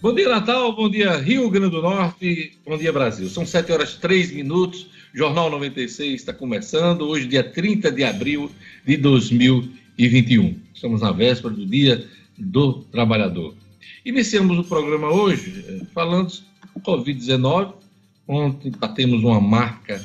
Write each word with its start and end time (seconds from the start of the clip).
Bom 0.00 0.14
dia, 0.14 0.28
Natal. 0.28 0.76
Bom 0.76 0.88
dia, 0.88 1.16
Rio 1.16 1.50
Grande 1.50 1.70
do 1.70 1.82
Norte. 1.82 2.56
Bom 2.64 2.78
dia, 2.78 2.92
Brasil. 2.92 3.28
São 3.28 3.44
7 3.44 3.72
horas 3.72 3.96
3 3.96 4.30
minutos. 4.30 4.86
Jornal 5.12 5.50
96 5.50 6.14
está 6.14 6.32
começando. 6.32 7.02
Hoje, 7.02 7.26
dia 7.26 7.42
30 7.42 7.90
de 7.90 8.04
abril 8.04 8.48
de 8.86 8.96
2021. 8.96 10.56
Estamos 10.72 11.00
na 11.00 11.10
véspera 11.10 11.52
do 11.52 11.66
Dia 11.66 12.06
do 12.38 12.74
Trabalhador. 12.92 13.56
Iniciamos 14.04 14.56
o 14.56 14.62
programa 14.62 15.10
hoje 15.10 15.64
eh, 15.66 15.80
falando 15.92 16.28
do 16.28 16.80
Covid-19. 16.80 17.72
Ontem 18.28 18.70
batemos 18.70 19.24
uma 19.24 19.40
marca 19.40 20.00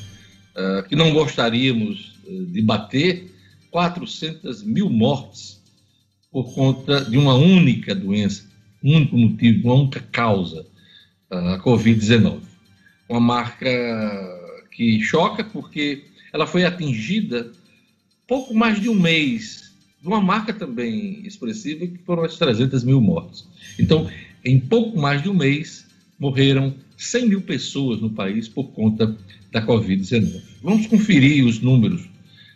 uh, 0.56 0.90
que 0.90 0.96
não 0.96 1.14
gostaríamos 1.14 2.20
uh, 2.26 2.46
de 2.48 2.64
bater: 2.64 3.32
400 3.70 4.64
mil 4.64 4.90
mortes 4.90 5.62
por 6.32 6.52
conta 6.56 7.06
de 7.06 7.16
uma 7.16 7.36
única 7.36 7.94
doença 7.94 8.53
único 8.84 9.18
motivo, 9.18 9.68
uma 9.68 9.76
única 9.76 10.00
causa, 10.12 10.66
a 11.30 11.60
Covid-19. 11.60 12.40
Uma 13.08 13.20
marca 13.20 13.70
que 14.72 15.02
choca 15.02 15.44
porque 15.44 16.04
ela 16.32 16.48
foi 16.48 16.66
atingida 16.66 17.52
pouco 18.28 18.54
mais 18.54 18.82
de 18.82 18.90
um 18.90 18.96
mês, 18.96 19.74
de 20.02 20.08
uma 20.08 20.22
marca 20.22 20.54
também 20.54 21.22
expressiva, 21.26 21.86
que 21.86 22.00
foram 22.00 22.24
as 22.24 22.38
300 22.38 22.84
mil 22.84 23.00
mortes. 23.00 23.48
Então, 23.80 24.10
em 24.44 24.60
pouco 24.60 25.00
mais 25.00 25.22
de 25.22 25.30
um 25.30 25.34
mês, 25.34 25.86
morreram 26.20 26.74
100 26.98 27.30
mil 27.30 27.42
pessoas 27.42 28.02
no 28.02 28.10
país 28.10 28.48
por 28.48 28.66
conta 28.72 29.16
da 29.52 29.66
Covid-19. 29.66 30.42
Vamos 30.62 30.88
conferir 30.88 31.46
os 31.46 31.60
números 31.60 32.10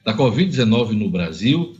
da 0.04 0.16
Covid-19 0.16 0.92
no 0.92 1.10
Brasil, 1.10 1.76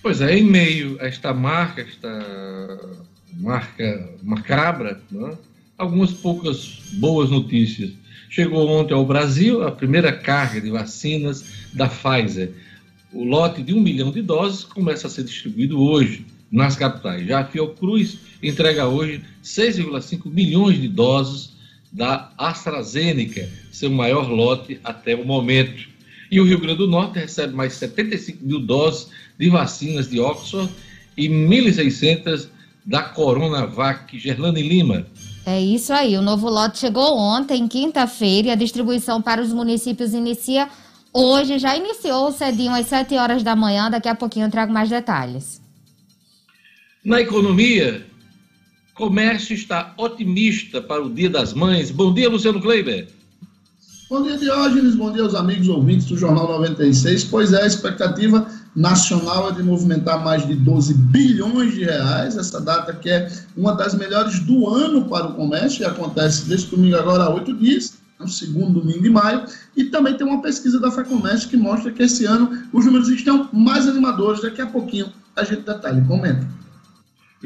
Pois 0.00 0.20
é, 0.20 0.38
em 0.38 0.44
meio 0.44 0.98
a 1.00 1.06
esta 1.06 1.34
marca, 1.34 1.82
esta 1.82 2.08
marca 3.38 4.10
macabra, 4.22 5.00
né, 5.10 5.36
algumas 5.76 6.12
poucas 6.12 6.80
boas 6.94 7.30
notícias. 7.30 7.90
Chegou 8.34 8.68
ontem 8.68 8.92
ao 8.92 9.06
Brasil 9.06 9.62
a 9.62 9.70
primeira 9.70 10.12
carga 10.12 10.60
de 10.60 10.68
vacinas 10.68 11.44
da 11.72 11.88
Pfizer. 11.88 12.50
O 13.12 13.22
lote 13.22 13.62
de 13.62 13.72
um 13.72 13.80
milhão 13.80 14.10
de 14.10 14.20
doses 14.22 14.64
começa 14.64 15.06
a 15.06 15.10
ser 15.10 15.22
distribuído 15.22 15.80
hoje 15.80 16.26
nas 16.50 16.74
capitais. 16.74 17.28
Já 17.28 17.42
a 17.42 17.44
Fiocruz 17.44 18.18
entrega 18.42 18.88
hoje 18.88 19.22
6,5 19.40 20.28
milhões 20.32 20.80
de 20.80 20.88
doses 20.88 21.52
da 21.92 22.32
AstraZeneca, 22.36 23.48
seu 23.70 23.92
maior 23.92 24.28
lote 24.28 24.80
até 24.82 25.14
o 25.14 25.24
momento. 25.24 25.86
E 26.28 26.40
o 26.40 26.44
Rio 26.44 26.58
Grande 26.58 26.78
do 26.78 26.88
Norte 26.88 27.20
recebe 27.20 27.54
mais 27.54 27.74
75 27.74 28.44
mil 28.44 28.58
doses 28.58 29.12
de 29.38 29.48
vacinas 29.48 30.10
de 30.10 30.18
Oxford 30.18 30.72
e 31.16 31.28
1.600 31.28 32.48
da 32.84 33.00
Coronavac. 33.00 34.18
Gerlane 34.18 34.60
Lima. 34.60 35.06
É 35.46 35.60
isso 35.60 35.92
aí. 35.92 36.16
O 36.16 36.22
novo 36.22 36.48
lote 36.48 36.78
chegou 36.78 37.18
ontem, 37.18 37.68
quinta-feira, 37.68 38.48
e 38.48 38.50
a 38.50 38.54
distribuição 38.54 39.20
para 39.20 39.42
os 39.42 39.52
municípios 39.52 40.14
inicia 40.14 40.68
hoje. 41.12 41.58
Já 41.58 41.76
iniciou 41.76 42.32
cedinho 42.32 42.72
às 42.74 42.86
7 42.86 43.14
horas 43.16 43.42
da 43.42 43.54
manhã. 43.54 43.90
Daqui 43.90 44.08
a 44.08 44.14
pouquinho 44.14 44.46
eu 44.46 44.50
trago 44.50 44.72
mais 44.72 44.88
detalhes. 44.88 45.60
Na 47.04 47.20
economia, 47.20 48.06
comércio 48.94 49.54
está 49.54 49.92
otimista 49.98 50.80
para 50.80 51.02
o 51.02 51.12
Dia 51.12 51.28
das 51.28 51.52
Mães. 51.52 51.90
Bom 51.90 52.14
dia, 52.14 52.30
Luciano 52.30 52.62
Kleiber. 52.62 53.08
Bom 54.08 54.22
dia, 54.22 54.38
Diógenes. 54.38 54.94
Bom 54.94 55.12
dia 55.12 55.22
aos 55.22 55.34
amigos 55.34 55.68
ouvintes 55.68 56.06
do 56.06 56.16
Jornal 56.16 56.48
96. 56.48 57.24
Pois 57.24 57.52
é, 57.52 57.62
a 57.62 57.66
expectativa 57.66 58.50
nacional 58.74 59.50
é 59.50 59.52
de 59.52 59.62
movimentar 59.62 60.22
mais 60.24 60.46
de 60.46 60.54
12 60.54 60.94
bilhões 60.94 61.74
de 61.74 61.84
reais. 61.84 62.36
Essa 62.36 62.60
data 62.60 62.92
que 62.92 63.08
é 63.08 63.30
uma 63.56 63.72
das 63.72 63.94
melhores 63.94 64.40
do 64.40 64.68
ano 64.68 65.08
para 65.08 65.28
o 65.28 65.34
comércio 65.34 65.82
e 65.82 65.86
acontece 65.86 66.48
deste 66.48 66.70
domingo 66.70 66.96
agora 66.96 67.24
há 67.24 67.30
oito 67.30 67.54
dias, 67.54 67.98
no 68.18 68.28
segundo 68.28 68.80
domingo 68.80 69.02
de 69.02 69.10
maio. 69.10 69.44
E 69.76 69.84
também 69.84 70.16
tem 70.16 70.26
uma 70.26 70.42
pesquisa 70.42 70.80
da 70.80 70.90
FEComércio 70.90 71.48
que 71.48 71.56
mostra 71.56 71.92
que 71.92 72.02
esse 72.02 72.24
ano 72.24 72.66
os 72.72 72.84
números 72.84 73.08
estão 73.08 73.48
mais 73.52 73.86
animadores. 73.86 74.42
Daqui 74.42 74.60
a 74.60 74.66
pouquinho 74.66 75.12
a 75.36 75.44
gente 75.44 75.62
detalha 75.62 76.00
e 76.00 76.06
comenta. 76.06 76.46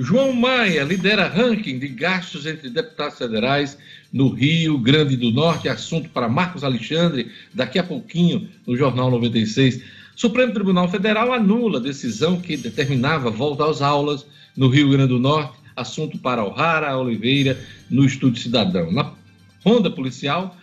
João 0.01 0.33
Maia 0.33 0.85
lidera 0.85 1.27
ranking 1.27 1.77
de 1.81 1.89
gastos 1.89 2.47
entre 2.47 2.71
deputados 2.71 3.19
federais 3.19 3.77
no 4.13 4.29
Rio 4.29 4.79
Grande 4.79 5.17
do 5.17 5.33
Norte. 5.33 5.69
Assunto 5.69 6.09
para 6.11 6.29
Marcos 6.29 6.63
Alexandre, 6.63 7.33
daqui 7.53 7.81
a 7.81 7.83
pouquinho, 7.83 8.49
no 8.65 8.77
Jornal 8.77 9.11
96. 9.11 9.83
Supremo 10.19 10.53
Tribunal 10.53 10.89
Federal 10.89 11.33
anula 11.33 11.79
decisão 11.79 12.41
que 12.41 12.57
determinava 12.57 13.31
volta 13.31 13.65
às 13.71 13.81
aulas 13.81 14.27
no 14.57 14.69
Rio 14.69 14.91
Grande 14.91 15.11
do 15.11 15.21
Norte. 15.21 15.57
Assunto 15.77 16.19
para 16.19 16.45
O'Hara 16.45 16.99
Oliveira, 16.99 17.57
no 17.89 18.05
Estúdio 18.05 18.43
Cidadão. 18.43 18.91
Na 18.91 19.13
ronda 19.65 19.89
policial, 19.89 20.57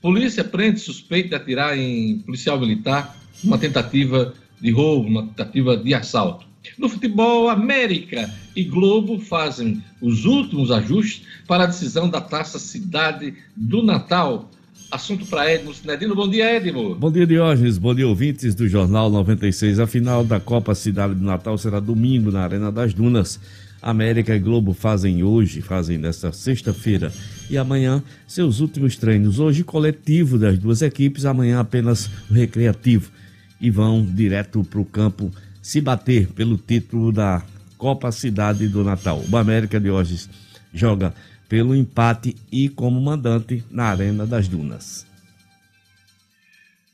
polícia 0.00 0.42
prende 0.42 0.80
suspeito 0.80 1.28
de 1.28 1.34
atirar 1.34 1.76
em 1.76 2.20
policial 2.20 2.58
militar 2.58 3.14
uma 3.44 3.58
tentativa 3.58 4.32
de 4.58 4.70
roubo, 4.70 5.06
uma 5.06 5.24
tentativa 5.24 5.76
de 5.76 5.92
assalto. 5.92 6.46
No 6.78 6.88
futebol, 6.88 7.50
América 7.50 8.32
e 8.56 8.64
Globo 8.64 9.18
fazem 9.18 9.84
os 10.00 10.24
últimos 10.24 10.70
ajustes 10.70 11.26
para 11.46 11.64
a 11.64 11.66
decisão 11.66 12.08
da 12.08 12.22
Taça 12.22 12.58
Cidade 12.58 13.34
do 13.54 13.82
Natal. 13.82 14.48
Assunto 14.92 15.24
para 15.24 15.50
Edmo 15.50 15.72
Sinedino. 15.72 16.14
Bom 16.14 16.28
dia, 16.28 16.54
Edmo. 16.54 16.94
Bom 16.94 17.10
dia, 17.10 17.26
Diógenes. 17.26 17.78
Bom 17.78 17.94
dia, 17.94 18.06
ouvintes 18.06 18.54
do 18.54 18.68
Jornal 18.68 19.08
96. 19.08 19.80
A 19.80 19.86
final 19.86 20.22
da 20.22 20.38
Copa 20.38 20.74
Cidade 20.74 21.14
do 21.14 21.24
Natal 21.24 21.56
será 21.56 21.80
domingo 21.80 22.30
na 22.30 22.42
Arena 22.42 22.70
das 22.70 22.92
Dunas. 22.92 23.40
América 23.80 24.36
e 24.36 24.38
Globo 24.38 24.74
fazem 24.74 25.24
hoje, 25.24 25.62
fazem 25.62 25.96
nesta 25.96 26.30
sexta-feira 26.30 27.10
e 27.48 27.56
amanhã 27.56 28.02
seus 28.26 28.60
últimos 28.60 28.94
treinos. 28.94 29.38
Hoje, 29.38 29.64
coletivo 29.64 30.38
das 30.38 30.58
duas 30.58 30.82
equipes, 30.82 31.24
amanhã 31.24 31.60
apenas 31.60 32.10
recreativo. 32.30 33.10
E 33.58 33.70
vão 33.70 34.04
direto 34.04 34.62
para 34.62 34.78
o 34.78 34.84
campo 34.84 35.32
se 35.62 35.80
bater 35.80 36.26
pelo 36.26 36.58
título 36.58 37.10
da 37.10 37.42
Copa 37.78 38.12
Cidade 38.12 38.68
do 38.68 38.84
Natal. 38.84 39.24
O 39.32 39.36
América 39.38 39.80
de 39.80 39.88
hoje 39.88 40.28
joga 40.70 41.14
pelo 41.52 41.76
empate 41.76 42.34
e 42.50 42.70
como 42.70 42.98
mandante 42.98 43.62
na 43.70 43.84
Arena 43.88 44.26
das 44.26 44.48
Dunas. 44.48 45.04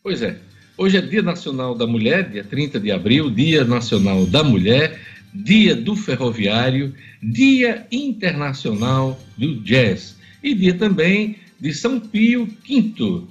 Pois 0.02 0.20
é. 0.20 0.36
Hoje 0.76 0.96
é 0.96 1.00
Dia 1.00 1.22
Nacional 1.22 1.76
da 1.76 1.86
Mulher, 1.86 2.28
dia 2.28 2.42
30 2.42 2.80
de 2.80 2.90
abril, 2.90 3.30
Dia 3.30 3.62
Nacional 3.62 4.26
da 4.26 4.42
Mulher, 4.42 5.00
Dia 5.32 5.76
do 5.76 5.94
Ferroviário, 5.94 6.92
Dia 7.22 7.86
Internacional 7.92 9.16
do 9.36 9.60
Jazz 9.60 10.16
e 10.42 10.52
dia 10.56 10.74
também 10.74 11.36
de 11.60 11.72
São 11.72 12.00
Pio 12.00 12.44
V. 12.46 13.22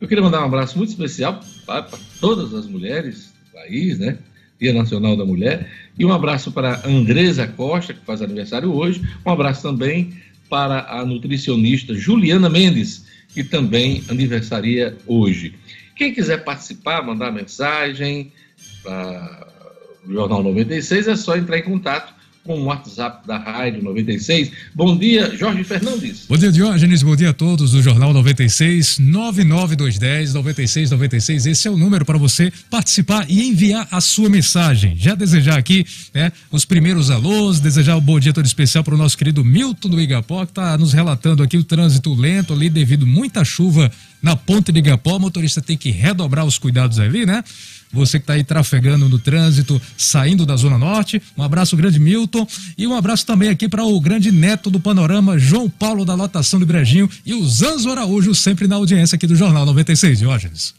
Eu 0.00 0.08
queria 0.08 0.24
mandar 0.24 0.42
um 0.42 0.46
abraço 0.46 0.76
muito 0.76 0.90
especial 0.90 1.44
para, 1.64 1.88
todas 2.20 2.52
as 2.52 2.66
mulheres 2.66 3.32
do 3.44 3.52
país, 3.52 4.00
né? 4.00 4.18
Dia 4.58 4.72
Nacional 4.72 5.16
da 5.16 5.24
Mulher. 5.24 5.70
E 5.96 6.04
um 6.04 6.12
abraço 6.12 6.50
para 6.50 6.84
Andresa 6.84 7.46
Costa, 7.46 7.94
que 7.94 8.04
faz 8.04 8.20
aniversário 8.20 8.72
hoje. 8.72 9.00
Um 9.24 9.30
abraço 9.30 9.62
também 9.62 10.25
para 10.48 10.86
a 10.88 11.04
nutricionista 11.04 11.94
Juliana 11.94 12.48
Mendes, 12.48 13.06
que 13.32 13.44
também 13.44 14.02
aniversaria 14.08 14.96
hoje. 15.06 15.54
Quem 15.94 16.12
quiser 16.12 16.44
participar, 16.44 17.02
mandar 17.02 17.32
mensagem 17.32 18.32
para 18.82 19.48
o 20.06 20.12
Jornal 20.12 20.42
96, 20.42 21.08
é 21.08 21.16
só 21.16 21.36
entrar 21.36 21.58
em 21.58 21.62
contato 21.62 22.15
com 22.46 22.60
o 22.60 22.64
WhatsApp 22.66 23.26
da 23.26 23.36
Rádio 23.36 23.82
96. 23.82 24.52
Bom 24.74 24.96
dia, 24.96 25.36
Jorge 25.36 25.64
Fernandes. 25.64 26.26
Bom 26.28 26.36
dia, 26.36 26.52
Diógenes. 26.52 27.02
Bom 27.02 27.16
dia 27.16 27.30
a 27.30 27.32
todos 27.32 27.72
do 27.72 27.82
Jornal 27.82 28.12
96, 28.12 28.98
99210 29.00 30.32
9696. 30.32 31.46
Esse 31.46 31.66
é 31.66 31.70
o 31.70 31.76
número 31.76 32.04
para 32.04 32.16
você 32.16 32.52
participar 32.70 33.26
e 33.28 33.48
enviar 33.48 33.88
a 33.90 34.00
sua 34.00 34.30
mensagem. 34.30 34.96
Já 34.96 35.16
desejar 35.16 35.58
aqui 35.58 35.84
né, 36.14 36.30
os 36.50 36.64
primeiros 36.64 37.10
alôs, 37.10 37.58
desejar 37.58 37.96
um 37.96 38.00
bom 38.00 38.20
dia 38.20 38.32
todo 38.32 38.46
especial 38.46 38.84
para 38.84 38.94
o 38.94 38.98
nosso 38.98 39.18
querido 39.18 39.44
Milton 39.44 39.88
do 39.88 40.00
Igapó, 40.00 40.44
que 40.44 40.52
está 40.52 40.78
nos 40.78 40.92
relatando 40.92 41.42
aqui 41.42 41.58
o 41.58 41.64
trânsito 41.64 42.14
lento 42.14 42.52
ali 42.52 42.70
devido 42.70 43.06
muita 43.06 43.44
chuva 43.44 43.90
na 44.26 44.34
ponte 44.36 44.72
de 44.72 44.80
Igapó. 44.80 45.16
O 45.16 45.20
motorista 45.20 45.62
tem 45.62 45.76
que 45.76 45.90
redobrar 45.90 46.44
os 46.44 46.58
cuidados 46.58 46.98
ali, 46.98 47.24
né? 47.24 47.42
você 47.92 48.18
que 48.18 48.24
está 48.24 48.34
aí 48.34 48.42
trafegando 48.42 49.08
no 49.08 49.18
trânsito, 49.18 49.80
saindo 49.96 50.44
da 50.44 50.56
Zona 50.56 50.76
Norte. 50.76 51.22
Um 51.38 51.42
abraço 51.42 51.76
grande, 51.76 52.00
Milton. 52.00 52.46
E 52.76 52.86
um 52.86 52.94
abraço 52.94 53.24
também 53.24 53.48
aqui 53.48 53.68
para 53.68 53.84
o 53.84 54.00
grande 54.00 54.32
neto 54.32 54.68
do 54.68 54.80
Panorama, 54.80 55.38
João 55.38 55.70
Paulo 55.70 56.04
da 56.04 56.14
Lotação 56.14 56.58
do 56.58 56.66
Brejinho 56.66 57.08
e 57.24 57.32
o 57.32 57.44
Zanzo 57.44 57.88
Araújo, 57.88 58.34
sempre 58.34 58.66
na 58.66 58.76
audiência 58.76 59.14
aqui 59.16 59.26
do 59.26 59.36
Jornal 59.36 59.64
96, 59.64 60.18
Diógenes. 60.18 60.74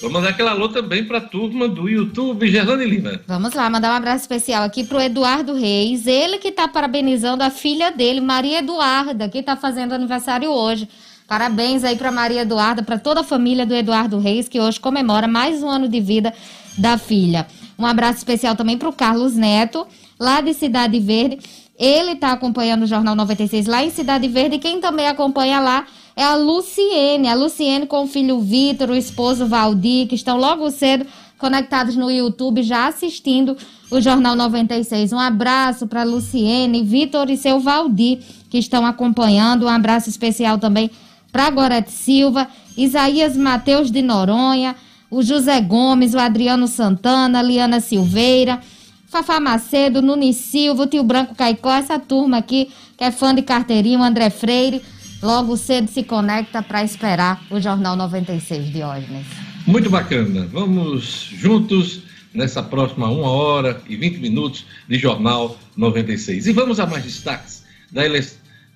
Vou 0.00 0.10
mandar 0.10 0.30
aquele 0.30 0.48
alô 0.48 0.68
também 0.68 1.04
para 1.04 1.18
a 1.18 1.20
turma 1.20 1.68
do 1.68 1.88
YouTube, 1.88 2.50
Gerlane 2.50 2.84
Lima. 2.84 3.20
Vamos 3.26 3.54
lá, 3.54 3.70
mandar 3.70 3.92
um 3.92 3.96
abraço 3.96 4.22
especial 4.22 4.62
aqui 4.62 4.84
para 4.84 4.98
o 4.98 5.00
Eduardo 5.00 5.54
Reis, 5.54 6.06
ele 6.06 6.38
que 6.38 6.48
está 6.48 6.66
parabenizando 6.66 7.42
a 7.42 7.50
filha 7.50 7.90
dele, 7.90 8.20
Maria 8.20 8.58
Eduarda, 8.58 9.28
que 9.28 9.38
está 9.38 9.56
fazendo 9.56 9.92
aniversário 9.92 10.50
hoje. 10.50 10.88
Parabéns 11.26 11.84
aí 11.84 11.96
para 11.96 12.12
Maria 12.12 12.42
Eduarda, 12.42 12.82
para 12.82 12.98
toda 12.98 13.20
a 13.20 13.24
família 13.24 13.64
do 13.64 13.74
Eduardo 13.74 14.18
Reis, 14.18 14.46
que 14.46 14.60
hoje 14.60 14.78
comemora 14.78 15.26
mais 15.26 15.62
um 15.62 15.68
ano 15.68 15.88
de 15.88 15.98
vida 15.98 16.34
da 16.76 16.98
filha. 16.98 17.46
Um 17.78 17.86
abraço 17.86 18.18
especial 18.18 18.54
também 18.54 18.76
para 18.76 18.88
o 18.88 18.92
Carlos 18.92 19.34
Neto, 19.34 19.86
lá 20.20 20.42
de 20.42 20.52
Cidade 20.52 21.00
Verde. 21.00 21.38
Ele 21.78 22.12
está 22.12 22.32
acompanhando 22.32 22.82
o 22.82 22.86
Jornal 22.86 23.16
96 23.16 23.66
lá 23.66 23.82
em 23.82 23.90
Cidade 23.90 24.28
Verde. 24.28 24.58
Quem 24.58 24.80
também 24.80 25.08
acompanha 25.08 25.60
lá 25.60 25.86
é 26.14 26.22
a 26.22 26.34
Luciene. 26.34 27.26
A 27.26 27.34
Luciene 27.34 27.86
com 27.86 28.04
o 28.04 28.06
filho 28.06 28.38
Vitor, 28.40 28.90
o 28.90 28.94
esposo 28.94 29.46
Valdir, 29.46 30.06
que 30.06 30.14
estão 30.14 30.36
logo 30.36 30.70
cedo 30.70 31.06
conectados 31.38 31.96
no 31.96 32.10
YouTube, 32.10 32.62
já 32.62 32.86
assistindo 32.86 33.56
o 33.90 34.00
Jornal 34.00 34.36
96. 34.36 35.12
Um 35.12 35.18
abraço 35.18 35.86
para 35.86 36.04
Luciene, 36.04 36.82
Vitor 36.82 37.28
e 37.30 37.36
seu 37.36 37.58
Valdir, 37.58 38.20
que 38.48 38.58
estão 38.58 38.86
acompanhando. 38.86 39.64
Um 39.64 39.68
abraço 39.68 40.08
especial 40.08 40.58
também 40.58 40.90
para 41.34 41.50
Gorete 41.50 41.90
Silva, 41.90 42.46
Isaías 42.78 43.36
Mateus 43.36 43.90
de 43.90 44.00
Noronha, 44.00 44.76
o 45.10 45.20
José 45.20 45.60
Gomes, 45.60 46.14
o 46.14 46.18
Adriano 46.20 46.68
Santana, 46.68 47.42
Liana 47.42 47.80
Silveira, 47.80 48.60
Fafá 49.08 49.40
Macedo, 49.40 50.00
Nunes 50.00 50.36
Silva, 50.36 50.84
o 50.84 50.86
Tio 50.86 51.02
Branco 51.02 51.34
Caicó, 51.34 51.74
essa 51.74 51.98
turma 51.98 52.38
aqui 52.38 52.70
que 52.96 53.02
é 53.02 53.10
fã 53.10 53.34
de 53.34 53.42
carteirinho, 53.42 54.00
André 54.00 54.30
Freire, 54.30 54.80
logo 55.20 55.56
cedo 55.56 55.88
se 55.88 56.04
conecta 56.04 56.62
para 56.62 56.84
esperar 56.84 57.42
o 57.50 57.58
Jornal 57.58 57.96
96, 57.96 58.72
Diógenes. 58.72 59.26
Muito 59.66 59.90
bacana. 59.90 60.48
Vamos 60.52 61.30
juntos 61.34 62.02
nessa 62.32 62.62
próxima 62.62 63.10
uma 63.10 63.28
hora 63.28 63.82
e 63.88 63.96
20 63.96 64.18
minutos 64.18 64.66
de 64.88 64.96
Jornal 64.98 65.58
96. 65.76 66.46
E 66.46 66.52
vamos 66.52 66.78
a 66.78 66.86
mais 66.86 67.02
destaques 67.02 67.64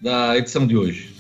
da 0.03 0.37
edição 0.37 0.67
de 0.67 0.77
hoje. 0.77 1.15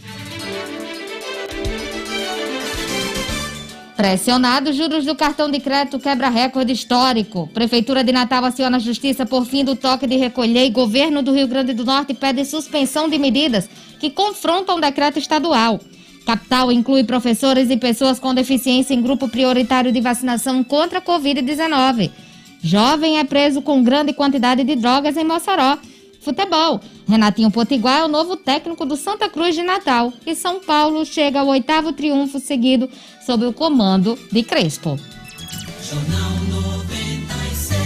Pressionado, 3.99 4.73
juros 4.73 5.05
do 5.05 5.17
cartão 5.17 5.51
de 5.51 5.59
crédito 5.59 5.99
quebra 5.99 6.29
recorde 6.29 6.73
histórico. 6.73 7.51
Prefeitura 7.53 8.05
de 8.05 8.13
Natal 8.13 8.45
aciona 8.45 8.77
a 8.77 8.81
justiça 8.81 9.27
por 9.27 9.45
fim 9.45 9.65
do 9.65 9.75
toque 9.75 10.07
de 10.07 10.15
recolher 10.15 10.67
e 10.67 10.71
governo 10.71 11.21
do 11.21 11.33
Rio 11.33 11.49
Grande 11.49 11.73
do 11.73 11.85
Norte 11.85 12.15
pede 12.15 12.45
suspensão 12.45 13.09
de 13.09 13.19
medidas 13.19 13.69
que 13.99 14.09
confrontam 14.09 14.77
o 14.77 14.81
decreto 14.81 15.19
estadual. 15.19 15.81
Capital 16.25 16.71
inclui 16.71 17.03
professores 17.03 17.71
e 17.71 17.77
pessoas 17.77 18.21
com 18.21 18.33
deficiência 18.33 18.95
em 18.95 19.03
grupo 19.03 19.29
prioritário 19.29 19.91
de 19.91 20.01
vacinação 20.01 20.63
contra 20.63 21.01
a 21.01 21.03
Covid-19. 21.03 22.13
Jovem 22.63 23.19
é 23.19 23.25
preso 23.25 23.61
com 23.61 23.83
grande 23.83 24.13
quantidade 24.13 24.63
de 24.63 24.77
drogas 24.77 25.17
em 25.17 25.25
Mossoró. 25.25 25.77
Futebol. 26.29 26.79
Renatinho 27.09 27.51
Potiguar 27.51 28.01
é 28.01 28.05
o 28.05 28.09
novo 28.09 28.37
técnico 28.37 28.85
do 28.85 28.97
Santa 28.97 29.31
Cruz 29.31 29.55
de 29.55 29.63
Natal. 29.63 30.13
E 30.27 30.35
São 30.35 30.61
Paulo 30.61 31.07
chega 31.07 31.41
ao 31.41 31.47
oitavo 31.47 31.91
triunfo 31.95 32.39
seguido 32.39 32.87
sob 33.25 33.47
o 33.47 33.53
comando 33.53 34.19
de 34.31 34.43
Crespo. 34.43 35.01
Jornal 35.89 36.33
96. 36.51 37.81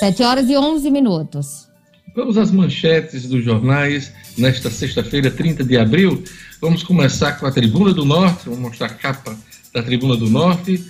7 0.00 0.22
horas 0.24 0.50
e 0.50 0.56
11 0.56 0.90
minutos. 0.90 1.68
Vamos 2.16 2.36
às 2.36 2.50
manchetes 2.50 3.28
dos 3.28 3.44
jornais 3.44 4.12
nesta 4.36 4.70
sexta-feira, 4.70 5.30
30 5.30 5.62
de 5.62 5.78
abril. 5.78 6.24
Vamos 6.60 6.82
começar 6.82 7.38
com 7.38 7.46
a 7.46 7.52
Tribuna 7.52 7.94
do 7.94 8.04
Norte. 8.04 8.46
Vamos 8.46 8.58
mostrar 8.58 8.86
a 8.86 8.94
capa 8.94 9.38
da 9.72 9.80
Tribuna 9.80 10.16
do 10.16 10.28
Norte. 10.28 10.84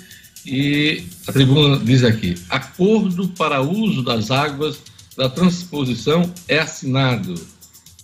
E 0.46 1.04
a 1.26 1.32
tribuna 1.32 1.78
diz 1.78 2.04
aqui: 2.04 2.34
acordo 2.48 3.28
para 3.28 3.60
uso 3.60 4.02
das 4.02 4.30
águas 4.30 4.78
da 5.16 5.28
transposição 5.28 6.32
é 6.48 6.58
assinado. 6.58 7.34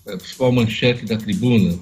É 0.06 0.16
principal 0.16 0.52
manchete 0.52 1.04
da 1.04 1.16
tribuna. 1.16 1.78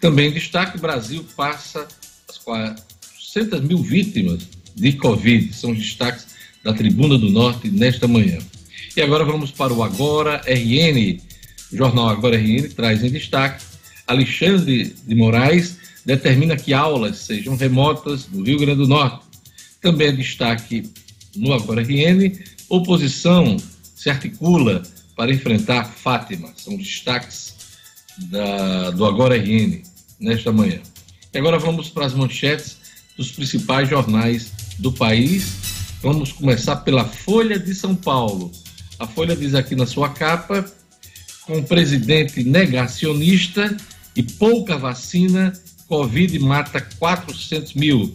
Também 0.00 0.32
destaque: 0.32 0.78
Brasil 0.78 1.24
passa 1.36 1.86
as 2.28 2.38
400 2.38 3.60
mil 3.60 3.78
vítimas 3.78 4.46
de 4.74 4.92
Covid. 4.94 5.52
São 5.54 5.72
os 5.72 5.78
destaques 5.78 6.26
da 6.64 6.72
Tribuna 6.72 7.16
do 7.18 7.30
Norte 7.30 7.70
nesta 7.70 8.06
manhã. 8.08 8.38
E 8.96 9.00
agora 9.00 9.24
vamos 9.24 9.50
para 9.50 9.72
o 9.72 9.82
Agora 9.82 10.40
RN. 10.46 11.20
O 11.72 11.76
jornal 11.76 12.08
Agora 12.08 12.36
RN 12.36 12.68
traz 12.70 13.04
em 13.04 13.10
destaque: 13.10 13.64
Alexandre 14.06 14.94
de 15.06 15.14
Moraes 15.14 15.78
determina 16.04 16.56
que 16.56 16.72
aulas 16.72 17.18
sejam 17.18 17.56
remotas 17.56 18.26
no 18.28 18.42
Rio 18.42 18.58
Grande 18.58 18.78
do 18.78 18.88
Norte. 18.88 19.24
Também 19.80 20.08
é 20.08 20.12
destaque 20.12 20.90
no 21.36 21.52
Agora 21.52 21.82
RN, 21.82 22.32
oposição 22.68 23.56
se 24.00 24.08
articula 24.08 24.82
para 25.14 25.30
enfrentar 25.30 25.84
Fátima. 25.84 26.50
São 26.56 26.74
destaques 26.74 27.54
da, 28.16 28.90
do 28.92 29.04
Agora 29.04 29.36
RN 29.36 29.82
nesta 30.18 30.50
manhã. 30.50 30.80
E 31.30 31.38
agora 31.38 31.58
vamos 31.58 31.90
para 31.90 32.06
as 32.06 32.14
manchetes 32.14 32.78
dos 33.14 33.30
principais 33.30 33.90
jornais 33.90 34.52
do 34.78 34.90
país. 34.90 35.52
Vamos 36.02 36.32
começar 36.32 36.76
pela 36.76 37.04
Folha 37.04 37.58
de 37.58 37.74
São 37.74 37.94
Paulo. 37.94 38.50
A 38.98 39.06
Folha 39.06 39.36
diz 39.36 39.54
aqui 39.54 39.76
na 39.76 39.84
sua 39.84 40.08
capa: 40.08 40.64
com 41.42 41.58
o 41.58 41.62
presidente 41.62 42.42
negacionista 42.42 43.76
e 44.16 44.22
pouca 44.22 44.78
vacina, 44.78 45.52
Covid 45.86 46.38
mata 46.38 46.80
400 46.98 47.74
mil. 47.74 48.14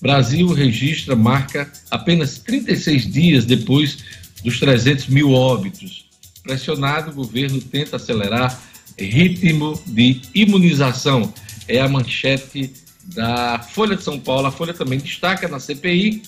Brasil 0.00 0.50
registra 0.54 1.14
marca 1.14 1.70
apenas 1.90 2.38
36 2.38 3.12
dias 3.12 3.44
depois 3.44 3.98
dos 4.42 4.58
300 4.58 5.08
mil 5.08 5.32
óbitos. 5.32 6.06
Pressionado, 6.42 7.10
o 7.10 7.14
governo 7.14 7.60
tenta 7.60 7.96
acelerar 7.96 8.60
ritmo 8.98 9.80
de 9.86 10.20
imunização. 10.34 11.32
É 11.68 11.80
a 11.80 11.88
manchete 11.88 12.72
da 13.14 13.58
Folha 13.58 13.96
de 13.96 14.02
São 14.02 14.18
Paulo. 14.18 14.46
A 14.46 14.52
Folha 14.52 14.74
também 14.74 14.98
destaca 14.98 15.48
na 15.48 15.60
CPI: 15.60 16.22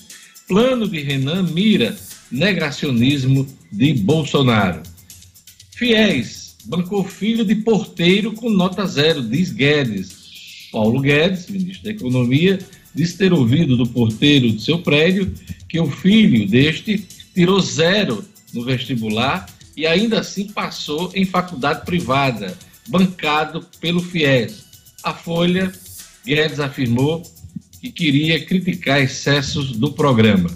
plano 0.47 0.87
de 0.87 0.99
Renan 1.01 1.43
mira 1.43 1.95
negacionismo 2.31 3.47
de 3.71 3.93
Bolsonaro. 3.93 4.81
Fiéis 5.75 6.55
bancou 6.65 7.03
filho 7.03 7.43
de 7.43 7.55
porteiro 7.55 8.33
com 8.33 8.49
nota 8.49 8.85
zero, 8.85 9.21
diz 9.21 9.51
Guedes. 9.51 10.23
Paulo 10.71 11.01
Guedes, 11.01 11.47
ministro 11.49 11.83
da 11.83 11.91
Economia, 11.91 12.59
disse 12.95 13.17
ter 13.17 13.33
ouvido 13.33 13.77
do 13.77 13.87
porteiro 13.87 14.51
do 14.51 14.61
seu 14.61 14.79
prédio 14.79 15.33
que 15.67 15.79
o 15.79 15.89
filho 15.89 16.47
deste 16.47 17.05
tirou 17.33 17.59
zero 17.59 18.23
no 18.53 18.63
vestibular 18.63 19.47
e 19.75 19.87
ainda 19.87 20.19
assim 20.19 20.47
passou 20.47 21.11
em 21.15 21.25
faculdade 21.25 21.85
privada, 21.85 22.57
bancado 22.87 23.65
pelo 23.79 24.01
FIES. 24.01 24.65
A 25.03 25.13
Folha, 25.13 25.73
Guedes 26.25 26.59
afirmou 26.59 27.23
que 27.81 27.91
queria 27.91 28.43
criticar 28.45 29.01
excessos 29.01 29.73
do 29.73 29.91
programa. 29.91 30.49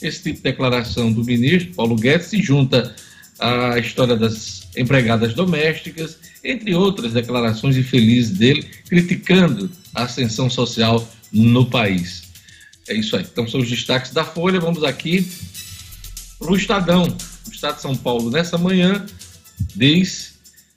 Esse 0.00 0.22
tipo 0.22 0.36
de 0.38 0.42
declaração 0.42 1.12
do 1.12 1.24
ministro 1.24 1.74
Paulo 1.74 1.94
Guedes 1.94 2.26
se 2.26 2.42
junta 2.42 2.94
à 3.38 3.78
história 3.78 4.16
das 4.16 4.66
empregadas 4.76 5.34
domésticas, 5.34 6.18
entre 6.42 6.74
outras 6.74 7.12
declarações 7.12 7.76
infelizes 7.76 8.36
dele, 8.36 8.68
criticando 8.88 9.70
a 9.94 10.04
ascensão 10.04 10.50
social 10.50 11.08
no 11.30 11.66
país. 11.66 12.22
É 12.88 12.94
isso 12.94 13.16
aí. 13.16 13.24
Então, 13.30 13.46
são 13.46 13.60
os 13.60 13.68
destaques 13.68 14.12
da 14.12 14.24
Folha. 14.24 14.58
Vamos 14.58 14.82
aqui 14.82 15.24
para 16.42 16.52
o 16.52 16.56
Estadão. 16.56 17.04
O 17.46 17.50
Estado 17.50 17.76
de 17.76 17.82
São 17.82 17.94
Paulo, 17.94 18.30
nessa 18.30 18.58
manhã, 18.58 19.06
diz: 19.74 20.34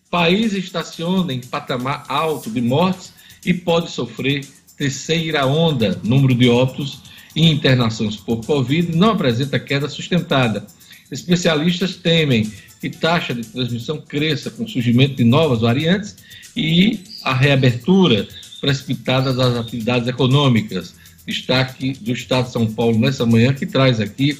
país 0.10 0.54
estaciona 0.54 1.34
em 1.34 1.42
patamar 1.42 2.06
alto 2.08 2.50
de 2.52 2.62
mortes 2.62 3.12
e 3.44 3.54
pode 3.54 3.90
sofrer 3.90 4.46
terceira 4.78 5.46
onda. 5.46 6.00
Número 6.04 6.36
de 6.36 6.48
óbitos 6.48 7.00
e 7.36 7.50
internações 7.50 8.16
por 8.16 8.46
Covid 8.46 8.96
não 8.96 9.12
apresenta 9.12 9.60
queda 9.60 9.90
sustentada. 9.90 10.66
Especialistas 11.12 11.96
temem 11.96 12.52
que 12.80 12.90
taxa 12.90 13.34
de 13.34 13.44
transmissão 13.44 13.98
cresça 13.98 14.52
com 14.52 14.64
o 14.64 14.70
surgimento 14.70 15.16
de 15.16 15.24
novas 15.24 15.62
variantes 15.62 16.16
e 16.56 17.00
a 17.24 17.34
reabertura 17.34 18.28
precipitada 18.62 19.34
das 19.34 19.56
atividades 19.58 20.08
econômicas. 20.08 20.94
Destaque 21.26 21.94
do 21.94 22.12
Estado 22.12 22.46
de 22.46 22.52
São 22.52 22.72
Paulo 22.72 23.00
nessa 23.00 23.26
manhã, 23.26 23.52
que 23.54 23.66
traz 23.66 24.00
aqui 24.00 24.38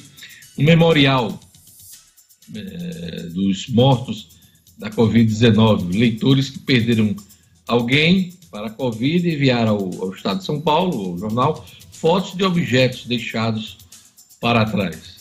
um 0.58 0.64
memorial 0.64 1.38
é, 2.54 3.22
dos 3.32 3.68
mortos 3.68 4.28
da 4.78 4.90
Covid-19. 4.90 5.96
Leitores 5.96 6.50
que 6.50 6.58
perderam 6.58 7.14
alguém 7.66 8.32
para 8.50 8.68
a 8.68 8.70
Covid 8.70 9.28
enviaram 9.28 9.72
ao, 9.72 10.04
ao 10.04 10.10
Estado 10.12 10.38
de 10.38 10.44
São 10.44 10.60
Paulo, 10.60 11.14
o 11.14 11.18
jornal, 11.18 11.64
fotos 11.92 12.34
de 12.36 12.44
objetos 12.44 13.06
deixados 13.06 13.78
para 14.40 14.64
trás. 14.64 15.16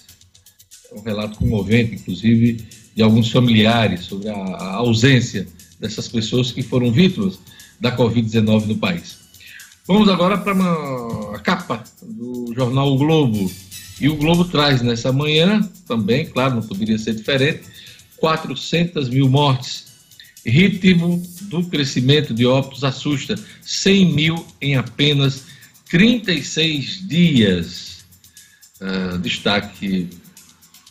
É 0.91 0.95
um 0.95 1.01
relato 1.01 1.37
comovente, 1.37 1.95
inclusive, 1.95 2.65
de 2.95 3.01
alguns 3.01 3.31
familiares 3.31 4.05
sobre 4.05 4.29
a, 4.29 4.35
a 4.35 4.75
ausência 4.75 5.47
dessas 5.79 6.07
pessoas 6.07 6.51
que 6.51 6.61
foram 6.61 6.91
vítimas 6.91 7.39
da 7.79 7.95
Covid-19 7.95 8.67
no 8.67 8.77
país. 8.77 9.17
Vamos 9.87 10.09
agora 10.09 10.37
para 10.37 10.53
a 11.35 11.39
capa 11.39 11.83
do 12.01 12.53
jornal 12.55 12.93
o 12.93 12.97
Globo. 12.97 13.51
E 13.99 14.09
o 14.09 14.15
Globo 14.15 14.45
traz 14.45 14.81
nessa 14.81 15.11
manhã, 15.11 15.61
também, 15.87 16.25
claro, 16.25 16.55
não 16.55 16.61
poderia 16.61 16.97
ser 16.97 17.15
diferente, 17.15 17.63
400 18.17 19.09
mil 19.09 19.29
mortes. 19.29 19.85
Ritmo 20.45 21.23
do 21.43 21.63
crescimento 21.63 22.33
de 22.33 22.45
óbitos 22.45 22.83
assusta, 22.83 23.35
100 23.61 24.13
mil 24.13 24.45
em 24.61 24.75
apenas 24.75 25.45
36 25.89 27.07
dias. 27.07 28.05
Uh, 28.81 29.17
destaque 29.19 30.09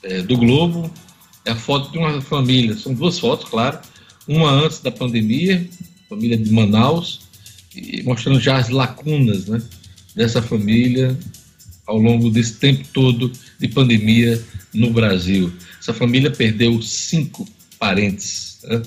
uh, 0.04 0.22
do 0.22 0.36
Globo 0.38 0.90
é 1.44 1.50
a 1.50 1.56
foto 1.56 1.92
de 1.92 1.98
uma 1.98 2.20
família, 2.22 2.74
são 2.74 2.94
duas 2.94 3.18
fotos, 3.18 3.48
claro, 3.50 3.78
uma 4.26 4.50
antes 4.50 4.80
da 4.80 4.90
pandemia, 4.90 5.68
família 6.08 6.38
de 6.38 6.50
Manaus, 6.50 7.20
e 7.76 8.02
mostrando 8.02 8.40
já 8.40 8.56
as 8.56 8.70
lacunas 8.70 9.46
né, 9.46 9.62
dessa 10.16 10.40
família 10.40 11.16
ao 11.86 11.98
longo 11.98 12.30
desse 12.30 12.54
tempo 12.54 12.84
todo 12.92 13.30
de 13.58 13.68
pandemia 13.68 14.42
no 14.72 14.90
Brasil. 14.90 15.52
Essa 15.80 15.92
família 15.92 16.30
perdeu 16.30 16.80
cinco 16.82 17.46
parentes, 17.78 18.58
né? 18.64 18.82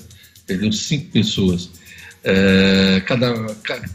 perdeu 0.46 0.72
cinco 0.72 1.06
pessoas. 1.12 1.70
É, 2.24 3.02
cada, 3.06 3.32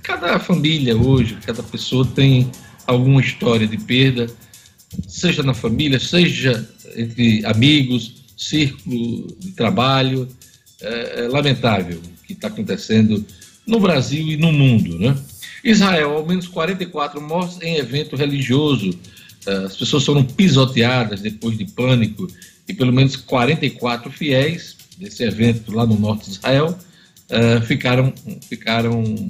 cada 0.02 0.40
família 0.40 0.96
hoje, 0.96 1.38
cada 1.46 1.62
pessoa 1.62 2.06
tem 2.06 2.50
alguma 2.88 3.22
história 3.22 3.68
de 3.68 3.78
perda, 3.78 4.28
seja 5.08 5.44
na 5.44 5.54
família, 5.54 6.00
seja 6.00 6.68
entre 6.96 7.46
amigos, 7.46 8.24
círculo 8.38 9.36
de 9.40 9.52
trabalho. 9.52 10.28
É, 10.82 11.26
é 11.26 11.28
lamentável 11.28 11.98
o 11.98 12.26
que 12.26 12.34
está 12.34 12.48
acontecendo 12.48 13.26
no 13.66 13.80
Brasil 13.80 14.26
e 14.28 14.38
no 14.38 14.52
mundo. 14.52 14.98
Né? 14.98 15.16
Israel, 15.63 16.12
ao 16.12 16.25
menos 16.25 16.48
44 16.48 17.22
mortos 17.22 17.62
em 17.62 17.77
evento 17.77 18.15
religioso. 18.15 18.89
Uh, 19.46 19.65
as 19.65 19.75
pessoas 19.75 20.05
foram 20.05 20.24
pisoteadas 20.24 21.22
depois 21.22 21.58
de 21.58 21.65
pânico 21.65 22.27
e 22.67 22.74
pelo 22.74 22.93
menos 22.93 23.15
44 23.15 24.12
fiéis 24.12 24.77
desse 24.98 25.24
evento 25.24 25.72
lá 25.74 25.86
no 25.86 26.00
norte 26.00 26.25
de 26.25 26.32
Israel 26.32 26.77
uh, 27.29 27.62
ficaram, 27.65 28.13
ficaram, 28.48 29.29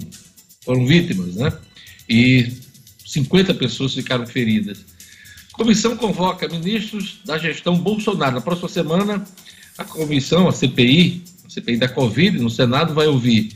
foram 0.64 0.86
vítimas, 0.86 1.36
né? 1.36 1.52
E 2.08 2.52
50 3.06 3.54
pessoas 3.54 3.94
ficaram 3.94 4.26
feridas. 4.26 4.86
Comissão 5.54 5.96
convoca 5.96 6.48
ministros 6.48 7.20
da 7.24 7.38
gestão 7.38 7.78
Bolsonaro. 7.78 8.36
Na 8.36 8.42
próxima 8.42 8.70
semana, 8.70 9.24
a 9.78 9.84
comissão, 9.84 10.48
a 10.48 10.52
CPI, 10.52 11.24
a 11.46 11.50
CPI 11.50 11.78
da 11.78 11.88
Covid, 11.88 12.40
no 12.40 12.50
Senado, 12.50 12.94
vai 12.94 13.08
ouvir 13.08 13.52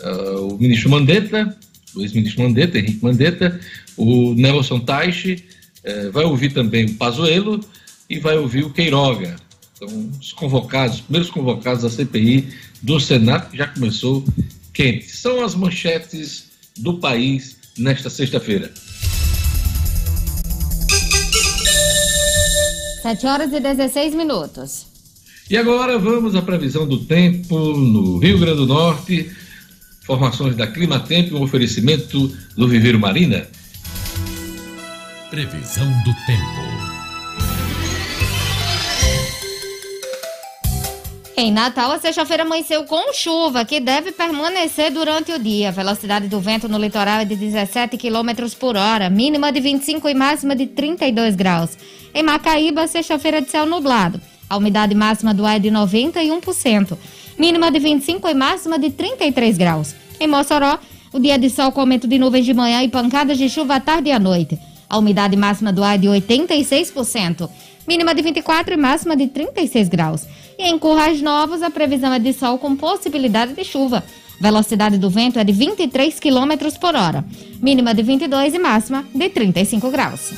uh, 0.00 0.54
o 0.54 0.58
ministro 0.58 0.90
Mandetta, 0.90 1.56
o 1.94 2.02
ex-ministro 2.02 2.42
Mandetta, 2.42 2.78
Henrique 2.78 3.02
Mandetta, 3.02 3.60
o 3.96 4.34
Nelson 4.34 4.80
Taixe, 4.80 5.44
uh, 5.84 6.12
vai 6.12 6.24
ouvir 6.24 6.52
também 6.52 6.86
o 6.86 6.94
Pazuello 6.94 7.60
e 8.08 8.18
vai 8.18 8.36
ouvir 8.36 8.64
o 8.64 8.72
Queiroga. 8.72 9.36
Então, 9.76 10.10
os 10.20 10.32
convocados, 10.32 10.96
os 10.96 11.00
primeiros 11.02 11.30
convocados 11.30 11.82
da 11.82 11.90
CPI 11.90 12.48
do 12.82 13.00
Senado, 13.00 13.50
que 13.50 13.56
já 13.56 13.66
começou 13.66 14.24
quente. 14.72 15.10
São 15.10 15.44
as 15.44 15.54
manchetes 15.54 16.50
do 16.76 16.98
país 16.98 17.56
nesta 17.78 18.10
sexta-feira. 18.10 18.72
7 23.02 23.26
horas 23.26 23.52
e 23.52 23.60
16 23.60 24.14
minutos. 24.14 24.86
E 25.48 25.56
agora 25.56 25.98
vamos 25.98 26.36
à 26.36 26.42
previsão 26.42 26.86
do 26.86 26.98
tempo 27.04 27.58
no 27.58 28.18
Rio 28.18 28.38
Grande 28.38 28.58
do 28.58 28.66
Norte. 28.66 29.30
Informações 30.10 30.56
da 30.56 30.66
Clima 30.66 30.98
Tempo, 30.98 31.36
um 31.36 31.42
oferecimento 31.44 32.36
do 32.56 32.66
Viveiro 32.66 32.98
Marina. 32.98 33.46
Previsão 35.30 35.86
do 36.02 36.12
tempo. 36.26 36.80
Em 41.36 41.52
Natal, 41.52 41.92
a 41.92 42.00
sexta-feira 42.00 42.42
amanheceu 42.42 42.82
com 42.86 43.12
chuva, 43.12 43.64
que 43.64 43.78
deve 43.78 44.10
permanecer 44.10 44.90
durante 44.90 45.30
o 45.30 45.38
dia. 45.38 45.68
A 45.68 45.72
velocidade 45.72 46.26
do 46.26 46.40
vento 46.40 46.68
no 46.68 46.76
litoral 46.76 47.20
é 47.20 47.24
de 47.24 47.36
17 47.36 47.96
km 47.96 48.50
por 48.58 48.76
hora, 48.76 49.08
mínima 49.08 49.52
de 49.52 49.60
25 49.60 50.08
e 50.08 50.14
máxima 50.14 50.56
de 50.56 50.66
32 50.66 51.36
graus. 51.36 51.78
Em 52.12 52.24
Macaíba, 52.24 52.88
sexta-feira 52.88 53.40
de 53.40 53.48
céu 53.48 53.64
nublado. 53.64 54.20
A 54.48 54.56
umidade 54.56 54.92
máxima 54.92 55.32
do 55.32 55.46
ar 55.46 55.54
é 55.54 55.60
de 55.60 55.70
91% 55.70 56.98
mínima 57.40 57.70
de 57.70 57.78
25 57.78 58.28
e 58.28 58.34
máxima 58.34 58.78
de 58.78 58.90
33 58.90 59.56
graus. 59.56 59.94
Em 60.20 60.28
Mossoró, 60.28 60.78
o 61.14 61.18
dia 61.18 61.38
de 61.38 61.48
sol 61.48 61.72
com 61.72 61.80
aumento 61.80 62.06
de 62.06 62.18
nuvens 62.18 62.44
de 62.44 62.52
manhã 62.52 62.82
e 62.82 62.88
pancadas 62.88 63.38
de 63.38 63.48
chuva 63.48 63.76
à 63.76 63.80
tarde 63.80 64.10
e 64.10 64.12
à 64.12 64.18
noite. 64.18 64.58
A 64.86 64.98
umidade 64.98 65.34
máxima 65.34 65.72
do 65.72 65.82
ar 65.82 65.94
é 65.94 65.98
de 65.98 66.08
86%, 66.08 67.48
mínima 67.88 68.14
de 68.14 68.20
24 68.20 68.74
e 68.74 68.76
máxima 68.76 69.16
de 69.16 69.28
36 69.28 69.88
graus. 69.88 70.26
E 70.58 70.64
em 70.64 70.78
Currais 70.78 71.22
Novos, 71.22 71.62
a 71.62 71.70
previsão 71.70 72.12
é 72.12 72.18
de 72.18 72.34
sol 72.34 72.58
com 72.58 72.76
possibilidade 72.76 73.54
de 73.54 73.64
chuva. 73.64 74.04
Velocidade 74.38 74.98
do 74.98 75.08
vento 75.08 75.38
é 75.38 75.44
de 75.44 75.52
23 75.52 76.20
km 76.20 76.78
por 76.78 76.94
hora, 76.94 77.24
mínima 77.62 77.94
de 77.94 78.02
22 78.02 78.52
e 78.52 78.58
máxima 78.58 79.06
de 79.14 79.28
35 79.30 79.90
graus. 79.90 80.32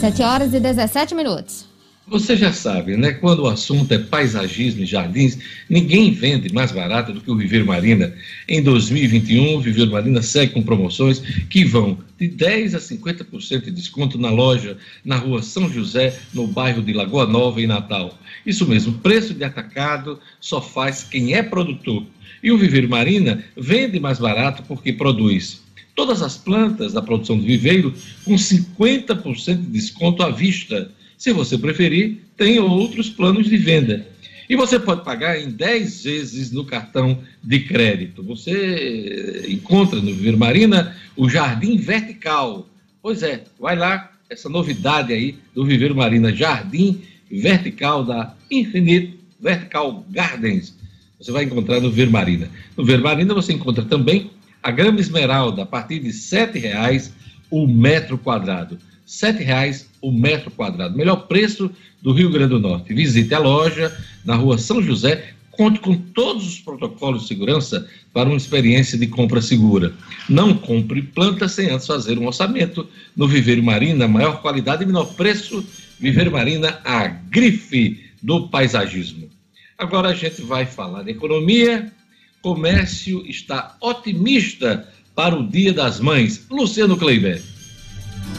7 0.00 0.22
horas 0.22 0.52
e 0.52 0.58
17 0.58 1.14
minutos. 1.14 1.71
Você 2.08 2.36
já 2.36 2.52
sabe, 2.52 2.96
né? 2.96 3.12
Quando 3.12 3.44
o 3.44 3.48
assunto 3.48 3.92
é 3.92 3.98
paisagismo 3.98 4.82
e 4.82 4.86
jardins, 4.86 5.38
ninguém 5.70 6.10
vende 6.10 6.52
mais 6.52 6.72
barato 6.72 7.12
do 7.12 7.20
que 7.20 7.30
o 7.30 7.36
Viveiro 7.36 7.64
Marina. 7.64 8.12
Em 8.48 8.60
2021, 8.60 9.54
o 9.54 9.60
Viveiro 9.60 9.92
Marina 9.92 10.20
segue 10.20 10.52
com 10.52 10.62
promoções 10.62 11.20
que 11.48 11.64
vão 11.64 11.96
de 12.18 12.28
10% 12.28 12.74
a 12.74 12.78
50% 12.78 13.62
de 13.62 13.70
desconto 13.70 14.18
na 14.18 14.30
loja, 14.30 14.76
na 15.04 15.16
rua 15.16 15.42
São 15.42 15.72
José, 15.72 16.18
no 16.34 16.46
bairro 16.46 16.82
de 16.82 16.92
Lagoa 16.92 17.24
Nova, 17.24 17.62
em 17.62 17.68
Natal. 17.68 18.18
Isso 18.44 18.68
mesmo, 18.68 18.94
preço 18.94 19.32
de 19.32 19.44
atacado 19.44 20.18
só 20.40 20.60
faz 20.60 21.04
quem 21.04 21.34
é 21.34 21.42
produtor. 21.42 22.04
E 22.42 22.50
o 22.50 22.58
Viveiro 22.58 22.88
Marina 22.88 23.44
vende 23.56 24.00
mais 24.00 24.18
barato 24.18 24.64
porque 24.64 24.92
produz 24.92 25.62
todas 25.94 26.20
as 26.20 26.36
plantas 26.36 26.92
da 26.92 27.02
produção 27.02 27.36
do 27.36 27.44
viveiro 27.44 27.94
com 28.24 28.34
50% 28.34 29.56
de 29.56 29.66
desconto 29.66 30.22
à 30.22 30.30
vista 30.30 30.90
se 31.22 31.32
você 31.32 31.56
preferir, 31.56 32.18
tem 32.36 32.58
outros 32.58 33.08
planos 33.08 33.48
de 33.48 33.56
venda. 33.56 34.04
E 34.50 34.56
você 34.56 34.76
pode 34.76 35.04
pagar 35.04 35.40
em 35.40 35.50
10 35.50 36.02
vezes 36.02 36.50
no 36.50 36.64
cartão 36.64 37.16
de 37.40 37.60
crédito. 37.60 38.24
Você 38.24 39.44
encontra 39.48 40.00
no 40.00 40.12
Viver 40.12 40.36
Marina 40.36 40.96
o 41.16 41.28
Jardim 41.28 41.76
Vertical. 41.76 42.68
Pois 43.00 43.22
é, 43.22 43.44
vai 43.60 43.76
lá, 43.76 44.10
essa 44.28 44.48
novidade 44.48 45.12
aí 45.12 45.36
do 45.54 45.64
Viveiro 45.64 45.94
Marina 45.94 46.34
Jardim 46.34 47.02
Vertical 47.30 48.02
da 48.02 48.34
Infinite 48.50 49.16
Vertical 49.38 50.04
Gardens. 50.10 50.76
Você 51.20 51.30
vai 51.30 51.44
encontrar 51.44 51.78
no 51.78 51.90
Viveiro 51.90 52.10
Marina. 52.10 52.50
No 52.76 52.82
Viveiro 52.82 53.04
Marina 53.04 53.32
você 53.32 53.52
encontra 53.52 53.84
também 53.84 54.32
a 54.60 54.72
grama 54.72 54.98
esmeralda 54.98 55.62
a 55.62 55.66
partir 55.66 56.00
de 56.00 56.08
R$ 56.08 56.14
7,00 56.14 57.12
o 57.48 57.68
metro 57.68 58.18
quadrado. 58.18 58.74
R$ 58.74 59.32
7,00 59.32 59.91
o 60.02 60.12
metro 60.12 60.50
quadrado. 60.50 60.96
Melhor 60.96 61.28
preço 61.28 61.70
do 62.02 62.12
Rio 62.12 62.30
Grande 62.30 62.50
do 62.50 62.60
Norte. 62.60 62.92
Visite 62.92 63.32
a 63.32 63.38
loja 63.38 63.96
na 64.24 64.34
rua 64.34 64.58
São 64.58 64.82
José, 64.82 65.32
Conte 65.52 65.80
com 65.80 65.94
todos 65.94 66.48
os 66.48 66.58
protocolos 66.60 67.22
de 67.22 67.28
segurança 67.28 67.86
para 68.10 68.26
uma 68.26 68.38
experiência 68.38 68.98
de 68.98 69.06
compra 69.06 69.42
segura. 69.42 69.92
Não 70.26 70.54
compre 70.56 71.02
planta 71.02 71.46
sem 71.46 71.68
antes 71.68 71.86
fazer 71.86 72.18
um 72.18 72.26
orçamento 72.26 72.88
no 73.14 73.28
Viveiro 73.28 73.62
Marina, 73.62 74.08
maior 74.08 74.40
qualidade 74.40 74.82
e 74.82 74.86
menor 74.86 75.12
preço. 75.14 75.62
Viveiro 76.00 76.32
Marina, 76.32 76.80
a 76.82 77.06
grife 77.06 78.02
do 78.22 78.48
paisagismo. 78.48 79.28
Agora 79.76 80.08
a 80.08 80.14
gente 80.14 80.40
vai 80.40 80.64
falar 80.64 81.02
de 81.02 81.10
economia. 81.10 81.92
Comércio 82.40 83.22
está 83.26 83.76
otimista 83.80 84.88
para 85.14 85.36
o 85.36 85.46
Dia 85.46 85.74
das 85.74 86.00
Mães. 86.00 86.46
Luciano 86.50 86.96
Kleiber. 86.96 87.42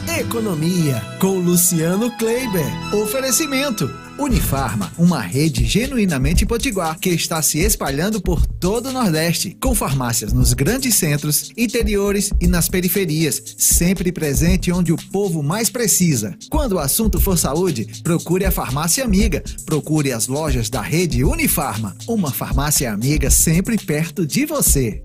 Economia 0.08 1.02
com 1.18 1.38
Luciano 1.38 2.10
Kleiber. 2.18 2.94
Oferecimento. 2.94 3.90
Unifarma, 4.16 4.92
uma 4.96 5.20
rede 5.20 5.64
genuinamente 5.64 6.46
potiguar 6.46 6.98
que 7.00 7.08
está 7.08 7.42
se 7.42 7.58
espalhando 7.58 8.20
por 8.20 8.46
todo 8.46 8.90
o 8.90 8.92
Nordeste, 8.92 9.56
com 9.60 9.74
farmácias 9.74 10.32
nos 10.32 10.52
grandes 10.52 10.94
centros, 10.94 11.50
interiores 11.56 12.30
e 12.40 12.46
nas 12.46 12.68
periferias, 12.68 13.42
sempre 13.58 14.12
presente 14.12 14.70
onde 14.70 14.92
o 14.92 14.96
povo 15.10 15.42
mais 15.42 15.68
precisa. 15.68 16.36
Quando 16.48 16.74
o 16.74 16.78
assunto 16.78 17.20
for 17.20 17.36
saúde, 17.36 18.02
procure 18.04 18.44
a 18.44 18.52
farmácia 18.52 19.04
amiga. 19.04 19.42
Procure 19.66 20.12
as 20.12 20.28
lojas 20.28 20.70
da 20.70 20.80
rede 20.80 21.24
Unifarma, 21.24 21.96
uma 22.06 22.30
farmácia 22.30 22.92
amiga 22.92 23.30
sempre 23.30 23.76
perto 23.76 24.24
de 24.24 24.46
você. 24.46 25.02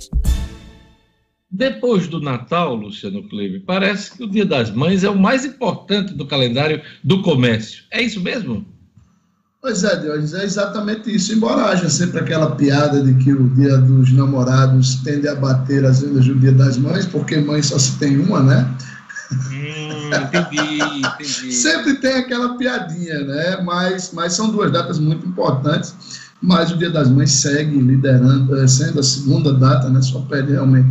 Depois 1.51 2.08
do 2.08 2.20
Natal, 2.20 2.75
Luciano 2.75 3.27
Kleber, 3.27 3.63
parece 3.65 4.12
que 4.12 4.24
o 4.24 4.29
Dia 4.29 4.46
das 4.46 4.70
Mães 4.70 5.03
é 5.03 5.10
o 5.10 5.18
mais 5.18 5.44
importante 5.44 6.13
do 6.13 6.27
calendário 6.27 6.82
do 7.03 7.24
comércio. 7.24 7.84
É 7.91 8.01
isso 8.01 8.22
mesmo? 8.22 8.65
Pois 9.62 9.84
é, 9.84 9.96
Diogo, 9.98 10.38
é 10.38 10.44
exatamente 10.46 11.13
isso. 11.13 11.34
Embora 11.34 11.65
haja 11.65 11.89
sempre 11.89 12.20
aquela 12.20 12.56
piada 12.56 13.01
de 13.01 13.13
que 13.15 13.34
o 13.34 13.50
Dia 13.56 13.77
dos 13.77 14.12
Namorados 14.13 14.96
tende 15.03 15.27
a 15.27 15.36
bater 15.36 15.84
as 15.86 16.01
vendas 16.01 16.25
do 16.25 16.36
Dia 16.36 16.53
das 16.53 16.77
Mães, 16.77 17.06
porque 17.06 17.38
mãe 17.38 17.62
só 17.62 17.77
se 17.77 17.98
tem 17.98 18.20
uma, 18.20 18.41
né? 18.41 18.74
Hum, 19.32 20.10
entendi, 20.15 20.82
entendi. 20.82 21.51
sempre 21.51 21.96
tem 21.96 22.13
aquela 22.13 22.58
piadinha, 22.58 23.20
né? 23.25 23.62
Mas, 23.63 24.12
mas 24.13 24.34
são 24.34 24.50
duas 24.50 24.72
datas 24.72 24.98
muito 24.98 25.27
importantes. 25.27 25.94
Mas 26.41 26.72
o 26.72 26.77
Dia 26.77 26.89
das 26.89 27.10
Mães 27.10 27.32
segue 27.32 27.77
liderando, 27.77 28.56
eh, 28.56 28.68
sendo 28.68 29.01
a 29.01 29.03
segunda 29.03 29.51
data, 29.51 29.89
né? 29.89 30.01
Só 30.01 30.22
perde 30.22 30.53
realmente 30.53 30.88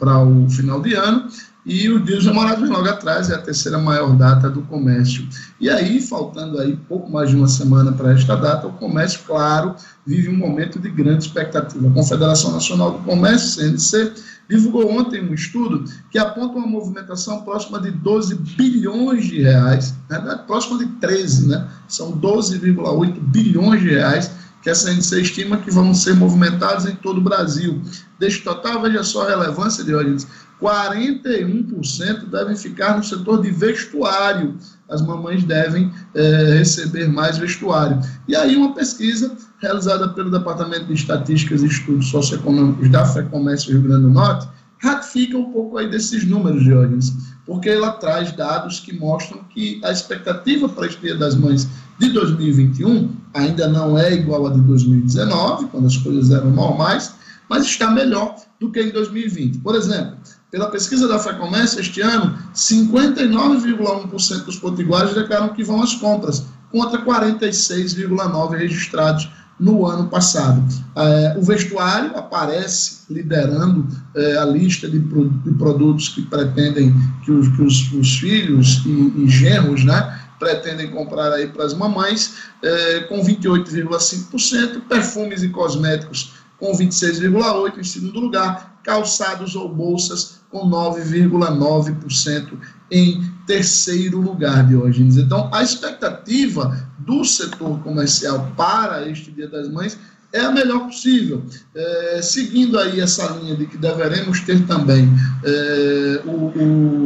para 0.00 0.18
o 0.18 0.48
final 0.48 0.80
de 0.80 0.94
ano. 0.94 1.28
E 1.64 1.90
o 1.90 2.00
Dia 2.00 2.16
dos 2.16 2.24
Namorados 2.24 2.62
vem 2.62 2.72
logo 2.72 2.88
atrás, 2.88 3.28
é 3.28 3.34
a 3.34 3.42
terceira 3.42 3.78
maior 3.78 4.16
data 4.16 4.48
do 4.48 4.62
comércio. 4.62 5.28
E 5.60 5.68
aí, 5.68 6.00
faltando 6.00 6.58
aí 6.58 6.74
pouco 6.88 7.12
mais 7.12 7.28
de 7.28 7.36
uma 7.36 7.46
semana 7.46 7.92
para 7.92 8.12
esta 8.12 8.34
data, 8.34 8.66
o 8.66 8.72
comércio, 8.72 9.20
claro, 9.26 9.76
vive 10.06 10.30
um 10.30 10.36
momento 10.36 10.78
de 10.78 10.88
grande 10.88 11.24
expectativa. 11.24 11.86
A 11.86 11.92
Confederação 11.92 12.50
Nacional 12.52 12.92
do 12.92 12.98
Comércio, 13.00 13.60
CNC, 13.60 14.14
divulgou 14.48 14.90
ontem 14.90 15.22
um 15.22 15.34
estudo 15.34 15.84
que 16.10 16.18
aponta 16.18 16.56
uma 16.56 16.66
movimentação 16.66 17.42
próxima 17.42 17.78
de 17.78 17.90
12 17.90 18.34
bilhões 18.56 19.26
de 19.26 19.42
reais, 19.42 19.94
né? 20.08 20.18
próxima 20.46 20.78
de 20.78 20.86
13, 20.86 21.46
né? 21.46 21.68
São 21.86 22.12
12,8 22.12 23.20
bilhões 23.20 23.80
de 23.80 23.90
reais 23.90 24.32
que 24.62 24.68
a 24.68 24.74
CNC 24.74 25.20
estima 25.20 25.58
que 25.58 25.70
vão 25.70 25.94
ser 25.94 26.14
movimentados 26.14 26.86
em 26.86 26.94
todo 26.96 27.18
o 27.18 27.22
Brasil. 27.22 27.80
Deste 28.20 28.44
total, 28.44 28.82
veja 28.82 29.02
só 29.02 29.26
a 29.26 29.30
relevância, 29.30 29.82
Diogenes, 29.82 30.26
41% 30.60 32.28
devem 32.30 32.54
ficar 32.54 32.98
no 32.98 33.02
setor 33.02 33.40
de 33.40 33.50
vestuário. 33.50 34.56
As 34.90 35.00
mamães 35.00 35.42
devem 35.42 35.90
é, 36.14 36.58
receber 36.58 37.08
mais 37.08 37.38
vestuário. 37.38 37.98
E 38.28 38.36
aí, 38.36 38.56
uma 38.56 38.74
pesquisa 38.74 39.34
realizada 39.58 40.10
pelo 40.10 40.30
Departamento 40.30 40.84
de 40.84 40.92
Estatísticas 40.92 41.62
e 41.62 41.66
Estudos 41.66 42.08
Socioeconômicos 42.10 42.90
da 42.90 43.06
FEComércio 43.06 43.72
Rio 43.72 43.82
Grande 43.82 44.02
do 44.02 44.10
Norte 44.10 44.46
ratifica 44.78 45.36
um 45.36 45.50
pouco 45.50 45.78
aí 45.78 45.90
desses 45.90 46.26
números, 46.26 46.62
Diogenes, 46.62 47.12
porque 47.46 47.68
ela 47.68 47.92
traz 47.92 48.32
dados 48.32 48.80
que 48.80 48.98
mostram 48.98 49.40
que 49.54 49.80
a 49.84 49.90
expectativa 49.90 50.68
para 50.68 50.86
este 50.86 51.00
Dia 51.00 51.16
das 51.16 51.34
Mães 51.34 51.68
de 51.98 52.10
2021 52.10 53.10
ainda 53.34 53.68
não 53.68 53.98
é 53.98 54.14
igual 54.14 54.46
a 54.46 54.50
de 54.50 54.60
2019, 54.62 55.66
quando 55.66 55.86
as 55.86 55.96
coisas 55.98 56.30
eram 56.30 56.50
normais, 56.50 57.14
mas 57.50 57.64
está 57.64 57.90
melhor 57.90 58.36
do 58.60 58.70
que 58.70 58.80
em 58.80 58.90
2020. 58.90 59.58
Por 59.58 59.74
exemplo, 59.74 60.16
pela 60.52 60.70
pesquisa 60.70 61.08
da 61.08 61.18
FEComércio, 61.18 61.80
este 61.80 62.00
ano, 62.00 62.38
59,1% 62.54 64.44
dos 64.44 64.56
potiguares 64.56 65.14
declaram 65.14 65.48
que 65.48 65.64
vão 65.64 65.82
às 65.82 65.94
compras, 65.94 66.46
contra 66.70 67.04
46,9% 67.04 68.50
registrados 68.50 69.28
no 69.58 69.84
ano 69.84 70.08
passado. 70.08 70.62
É, 70.96 71.34
o 71.36 71.42
vestuário 71.42 72.16
aparece 72.16 73.00
liderando 73.10 73.86
é, 74.14 74.38
a 74.38 74.44
lista 74.44 74.88
de, 74.88 74.98
de, 74.98 75.50
produtos 75.58 76.08
que 76.08 76.22
pretendem 76.22 76.94
que 77.24 77.32
os, 77.32 77.48
que 77.48 77.62
os, 77.62 77.92
os 77.92 78.18
filhos 78.18 78.82
e, 78.86 79.12
e 79.22 79.28
genros 79.28 79.84
né, 79.84 80.20
pretendem 80.38 80.90
comprar 80.90 81.32
aí 81.32 81.48
para 81.48 81.64
as 81.64 81.74
mamães, 81.74 82.36
é, 82.62 83.00
com 83.00 83.22
28,5%, 83.22 84.82
perfumes 84.88 85.42
e 85.42 85.48
cosméticos 85.50 86.39
com 86.60 86.72
26,8% 86.72 87.78
em 87.78 87.84
segundo 87.84 88.20
lugar, 88.20 88.78
calçados 88.84 89.56
ou 89.56 89.68
bolsas 89.68 90.40
com 90.50 90.68
9,9% 90.68 92.58
em 92.90 93.22
terceiro 93.46 94.20
lugar, 94.20 94.66
Diógenes. 94.68 95.16
Então, 95.16 95.48
a 95.52 95.62
expectativa 95.62 96.88
do 96.98 97.24
setor 97.24 97.80
comercial 97.80 98.52
para 98.56 99.08
este 99.08 99.30
Dia 99.32 99.48
das 99.48 99.68
Mães 99.68 99.98
é 100.32 100.40
a 100.40 100.52
melhor 100.52 100.86
possível. 100.86 101.42
É, 101.74 102.20
seguindo 102.22 102.78
aí 102.78 103.00
essa 103.00 103.26
linha 103.36 103.56
de 103.56 103.66
que 103.66 103.76
deveremos 103.76 104.40
ter 104.40 104.64
também 104.66 105.08
é, 105.44 106.22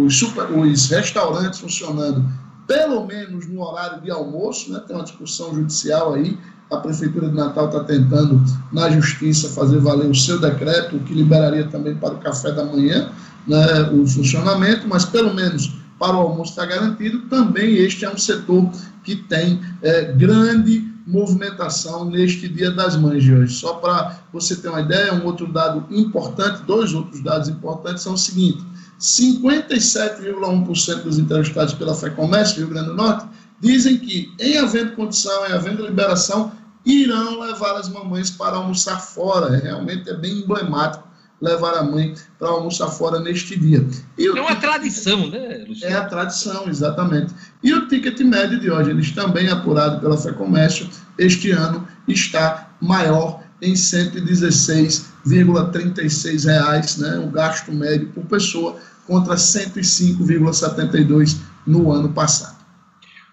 os, 0.04 0.18
super, 0.18 0.50
os 0.50 0.88
restaurantes 0.90 1.60
funcionando 1.60 2.24
pelo 2.66 3.06
menos 3.06 3.46
no 3.46 3.62
horário 3.62 4.00
de 4.00 4.10
almoço, 4.10 4.72
né? 4.72 4.82
tem 4.86 4.96
uma 4.96 5.04
discussão 5.04 5.54
judicial 5.54 6.14
aí, 6.14 6.38
a 6.74 6.80
Prefeitura 6.80 7.28
de 7.28 7.34
Natal 7.34 7.66
está 7.66 7.84
tentando, 7.84 8.42
na 8.72 8.90
Justiça, 8.90 9.48
fazer 9.48 9.78
valer 9.78 10.10
o 10.10 10.14
seu 10.14 10.40
decreto, 10.40 10.98
que 11.00 11.14
liberaria 11.14 11.66
também 11.68 11.94
para 11.94 12.14
o 12.14 12.18
café 12.18 12.52
da 12.52 12.64
manhã 12.64 13.10
né, 13.46 13.90
o 13.92 14.06
funcionamento, 14.06 14.88
mas 14.88 15.04
pelo 15.04 15.34
menos 15.34 15.72
para 15.98 16.16
o 16.16 16.20
almoço 16.20 16.50
está 16.50 16.66
garantido. 16.66 17.20
Também 17.28 17.76
este 17.76 18.04
é 18.04 18.10
um 18.10 18.18
setor 18.18 18.70
que 19.02 19.16
tem 19.16 19.60
é, 19.82 20.12
grande 20.12 20.88
movimentação 21.06 22.06
neste 22.06 22.48
Dia 22.48 22.70
das 22.70 22.96
Mães 22.96 23.22
de 23.22 23.34
hoje. 23.34 23.54
Só 23.54 23.74
para 23.74 24.18
você 24.32 24.56
ter 24.56 24.68
uma 24.68 24.80
ideia, 24.80 25.14
um 25.14 25.26
outro 25.26 25.46
dado 25.46 25.84
importante, 25.90 26.62
dois 26.66 26.94
outros 26.94 27.22
dados 27.22 27.48
importantes 27.48 28.02
são 28.02 28.14
o 28.14 28.18
seguinte: 28.18 28.64
57,1% 28.98 31.02
dos 31.02 31.18
entrevistados 31.18 31.74
pela 31.74 31.94
FEComércio 31.94 32.58
Rio 32.58 32.68
Grande 32.68 32.88
do 32.88 32.94
Norte 32.94 33.26
dizem 33.60 33.98
que, 33.98 34.32
em 34.40 34.58
havendo 34.58 34.92
condição, 34.92 35.46
em 35.46 35.52
havendo 35.52 35.87
liberação, 35.87 36.52
irão 36.85 37.40
levar 37.40 37.77
as 37.77 37.88
mamães 37.88 38.31
para 38.31 38.57
almoçar 38.57 39.01
fora. 39.01 39.57
É, 39.57 39.61
realmente 39.61 40.11
é 40.11 40.14
bem 40.14 40.40
emblemático 40.40 41.14
levar 41.40 41.75
a 41.75 41.83
mãe 41.83 42.14
para 42.38 42.49
almoçar 42.49 42.88
fora 42.88 43.18
neste 43.20 43.59
dia. 43.59 43.85
E 44.16 44.27
é 44.27 44.33
uma 44.33 44.57
tradição, 44.57 45.29
né, 45.29 45.64
Luciano? 45.68 45.94
É 45.94 45.99
a 45.99 46.07
tradição, 46.07 46.66
exatamente. 46.68 47.35
E 47.62 47.70
o 47.73 47.88
ticket 47.88 48.18
médio 48.20 48.59
de 48.59 48.70
hoje, 48.70 48.88
eles 48.90 49.12
também 49.12 49.49
apurado 49.49 50.01
pela 50.01 50.16
FEComércio, 50.16 50.88
este 51.18 51.51
ano 51.51 51.87
está 52.09 52.70
maior 52.81 53.42
em 53.61 53.75
116,36 53.75 56.47
reais, 56.47 56.97
né, 56.97 57.18
o 57.18 57.29
gasto 57.31 57.70
médio 57.73 58.09
por 58.09 58.25
pessoa, 58.25 58.79
contra 59.07 59.35
105,72 59.35 61.37
no 61.66 61.92
ano 61.92 62.09
passado. 62.11 62.63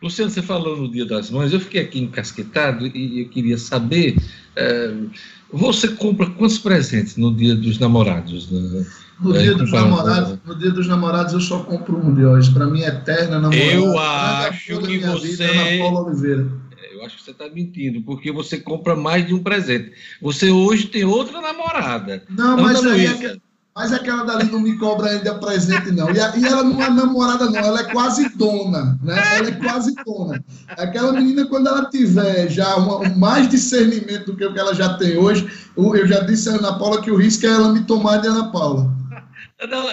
Luciano, 0.01 0.31
você 0.31 0.41
falou 0.41 0.75
no 0.75 0.91
Dia 0.91 1.05
das 1.05 1.29
Mães, 1.29 1.53
eu 1.53 1.59
fiquei 1.59 1.81
aqui 1.81 1.99
encasquetado 1.99 2.87
e 2.87 3.21
eu 3.21 3.29
queria 3.29 3.57
saber, 3.57 4.17
é, 4.55 4.93
você 5.51 5.89
compra 5.89 6.29
quantos 6.29 6.57
presentes 6.57 7.17
no 7.17 7.35
Dia 7.35 7.55
dos 7.55 7.77
Namorados? 7.77 8.49
Né? 8.49 8.85
No, 9.19 9.33
dia 9.33 9.53
dos 9.53 9.71
namorados, 9.71 10.39
no 10.43 10.55
dia 10.57 10.71
dos 10.71 10.87
namorados 10.87 11.33
eu 11.33 11.39
só 11.39 11.59
compro 11.59 11.95
um 11.95 12.15
de 12.15 12.25
hoje, 12.25 12.51
para 12.51 12.65
mim 12.65 12.81
é 12.81 12.87
eterna 12.87 13.39
namorada. 13.39 13.71
Eu 13.71 13.99
acho 13.99 14.79
que 14.79 14.97
você... 14.97 15.43
É, 15.43 16.95
eu 16.95 17.05
acho 17.05 17.17
que 17.17 17.23
você 17.23 17.31
está 17.31 17.47
mentindo, 17.47 18.01
porque 18.01 18.31
você 18.31 18.57
compra 18.57 18.95
mais 18.95 19.27
de 19.27 19.35
um 19.35 19.43
presente. 19.43 19.91
Você 20.19 20.49
hoje 20.49 20.87
tem 20.87 21.05
outra 21.05 21.39
namorada. 21.39 22.23
Não, 22.27 22.57
mas 22.57 22.83
aí 22.83 23.05
é, 23.05 23.37
Mas 23.73 23.93
aquela 23.93 24.25
dali 24.25 24.51
não 24.51 24.59
me 24.59 24.77
cobra 24.77 25.11
ainda 25.11 25.35
presente, 25.35 25.91
não. 25.91 26.09
E, 26.09 26.15
e, 26.15 26.45
ela 26.45 26.63
não 26.63 26.81
é 26.83 26.89
namorada, 26.89 27.49
não. 27.49 27.59
Ela 27.59 27.79
é 27.79 27.83
quase 27.85 28.27
dona, 28.35 28.99
né? 29.01 29.37
Ela 29.37 29.47
é 29.47 29.51
quase 29.51 29.95
dona. 30.05 30.43
Aquela 30.67 31.13
menina, 31.13 31.45
quando 31.45 31.67
ela 31.67 31.89
tiver 31.89 32.49
já 32.49 32.75
uma, 32.75 33.07
mais 33.15 33.47
discernimento 33.47 34.25
do 34.25 34.35
que 34.35 34.45
o 34.45 34.53
que 34.53 34.59
ela 34.59 34.75
já 34.75 34.97
tem 34.97 35.17
hoje, 35.17 35.49
eu, 35.77 35.95
eu 35.95 36.05
já 36.05 36.19
disse 36.19 36.49
a 36.49 36.53
Ana 36.53 36.73
Paula 36.73 37.01
que 37.01 37.11
o 37.11 37.15
risco 37.15 37.45
é 37.45 37.49
ela 37.49 37.71
me 37.71 37.81
tomar 37.83 38.17
de 38.17 38.27
Ana 38.27 38.51
Paula. 38.51 39.00
Não, 39.69 39.85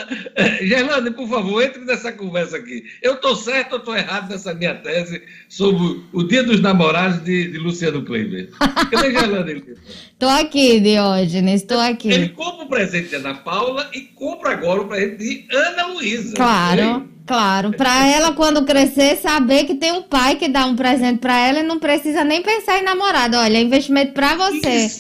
Gerlane, 0.67 1.11
por 1.11 1.29
favor, 1.29 1.63
entre 1.63 1.85
nessa 1.85 2.13
conversa 2.13 2.57
aqui. 2.57 2.85
Eu 3.03 3.15
estou 3.15 3.37
certo 3.37 3.73
ou 3.75 3.79
estou 3.79 3.97
errado 3.97 4.31
nessa 4.31 4.55
minha 4.55 4.75
tese 4.75 5.23
sobre 5.49 6.03
o 6.13 6.23
Dia 6.23 6.43
dos 6.43 6.61
Namorados 6.61 7.23
de, 7.23 7.53
de 7.53 7.59
Luciano 7.59 8.05
Kleiber? 8.05 8.49
Cadê 8.91 9.13
Gerlane? 9.13 9.65
Estou 10.13 10.29
aqui, 10.29 10.81
Diógenes, 10.81 11.63
estou 11.63 11.81
aqui. 11.81 12.11
Ele 12.11 12.29
compra 12.31 12.65
o 12.65 12.69
presente 12.69 13.09
de 13.09 13.17
Ana 13.17 13.35
Paula 13.35 13.91
e 13.93 14.01
compra 14.01 14.53
agora 14.53 14.81
o 14.81 14.89
presente 14.89 15.17
de 15.19 15.47
Ana 15.55 15.87
Luísa. 15.89 16.35
Claro. 16.35 17.18
Claro, 17.29 17.73
para 17.73 18.07
ela 18.07 18.33
quando 18.33 18.65
crescer 18.65 19.17
saber 19.17 19.65
que 19.65 19.75
tem 19.75 19.93
um 19.93 20.01
pai 20.01 20.37
que 20.37 20.49
dá 20.49 20.65
um 20.65 20.75
presente 20.75 21.19
para 21.19 21.39
ela 21.39 21.61
e 21.61 21.63
não 21.63 21.79
precisa 21.79 22.25
nem 22.25 22.43
pensar 22.43 22.79
em 22.79 22.83
namorado. 22.83 23.37
Olha, 23.37 23.59
é 23.59 23.61
investimento 23.61 24.13
para 24.13 24.35
você. 24.35 24.91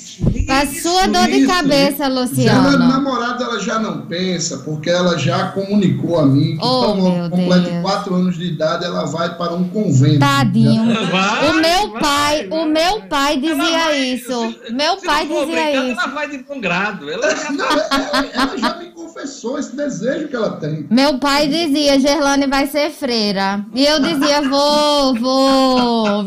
Para 0.46 0.66
sua 0.66 1.06
dor 1.06 1.26
de 1.26 1.46
cabeça, 1.46 2.06
Luciano. 2.06 2.72
Já 2.72 2.78
namorado 2.78 3.44
ela 3.44 3.60
já 3.60 3.78
não 3.78 4.02
pensa, 4.06 4.58
porque 4.58 4.90
ela 4.90 5.16
já 5.16 5.48
comunicou 5.52 6.18
a 6.18 6.26
mim 6.26 6.56
que 6.56 6.64
oh, 6.64 6.94
quando 6.94 7.30
completa 7.30 7.80
quatro 7.82 8.14
anos 8.14 8.36
de 8.36 8.44
idade 8.44 8.84
ela 8.84 9.06
vai 9.06 9.36
para 9.36 9.54
um 9.54 9.68
convento. 9.68 10.18
Tadinho. 10.18 10.94
Vai, 11.10 11.50
o 11.50 11.54
meu 11.54 11.90
vai, 11.92 12.00
pai, 12.00 12.48
vai, 12.48 12.58
o 12.58 12.66
meu 12.66 13.00
pai 13.02 13.36
dizia 13.36 13.56
vai, 13.56 14.00
isso. 14.00 14.54
Se, 14.66 14.72
meu 14.72 14.98
se 14.98 15.06
pai 15.06 15.26
dizia 15.26 15.90
isso. 15.90 16.00
Ela 16.00 16.06
vai 16.08 16.30
de 16.30 16.38
bom 16.38 16.60
grado. 16.60 17.10
Ela 17.10 17.34
já, 17.34 17.52
não, 17.52 17.64
ela, 17.66 18.26
ela 18.34 18.58
já 18.58 18.76
me 18.76 18.86
confessou 18.86 19.58
esse 19.58 19.74
desejo 19.74 20.28
que 20.28 20.36
ela 20.36 20.52
tem. 20.56 20.86
Meu 20.90 21.18
pai 21.18 21.46
dizia, 21.46 21.98
Gerlane 22.18 22.48
vai 22.48 22.66
ser 22.66 22.90
freira. 22.90 23.64
E 23.72 23.87
eu 23.87 24.02
dizia, 24.02 24.42
vou, 24.42 25.14
vou. 25.14 26.26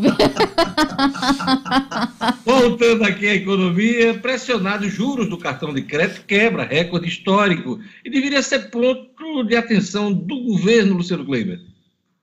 Voltando 2.46 3.04
aqui 3.04 3.28
à 3.28 3.34
economia, 3.34 4.14
pressionado 4.14 4.88
juros 4.88 5.28
do 5.28 5.36
cartão 5.36 5.74
de 5.74 5.82
crédito 5.82 6.24
quebra 6.26 6.64
recorde 6.64 7.06
histórico 7.06 7.78
e 8.02 8.10
deveria 8.10 8.42
ser 8.42 8.70
ponto 8.70 9.44
de 9.44 9.54
atenção 9.54 10.10
do 10.14 10.42
governo, 10.44 10.94
Luciano 10.94 11.26
Kleiber. 11.26 11.60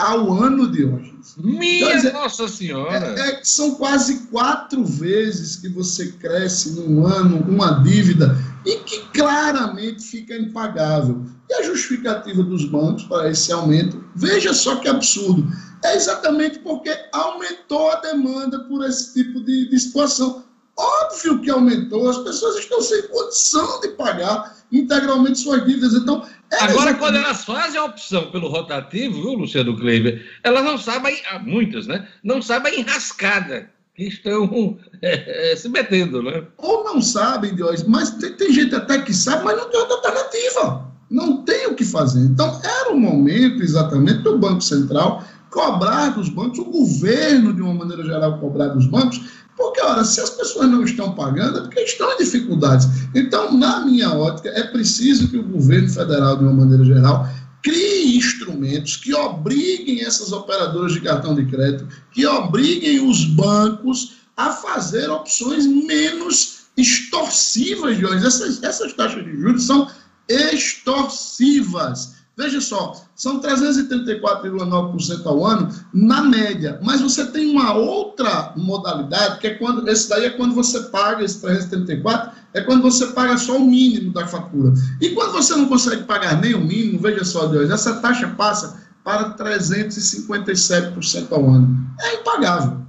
ao 0.03 0.33
ano 0.33 0.69
de 0.69 0.85
hoje. 0.85 1.15
Minha 1.37 1.97
então, 1.97 2.13
Nossa 2.15 2.49
Senhora! 2.49 3.15
É, 3.17 3.31
é, 3.31 3.41
são 3.45 3.77
quase 3.77 4.27
quatro 4.27 4.85
vezes 4.85 5.57
que 5.57 5.69
você 5.69 6.09
cresce 6.13 6.73
num 6.73 7.07
ano 7.07 7.39
uma 7.49 7.83
dívida 7.83 8.37
e 8.67 8.79
que 8.79 8.99
claramente 9.13 10.03
fica 10.03 10.37
impagável. 10.37 11.25
E 11.49 11.55
a 11.55 11.63
justificativa 11.63 12.43
dos 12.43 12.65
bancos 12.65 13.05
para 13.05 13.31
esse 13.31 13.53
aumento, 13.53 14.05
veja 14.17 14.53
só 14.53 14.77
que 14.77 14.89
absurdo, 14.89 15.47
é 15.85 15.95
exatamente 15.95 16.59
porque 16.59 16.91
aumentou 17.13 17.91
a 17.93 18.01
demanda 18.01 18.59
por 18.65 18.85
esse 18.85 19.15
tipo 19.15 19.41
de, 19.41 19.69
de 19.71 19.79
situação. 19.79 20.45
Óbvio 20.77 21.41
que 21.41 21.51
aumentou, 21.51 22.09
as 22.09 22.19
pessoas 22.19 22.59
estão 22.59 22.81
sem 22.81 23.03
condição 23.09 23.81
de 23.81 23.89
pagar 23.89 24.57
integralmente 24.73 25.39
suas 25.39 25.65
dívidas. 25.65 25.95
Então, 25.95 26.27
Agora, 26.61 26.95
quando 26.95 27.17
elas 27.17 27.45
fazem 27.45 27.81
a 27.81 27.85
opção 27.85 28.31
pelo 28.31 28.49
rotativo, 28.49 29.23
viu, 29.23 29.35
Luciano 29.35 29.77
Kleiber, 29.77 30.25
elas 30.45 30.65
não 30.65 30.77
sabem, 30.77 31.17
muitas, 31.43 31.87
né? 31.87 32.07
Não 32.23 32.43
sabem 32.43 32.75
a 32.75 32.81
enrascada 32.81 33.71
que 33.95 34.05
estão 34.05 34.79
é, 35.01 35.53
é, 35.53 35.57
se 35.57 35.69
metendo, 35.69 36.23
né? 36.23 36.45
Ou 36.59 36.85
não 36.85 37.01
sabem, 37.01 37.55
Deus, 37.55 37.83
mas 37.85 38.11
tem, 38.13 38.35
tem, 38.35 38.53
gente 38.53 38.75
até 38.75 39.01
que 39.01 39.15
sabe, 39.15 39.45
mas 39.45 39.57
não 39.57 39.71
tem 39.71 39.81
outra 39.81 39.97
alternativa. 39.97 40.93
Não 41.11 41.45
tem 41.45 41.67
o 41.67 41.75
que 41.75 41.85
fazer. 41.85 42.21
Então, 42.21 42.61
era 42.63 42.93
o 42.93 42.99
momento 42.99 43.63
exatamente 43.63 44.23
do 44.23 44.39
Banco 44.39 44.63
Central 44.63 45.25
cobrar 45.53 46.09
dos 46.09 46.31
bancos, 46.31 46.59
o 46.59 46.65
governo, 46.65 47.53
de 47.53 47.61
uma 47.61 47.75
maneira 47.75 48.03
geral, 48.03 48.39
cobrar 48.39 48.69
dos 48.69 48.87
bancos, 48.87 49.21
porque, 49.57 49.81
ora, 49.81 50.05
se 50.05 50.21
as 50.21 50.31
pessoas 50.31 50.69
não 50.69 50.83
estão 50.83 51.15
pagando, 51.15 51.59
é 51.59 51.61
porque 51.63 51.81
estão 51.81 52.13
em 52.13 52.19
dificuldades. 52.19 52.89
Então, 53.15 53.57
na 53.57 53.85
minha 53.85 54.13
ótica, 54.13 54.49
é 54.49 54.63
preciso 54.65 55.29
que 55.29 55.37
o 55.37 55.43
governo 55.43 55.89
federal, 55.89 56.37
de 56.37 56.45
uma 56.45 56.53
maneira 56.53 56.85
geral, 56.85 57.29
crie 57.63 58.17
instrumentos 58.17 58.97
que 58.97 59.15
obriguem 59.15 60.01
essas 60.05 60.33
operadoras 60.33 60.93
de 60.93 61.01
cartão 61.01 61.35
de 61.35 61.45
crédito, 61.47 61.87
que 62.11 62.27
obriguem 62.27 63.09
os 63.09 63.25
bancos 63.25 64.15
a 64.37 64.51
fazer 64.51 65.09
opções 65.11 65.67
menos 65.67 66.63
extorsivas, 66.77 67.99
Jorge. 67.99 68.27
Essas, 68.27 68.63
essas 68.63 68.93
taxas 68.95 69.25
de 69.25 69.37
juros 69.37 69.65
são 69.65 69.89
extorsivas. 70.29 72.15
Veja 72.43 72.61
só, 72.61 73.01
são 73.15 73.41
334,9% 73.41 75.27
ao 75.27 75.47
ano 75.47 75.69
na 75.95 76.25
média, 76.25 76.81
mas 76.83 77.01
você 77.01 77.25
tem 77.27 77.53
uma 77.53 77.73
outra 77.73 78.53
modalidade, 78.57 79.39
que 79.39 79.47
é 79.47 79.55
quando, 79.55 79.89
esse 79.89 80.09
daí 80.09 80.25
é 80.25 80.31
quando 80.31 80.53
você 80.53 80.81
paga 80.81 81.23
esse 81.23 81.41
334, 81.41 82.33
é 82.53 82.61
quando 82.63 82.83
você 82.83 83.07
paga 83.09 83.39
só 83.39 83.59
o 83.59 83.65
mínimo 83.65 84.13
da 84.13 84.27
fatura. 84.27 84.75
E 85.01 85.11
quando 85.11 85.31
você 85.31 85.55
não 85.55 85.67
consegue 85.67 86.03
pagar 86.03 86.41
nem 86.41 86.53
o 86.55 86.61
mínimo, 86.61 86.99
veja 86.99 87.25
só, 87.25 87.47
Deus, 87.47 87.71
essa 87.71 88.01
taxa 88.01 88.27
passa 88.37 88.83
para 89.05 89.37
357% 89.37 91.31
ao 91.31 91.49
ano. 91.49 91.77
É 92.01 92.17
impagável. 92.17 92.82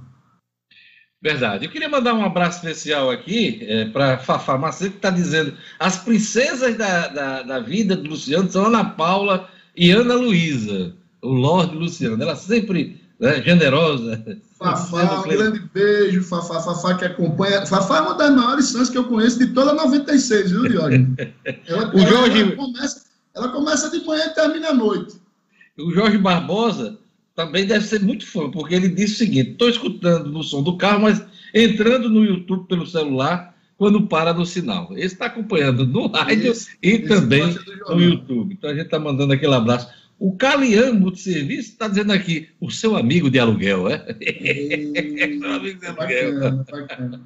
Verdade. 1.24 1.64
Eu 1.64 1.70
queria 1.70 1.88
mandar 1.88 2.12
um 2.12 2.22
abraço 2.22 2.58
especial 2.58 3.10
aqui 3.10 3.58
é, 3.62 3.86
para 3.86 4.18
Fafá 4.18 4.58
Macedo, 4.58 4.90
que 4.90 4.96
está 4.98 5.08
dizendo 5.08 5.54
as 5.78 5.96
princesas 5.96 6.76
da, 6.76 7.08
da, 7.08 7.42
da, 7.42 7.58
vida 7.60 7.96
do 7.96 8.10
Luciano 8.10 8.50
são 8.50 8.66
Ana 8.66 8.84
Paula 8.84 9.48
e 9.74 9.90
Ana 9.90 10.16
Luísa, 10.16 10.92
o 11.22 11.32
Lorde 11.32 11.76
Luciano. 11.76 12.22
Ela 12.22 12.36
sempre 12.36 13.00
né, 13.18 13.40
generosa. 13.40 14.22
Fafá, 14.58 15.20
um 15.20 15.22
grande 15.22 15.60
beijo, 15.72 16.22
Fafá, 16.24 16.60
Fafá 16.60 16.92
que 16.92 17.06
acompanha. 17.06 17.64
Fafá 17.64 17.96
é 17.96 18.00
uma 18.02 18.16
das 18.16 18.36
maiores 18.36 18.70
fãs 18.70 18.90
que 18.90 18.98
eu 18.98 19.04
conheço 19.04 19.38
de 19.38 19.46
toda 19.46 19.72
96, 19.72 20.50
viu, 20.50 20.68
Diógenes? 20.68 21.08
Ela, 21.66 21.88
o 21.94 22.00
Jorge... 22.00 22.42
ela, 22.42 22.52
começa, 22.56 23.02
ela 23.34 23.48
começa 23.48 23.90
de 23.90 24.04
manhã 24.04 24.26
e 24.26 24.34
termina 24.34 24.68
à 24.68 24.74
noite. 24.74 25.14
O 25.78 25.90
Jorge 25.90 26.18
Barbosa 26.18 26.98
também 27.34 27.66
deve 27.66 27.84
ser 27.84 28.00
muito 28.00 28.26
fã, 28.26 28.50
porque 28.50 28.74
ele 28.74 28.88
disse 28.88 29.14
o 29.14 29.18
seguinte: 29.18 29.50
estou 29.50 29.68
escutando 29.68 30.30
no 30.30 30.42
som 30.42 30.62
do 30.62 30.76
carro, 30.76 31.02
mas 31.02 31.24
entrando 31.52 32.08
no 32.08 32.24
YouTube 32.24 32.66
pelo 32.68 32.86
celular 32.86 33.54
quando 33.76 34.06
para 34.06 34.32
no 34.32 34.46
sinal. 34.46 34.88
Ele 34.92 35.04
está 35.04 35.26
acompanhando 35.26 35.86
no 35.86 36.06
rádio 36.06 36.52
esse, 36.52 36.76
e 36.82 36.90
esse 36.90 37.08
também 37.08 37.42
no 37.88 38.00
YouTube. 38.00 38.54
Então 38.54 38.70
a 38.70 38.74
gente 38.74 38.84
está 38.84 38.98
mandando 38.98 39.32
aquele 39.32 39.54
abraço. 39.54 39.88
O 40.18 40.36
Calian 40.36 40.92
Multiserviço 40.94 41.70
está 41.70 41.88
dizendo 41.88 42.12
aqui, 42.12 42.48
o 42.60 42.70
seu 42.70 42.96
amigo 42.96 43.28
de 43.28 43.38
aluguel, 43.38 43.88
é? 43.88 43.98
seu 45.40 45.52
amigo 45.52 45.80
de 45.80 45.86
aluguel. 45.86 46.40
Bacana, 46.40 46.64
bacana. 46.70 47.20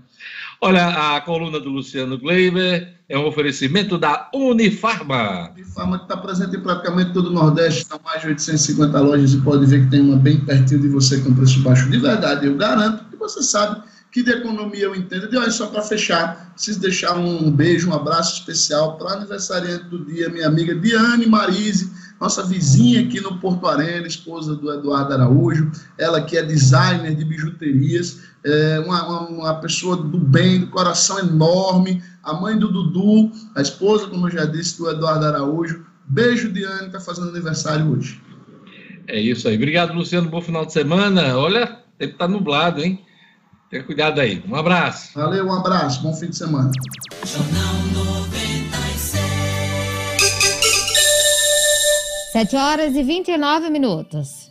Olha, 0.61 1.17
a 1.17 1.21
coluna 1.21 1.61
do 1.61 1.71
Luciano 1.71 2.19
Gleiber 2.19 2.95
é 3.09 3.17
um 3.17 3.27
oferecimento 3.27 3.97
da 3.97 4.29
Unifarma. 4.35 5.51
Unifarma 5.53 5.99
que 5.99 6.05
está 6.05 6.17
presente 6.17 6.57
em 6.57 6.61
praticamente 6.61 7.13
todo 7.13 7.29
o 7.29 7.33
Nordeste, 7.33 7.87
são 7.87 8.01
mais 8.05 8.23
de 8.23 8.29
850 8.29 9.01
lojas 9.01 9.35
e 9.35 9.41
pode 9.41 9.67
ver 9.67 9.85
que 9.85 9.91
tem 9.91 10.01
uma 10.01 10.17
bem 10.17 10.41
pertinho 10.41 10.81
de 10.81 10.89
você 10.89 11.21
com 11.21 11.33
preço 11.33 11.61
baixo 11.61 11.89
de 11.89 11.99
verdade. 11.99 12.47
Eu 12.47 12.57
garanto 12.57 13.05
que 13.05 13.17
você 13.17 13.41
sabe 13.41 13.83
que 14.11 14.23
de 14.23 14.33
economia 14.33 14.85
eu 14.85 14.97
entendo. 14.97 15.33
E 15.33 15.37
olha, 15.37 15.51
só 15.51 15.69
para 15.69 15.83
fechar, 15.83 16.53
preciso 16.55 16.81
deixar 16.81 17.17
um 17.17 17.51
beijo, 17.53 17.91
um 17.91 17.95
abraço 17.95 18.41
especial 18.41 18.99
para 18.99 19.13
aniversariante 19.13 19.85
do 19.85 20.05
dia, 20.05 20.29
minha 20.29 20.49
amiga 20.49 20.75
Diane 20.75 21.27
Marise, 21.27 21.93
nossa 22.21 22.43
vizinha 22.43 23.03
aqui 23.03 23.21
no 23.21 23.39
Porto 23.39 23.67
Arena, 23.69 24.07
esposa 24.07 24.57
do 24.57 24.73
Eduardo 24.73 25.13
Araújo, 25.13 25.71
ela 25.97 26.21
que 26.21 26.37
é 26.37 26.43
designer 26.43 27.15
de 27.15 27.25
bijuterias, 27.25 28.23
é 28.45 28.81
uma, 28.81 29.07
uma, 29.07 29.29
uma 29.29 29.55
pessoa 29.55 29.97
do 29.97 30.19
bem, 30.19 30.61
do 30.61 30.69
coração 30.69 31.19
enorme, 31.19 32.03
a 32.23 32.33
mãe 32.35 32.59
do 32.59 32.71
Dudu, 32.71 33.31
a 33.55 33.63
esposa, 33.63 34.07
como 34.07 34.27
eu 34.27 34.31
já 34.31 34.45
disse, 34.45 34.79
do 34.79 34.91
Eduardo 34.91 35.25
Araújo. 35.25 35.85
Beijo, 36.05 36.53
Diane, 36.53 36.87
está 36.87 37.01
fazendo 37.01 37.29
aniversário 37.29 37.91
hoje. 37.91 38.21
É 39.07 39.19
isso 39.21 39.49
aí. 39.49 39.57
Obrigado, 39.57 39.95
Luciano. 39.95 40.29
Bom 40.29 40.41
final 40.41 40.65
de 40.67 40.73
semana. 40.73 41.37
Olha, 41.37 41.65
o 41.65 41.99
tempo 41.99 42.13
está 42.13 42.29
nublado, 42.29 42.83
hein? 42.83 43.05
Tenha 43.71 43.83
cuidado 43.83 44.21
aí. 44.21 44.43
Um 44.49 44.55
abraço. 44.55 45.13
Valeu, 45.15 45.47
um 45.47 45.53
abraço. 45.53 46.03
Bom 46.03 46.15
fim 46.15 46.31
de 46.31 46.37
semana. 46.37 46.71
Jornal 47.25 47.75
96. 47.93 49.29
7 52.33 52.57
horas 52.57 52.97
e 52.97 53.03
29 53.03 53.71
minutos. 53.71 54.48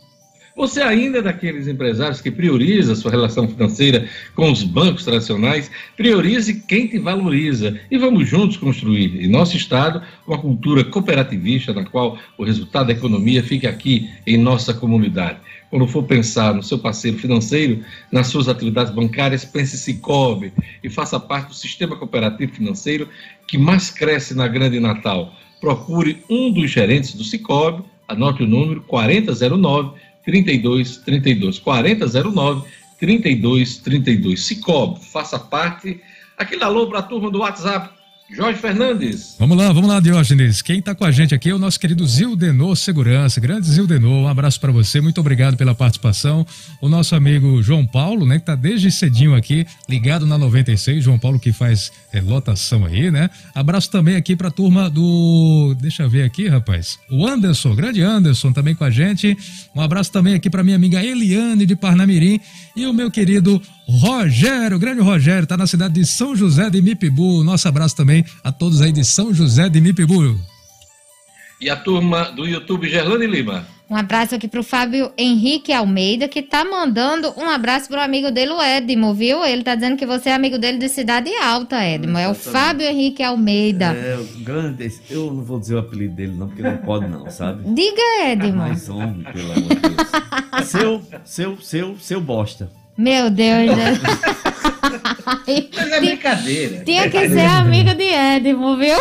Você 0.58 0.82
ainda 0.82 1.18
é 1.18 1.22
daqueles 1.22 1.68
empresários 1.68 2.20
que 2.20 2.32
prioriza 2.32 2.96
sua 2.96 3.12
relação 3.12 3.46
financeira 3.46 4.08
com 4.34 4.50
os 4.50 4.64
bancos 4.64 5.04
tradicionais? 5.04 5.70
Priorize 5.96 6.62
quem 6.66 6.88
te 6.88 6.98
valoriza 6.98 7.78
e 7.88 7.96
vamos 7.96 8.28
juntos 8.28 8.56
construir 8.56 9.24
em 9.24 9.28
nosso 9.28 9.56
estado 9.56 10.02
uma 10.26 10.36
cultura 10.36 10.82
cooperativista 10.82 11.72
na 11.72 11.84
qual 11.84 12.18
o 12.36 12.42
resultado 12.42 12.88
da 12.88 12.92
economia 12.92 13.40
fique 13.40 13.68
aqui 13.68 14.10
em 14.26 14.36
nossa 14.36 14.74
comunidade. 14.74 15.38
Quando 15.70 15.86
for 15.86 16.02
pensar 16.02 16.52
no 16.52 16.62
seu 16.64 16.80
parceiro 16.80 17.18
financeiro, 17.18 17.84
nas 18.10 18.26
suas 18.26 18.48
atividades 18.48 18.92
bancárias, 18.92 19.44
pense 19.44 19.78
Cicobi 19.78 20.52
e 20.82 20.90
faça 20.90 21.20
parte 21.20 21.50
do 21.50 21.54
sistema 21.54 21.94
cooperativo 21.94 22.52
financeiro 22.52 23.08
que 23.46 23.56
mais 23.56 23.90
cresce 23.90 24.34
na 24.34 24.48
Grande 24.48 24.80
Natal. 24.80 25.32
Procure 25.60 26.24
um 26.28 26.50
dos 26.50 26.68
gerentes 26.68 27.14
do 27.14 27.22
Cicobi, 27.22 27.84
anote 28.08 28.42
o 28.42 28.46
número 28.46 28.80
4009 28.80 30.07
32 30.28 30.98
32 30.98 31.58
4009 31.58 32.68
32 33.00 33.78
32. 33.78 34.46
Cicobi, 34.46 35.02
faça 35.02 35.38
parte. 35.38 35.98
Aquele 36.36 36.62
alô 36.62 36.86
para 36.86 36.98
a 36.98 37.02
turma 37.02 37.30
do 37.30 37.38
WhatsApp 37.38 37.97
Jorge 38.30 38.58
Fernandes. 38.58 39.36
Vamos 39.38 39.56
lá, 39.56 39.72
vamos 39.72 39.88
lá, 39.88 40.00
Diógenes. 40.00 40.60
Quem 40.60 40.80
está 40.80 40.94
com 40.94 41.04
a 41.04 41.10
gente 41.10 41.34
aqui 41.34 41.48
é 41.48 41.54
o 41.54 41.58
nosso 41.58 41.80
querido 41.80 42.06
Zildenor 42.06 42.76
Segurança. 42.76 43.40
Grande 43.40 43.66
Zildenor, 43.66 44.24
um 44.24 44.28
abraço 44.28 44.60
para 44.60 44.70
você, 44.70 45.00
muito 45.00 45.18
obrigado 45.18 45.56
pela 45.56 45.74
participação. 45.74 46.46
O 46.78 46.90
nosso 46.90 47.14
amigo 47.14 47.62
João 47.62 47.86
Paulo, 47.86 48.26
né, 48.26 48.34
que 48.36 48.42
está 48.42 48.54
desde 48.54 48.90
cedinho 48.90 49.34
aqui, 49.34 49.66
ligado 49.88 50.26
na 50.26 50.36
96. 50.36 51.02
João 51.02 51.18
Paulo 51.18 51.40
que 51.40 51.52
faz 51.52 51.90
é, 52.12 52.20
lotação 52.20 52.84
aí, 52.84 53.10
né? 53.10 53.30
Abraço 53.54 53.90
também 53.90 54.16
aqui 54.16 54.36
para 54.36 54.48
a 54.48 54.50
turma 54.50 54.90
do. 54.90 55.74
Deixa 55.80 56.02
eu 56.02 56.10
ver 56.10 56.24
aqui, 56.24 56.48
rapaz. 56.48 56.98
O 57.10 57.26
Anderson, 57.26 57.74
grande 57.74 58.02
Anderson 58.02 58.52
também 58.52 58.74
com 58.74 58.84
a 58.84 58.90
gente. 58.90 59.34
Um 59.74 59.80
abraço 59.80 60.12
também 60.12 60.34
aqui 60.34 60.50
para 60.50 60.62
minha 60.62 60.76
amiga 60.76 61.02
Eliane 61.02 61.64
de 61.64 61.74
Parnamirim 61.74 62.38
e 62.76 62.84
o 62.84 62.92
meu 62.92 63.10
querido 63.10 63.60
Rogério, 63.88 64.76
o 64.76 64.80
grande 64.80 65.00
Rogério, 65.00 65.44
está 65.44 65.56
na 65.56 65.66
cidade 65.66 65.94
de 65.94 66.04
São 66.04 66.36
José 66.36 66.68
de 66.68 66.82
Mipibu. 66.82 67.42
Nosso 67.42 67.66
abraço 67.66 67.96
também 67.96 68.22
a 68.44 68.52
todos 68.52 68.82
aí 68.82 68.92
de 68.92 69.02
São 69.02 69.32
José 69.32 69.66
de 69.70 69.80
Mipibu. 69.80 70.38
E 71.58 71.70
a 71.70 71.76
turma 71.76 72.24
do 72.24 72.46
YouTube 72.46 72.86
Gerlane 72.88 73.26
Lima. 73.26 73.66
Um 73.90 73.96
abraço 73.96 74.34
aqui 74.34 74.46
para 74.46 74.60
o 74.60 74.62
Fábio 74.62 75.10
Henrique 75.16 75.72
Almeida, 75.72 76.28
que 76.28 76.40
está 76.40 76.62
mandando 76.62 77.32
um 77.38 77.48
abraço 77.48 77.88
para 77.88 78.02
o 78.02 78.04
amigo 78.04 78.30
dele, 78.30 78.52
o 78.52 78.62
Edmo, 78.62 79.14
viu? 79.14 79.42
Ele 79.42 79.62
está 79.62 79.74
dizendo 79.74 79.96
que 79.96 80.04
você 80.04 80.28
é 80.28 80.34
amigo 80.34 80.58
dele 80.58 80.76
de 80.76 80.90
Cidade 80.90 81.30
Alta, 81.42 81.82
Edmo. 81.82 82.18
É 82.18 82.28
o 82.28 82.34
Fábio 82.34 82.86
Henrique 82.86 83.22
Almeida. 83.22 83.86
É, 83.86 84.18
grande. 84.40 84.92
Eu 85.08 85.32
não 85.32 85.42
vou 85.42 85.58
dizer 85.58 85.76
o 85.76 85.78
apelido 85.78 86.14
dele, 86.14 86.34
não, 86.36 86.48
porque 86.48 86.60
não 86.60 86.76
pode, 86.76 87.08
não, 87.08 87.30
sabe? 87.30 87.64
Diga, 87.74 88.02
Edmo. 88.26 88.58
Mas 88.58 88.90
homem, 88.90 89.24
pelo 89.32 89.52
amor 89.52 89.68
de 89.68 89.80
Deus. 89.80 90.68
Seu, 90.68 91.02
seu, 91.24 91.58
seu, 91.58 91.96
seu 91.98 92.20
bosta. 92.20 92.70
Meu 92.98 93.30
Deus, 93.30 93.76
né? 93.76 94.00
Mas 95.76 95.92
é 95.92 96.00
brincadeira. 96.00 96.82
Tinha 96.84 97.08
que 97.08 97.28
ser 97.28 97.46
amigo 97.46 97.94
de 97.94 98.02
Edmo, 98.02 98.76
viu? 98.76 98.96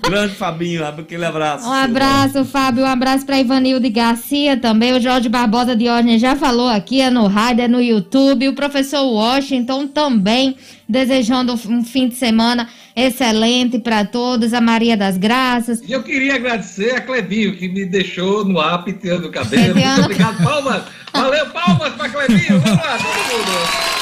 Grande 0.00 0.34
Fabinho, 0.34 0.86
aquele 0.86 1.24
abraço. 1.24 1.68
Um 1.68 1.72
abraço, 1.72 2.44
Fábio. 2.44 2.84
Um 2.84 2.86
abraço 2.86 3.26
para 3.26 3.38
Ivanilde 3.38 3.88
Garcia 3.90 4.56
também. 4.56 4.92
O 4.92 5.00
Jorge 5.00 5.28
Barbosa 5.28 5.76
de 5.76 5.88
Ordem 5.88 6.18
já 6.18 6.36
falou 6.36 6.68
aqui, 6.68 7.00
é 7.00 7.10
no 7.10 7.26
rádio, 7.26 7.64
é 7.64 7.68
no 7.68 7.82
YouTube. 7.82 8.48
O 8.48 8.54
professor 8.54 9.02
Washington 9.02 9.88
também 9.88 10.56
desejando 10.88 11.54
um 11.68 11.84
fim 11.84 12.08
de 12.08 12.14
semana 12.14 12.68
excelente 12.96 13.78
para 13.78 14.04
todos. 14.04 14.54
A 14.54 14.60
Maria 14.60 14.96
das 14.96 15.16
Graças. 15.16 15.82
E 15.86 15.92
eu 15.92 16.02
queria 16.02 16.36
agradecer 16.36 16.94
a 16.94 17.00
Clebinho, 17.00 17.56
que 17.56 17.68
me 17.68 17.84
deixou 17.84 18.44
no 18.44 18.60
ar 18.60 18.84
piteando 18.84 19.28
o 19.28 19.30
cabelo. 19.30 19.74
Muito 19.74 20.00
obrigado, 20.00 20.42
palmas. 20.42 20.82
Valeu, 21.14 21.46
palmas 21.50 21.94
para 21.94 22.08
Clebinho. 22.08 22.60
Vamos 22.60 22.84
lá, 22.84 22.98
todo 22.98 23.38
mundo. 23.38 23.94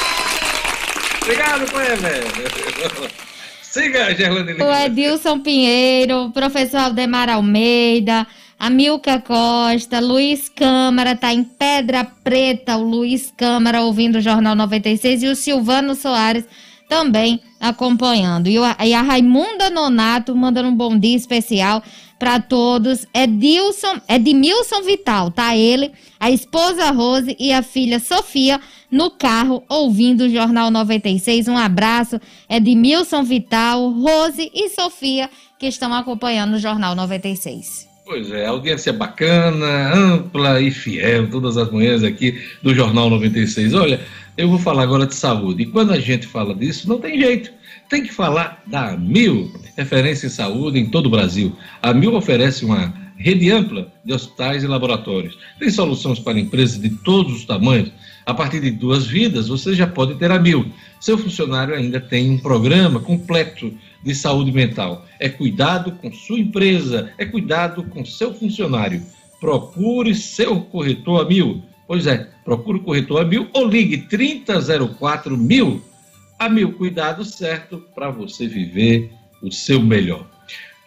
Obrigado, 1.21 1.65
Cleber. 1.71 2.23
Siga, 3.61 4.13
Gerlane 4.13 4.53
O 4.61 4.71
Edilson 4.71 5.39
Pinheiro, 5.39 6.31
professor 6.31 6.77
Aldemar 6.77 7.29
Almeida, 7.29 8.27
a 8.59 8.69
Milka 8.69 9.19
Costa, 9.19 9.99
Luiz 9.99 10.49
Câmara, 10.49 11.15
tá 11.15 11.33
em 11.33 11.43
Pedra 11.43 12.05
Preta, 12.23 12.77
o 12.77 12.83
Luiz 12.83 13.33
Câmara 13.35 13.81
ouvindo 13.81 14.17
o 14.17 14.21
Jornal 14.21 14.55
96 14.55 15.23
e 15.23 15.27
o 15.27 15.35
Silvano 15.35 15.95
Soares 15.95 16.45
também 16.87 17.41
acompanhando. 17.59 18.47
E, 18.47 18.57
a 18.59 19.01
Raimunda 19.01 19.69
Nonato 19.69 20.35
mandando 20.35 20.69
um 20.69 20.75
bom 20.75 20.97
dia 20.97 21.15
especial 21.15 21.81
para 22.23 22.39
todos. 22.39 23.05
É 23.13 23.27
Dilson, 23.27 23.99
é 24.07 24.17
de 24.17 24.33
Milson 24.33 24.81
Vital, 24.81 25.29
tá? 25.29 25.57
Ele, 25.57 25.91
a 26.17 26.31
esposa 26.31 26.89
Rose 26.89 27.35
e 27.37 27.51
a 27.51 27.61
filha 27.61 27.99
Sofia 27.99 28.61
no 28.89 29.11
carro 29.11 29.61
ouvindo 29.67 30.21
o 30.21 30.29
Jornal 30.29 30.71
96. 30.71 31.49
Um 31.49 31.57
abraço. 31.57 32.21
É 32.47 32.61
de 32.61 32.75
Milson 32.75 33.25
Vital, 33.25 33.91
Rose 33.91 34.49
e 34.53 34.69
Sofia 34.69 35.29
que 35.59 35.67
estão 35.67 35.93
acompanhando 35.93 36.53
o 36.53 36.59
Jornal 36.59 36.95
96. 36.95 37.89
Pois 38.05 38.31
é, 38.31 38.45
audiência 38.45 38.93
bacana, 38.93 39.93
ampla 39.93 40.61
e 40.61 40.71
fiel, 40.71 41.29
todas 41.29 41.57
as 41.57 41.69
manhãs 41.69 42.05
aqui 42.05 42.41
do 42.61 42.73
Jornal 42.73 43.09
96. 43.09 43.73
Olha, 43.73 43.99
eu 44.37 44.47
vou 44.47 44.59
falar 44.59 44.83
agora 44.83 45.05
de 45.05 45.15
saúde. 45.15 45.63
E 45.63 45.65
quando 45.65 45.91
a 45.91 45.99
gente 45.99 46.25
fala 46.25 46.55
disso, 46.55 46.87
não 46.87 46.99
tem 46.99 47.19
jeito 47.19 47.51
tem 47.89 48.03
que 48.03 48.13
falar 48.13 48.61
da 48.65 48.97
Mil, 48.97 49.51
referência 49.75 50.27
em 50.27 50.29
saúde 50.29 50.79
em 50.79 50.89
todo 50.89 51.07
o 51.07 51.09
Brasil. 51.09 51.55
A 51.81 51.93
Mil 51.93 52.15
oferece 52.15 52.65
uma 52.65 52.93
rede 53.17 53.51
ampla 53.51 53.91
de 54.03 54.13
hospitais 54.13 54.63
e 54.63 54.67
laboratórios. 54.67 55.37
Tem 55.59 55.69
soluções 55.69 56.19
para 56.19 56.39
empresas 56.39 56.81
de 56.81 56.89
todos 56.89 57.33
os 57.33 57.45
tamanhos. 57.45 57.91
A 58.25 58.33
partir 58.33 58.61
de 58.61 58.71
duas 58.71 59.05
vidas, 59.05 59.47
você 59.47 59.73
já 59.73 59.85
pode 59.85 60.15
ter 60.15 60.31
a 60.31 60.39
Mil. 60.39 60.65
Seu 60.99 61.17
funcionário 61.17 61.75
ainda 61.75 61.99
tem 61.99 62.31
um 62.31 62.37
programa 62.37 62.99
completo 62.99 63.73
de 64.03 64.15
saúde 64.15 64.51
mental. 64.51 65.05
É 65.19 65.29
cuidado 65.29 65.91
com 65.93 66.11
sua 66.11 66.39
empresa, 66.39 67.11
é 67.17 67.25
cuidado 67.25 67.83
com 67.83 68.05
seu 68.05 68.33
funcionário. 68.33 69.01
Procure 69.39 70.15
seu 70.15 70.61
corretor 70.61 71.21
a 71.21 71.25
Mil. 71.25 71.63
Pois 71.85 72.07
é, 72.07 72.29
procure 72.45 72.79
o 72.79 72.83
corretor 72.83 73.21
a 73.21 73.25
Mil 73.25 73.49
ou 73.53 73.67
ligue 73.67 73.97
3004 73.97 75.37
mil 75.37 75.81
a 76.43 76.49
mil 76.49 76.73
cuidado 76.73 77.23
certo 77.23 77.81
para 77.95 78.09
você 78.09 78.47
viver 78.47 79.09
o 79.41 79.51
seu 79.51 79.81
melhor. 79.81 80.27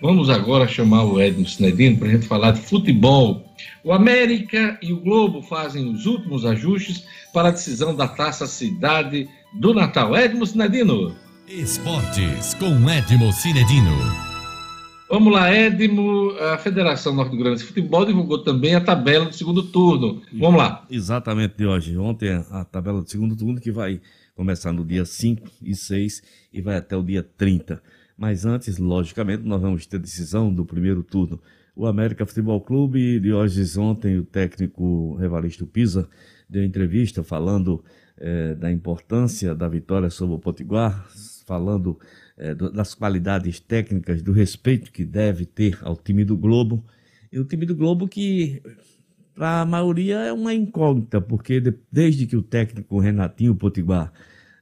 Vamos 0.02 0.28
agora 0.28 0.68
chamar 0.68 1.04
o 1.04 1.18
Edmo 1.18 1.48
Sinedino 1.48 1.96
para 1.96 2.08
a 2.08 2.10
gente 2.10 2.26
falar 2.26 2.50
de 2.50 2.60
futebol. 2.60 3.42
O 3.82 3.90
América 3.90 4.78
e 4.82 4.92
o 4.92 5.00
Globo 5.00 5.40
fazem 5.40 5.88
os 5.88 6.04
últimos 6.04 6.44
ajustes 6.44 7.04
para 7.32 7.48
a 7.48 7.52
decisão 7.52 7.96
da 7.96 8.06
Taça 8.06 8.46
Cidade 8.46 9.26
do 9.54 9.72
Natal. 9.72 10.14
Edmo 10.14 10.46
Sinedino. 10.46 11.16
Esportes 11.48 12.52
com 12.54 12.90
Edmo 12.90 13.32
Sinedino. 13.32 13.96
Vamos 15.08 15.32
lá, 15.32 15.50
Edmo. 15.54 16.32
A 16.52 16.58
Federação 16.58 17.14
Norte 17.14 17.30
do 17.30 17.38
Grande 17.38 17.60
de 17.60 17.64
Futebol 17.64 18.04
divulgou 18.04 18.42
também 18.42 18.74
a 18.74 18.80
tabela 18.80 19.24
do 19.24 19.34
segundo 19.34 19.62
turno. 19.62 20.20
Vamos 20.34 20.58
lá. 20.58 20.84
Exatamente, 20.90 21.54
de 21.56 21.64
hoje. 21.64 21.96
Ontem 21.96 22.44
a 22.50 22.64
tabela 22.64 23.00
do 23.00 23.08
segundo 23.08 23.34
turno 23.34 23.58
que 23.58 23.70
vai 23.70 24.00
começar 24.36 24.70
no 24.70 24.84
dia 24.84 25.04
5 25.04 25.50
e 25.62 25.74
6 25.74 26.22
e 26.52 26.60
vai 26.60 26.76
até 26.76 26.94
o 26.94 27.02
dia 27.02 27.22
30. 27.22 27.82
Mas 28.16 28.44
antes, 28.44 28.78
logicamente, 28.78 29.42
nós 29.42 29.60
vamos 29.60 29.86
ter 29.86 29.98
decisão 29.98 30.52
do 30.52 30.64
primeiro 30.64 31.02
turno. 31.02 31.40
O 31.74 31.86
América 31.86 32.24
Futebol 32.24 32.60
Clube, 32.60 33.18
de 33.18 33.32
hoje 33.32 33.78
ontem, 33.78 34.16
o 34.18 34.24
técnico 34.24 35.16
Revalisto 35.16 35.66
Pisa 35.66 36.08
deu 36.48 36.62
entrevista 36.62 37.22
falando 37.22 37.82
eh, 38.18 38.54
da 38.54 38.70
importância 38.70 39.54
da 39.54 39.68
vitória 39.68 40.08
sobre 40.08 40.36
o 40.36 40.38
Potiguar, 40.38 41.06
falando 41.46 41.98
eh, 42.36 42.54
das 42.54 42.94
qualidades 42.94 43.58
técnicas, 43.60 44.22
do 44.22 44.32
respeito 44.32 44.92
que 44.92 45.04
deve 45.04 45.44
ter 45.44 45.78
ao 45.82 45.96
time 45.96 46.24
do 46.24 46.36
Globo. 46.36 46.84
E 47.32 47.38
o 47.38 47.44
time 47.44 47.66
do 47.66 47.74
Globo 47.74 48.06
que 48.08 48.62
para 49.36 49.60
a 49.60 49.66
maioria 49.66 50.16
é 50.16 50.32
uma 50.32 50.54
incógnita, 50.54 51.20
porque 51.20 51.60
de, 51.60 51.74
desde 51.92 52.26
que 52.26 52.36
o 52.36 52.42
técnico 52.42 52.98
Renatinho 52.98 53.54
Potiguar 53.54 54.10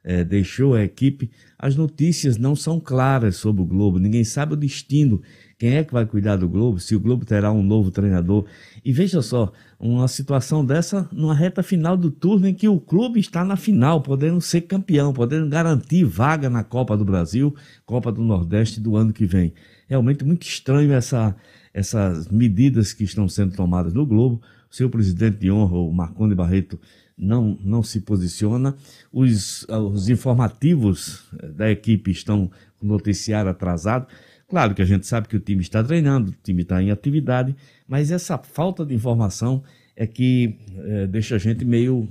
é, 0.03 0.23
deixou 0.23 0.75
a 0.75 0.83
equipe, 0.83 1.31
as 1.57 1.75
notícias 1.75 2.37
não 2.37 2.55
são 2.55 2.79
claras 2.79 3.37
sobre 3.37 3.63
o 3.63 3.65
Globo. 3.65 3.97
Ninguém 3.97 4.23
sabe 4.23 4.53
o 4.53 4.57
destino. 4.57 5.21
Quem 5.57 5.77
é 5.77 5.83
que 5.83 5.93
vai 5.93 6.05
cuidar 6.05 6.35
do 6.35 6.47
Globo? 6.47 6.79
Se 6.79 6.93
o 6.95 6.99
Globo 6.99 7.25
terá 7.25 7.51
um 7.51 7.63
novo 7.63 7.89
treinador. 7.89 8.45
E 8.83 8.91
veja 8.91 9.21
só, 9.21 9.51
uma 9.79 10.07
situação 10.07 10.63
dessa 10.63 11.09
numa 11.11 11.33
reta 11.33 11.63
final 11.63 11.95
do 11.95 12.11
turno 12.11 12.47
em 12.47 12.53
que 12.53 12.67
o 12.67 12.79
clube 12.79 13.19
está 13.19 13.43
na 13.43 13.55
final, 13.55 14.01
podendo 14.01 14.39
ser 14.41 14.61
campeão, 14.61 15.13
podendo 15.13 15.49
garantir 15.49 16.03
vaga 16.03 16.49
na 16.49 16.63
Copa 16.63 16.95
do 16.95 17.05
Brasil, 17.05 17.55
Copa 17.85 18.11
do 18.11 18.21
Nordeste 18.21 18.79
do 18.79 18.95
ano 18.95 19.13
que 19.13 19.25
vem. 19.25 19.53
Realmente 19.87 20.23
muito 20.25 20.43
estranho 20.43 20.91
essa, 20.91 21.35
essas 21.73 22.27
medidas 22.27 22.93
que 22.93 23.05
estão 23.05 23.27
sendo 23.27 23.55
tomadas 23.55 23.93
no 23.93 24.05
Globo. 24.05 24.41
Seu 24.75 24.89
presidente 24.89 25.37
de 25.37 25.49
honra, 25.49 25.77
o 25.77 25.89
Marconi 25.89 26.35
Barreto, 26.35 26.77
não, 27.17 27.57
não 27.63 27.81
se 27.81 28.01
posiciona. 28.01 28.75
Os, 29.09 29.65
os 29.69 30.09
informativos 30.09 31.23
eh, 31.39 31.47
da 31.47 31.71
equipe 31.71 32.11
estão 32.11 32.51
com 32.77 32.85
noticiário 32.85 33.49
atrasado. 33.49 34.05
Claro 34.49 34.75
que 34.75 34.81
a 34.81 34.85
gente 34.85 35.07
sabe 35.07 35.29
que 35.29 35.37
o 35.37 35.39
time 35.39 35.61
está 35.61 35.81
treinando, 35.81 36.31
o 36.31 36.35
time 36.43 36.63
está 36.63 36.83
em 36.83 36.91
atividade, 36.91 37.55
mas 37.87 38.11
essa 38.11 38.37
falta 38.37 38.85
de 38.85 38.93
informação 38.93 39.63
é 39.95 40.05
que 40.05 40.57
é, 40.77 41.07
deixa 41.07 41.35
a 41.35 41.39
gente 41.39 41.63
meio 41.63 42.09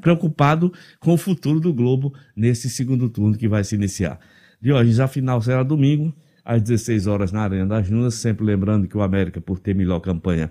preocupado 0.00 0.72
com 0.98 1.12
o 1.12 1.18
futuro 1.18 1.60
do 1.60 1.74
Globo 1.74 2.14
nesse 2.34 2.70
segundo 2.70 3.06
turno 3.10 3.36
que 3.36 3.48
vai 3.48 3.62
se 3.64 3.74
iniciar. 3.74 4.18
De 4.62 4.72
hoje, 4.72 4.98
a 4.98 5.06
final 5.06 5.42
será 5.42 5.62
domingo, 5.62 6.10
às 6.42 6.62
16 6.62 7.06
horas 7.06 7.32
na 7.32 7.42
Arena 7.42 7.66
das 7.66 7.88
Dunas, 7.88 8.14
sempre 8.14 8.46
lembrando 8.46 8.88
que 8.88 8.96
o 8.96 9.02
América, 9.02 9.42
por 9.42 9.58
ter 9.58 9.74
melhor 9.74 10.00
campanha, 10.00 10.50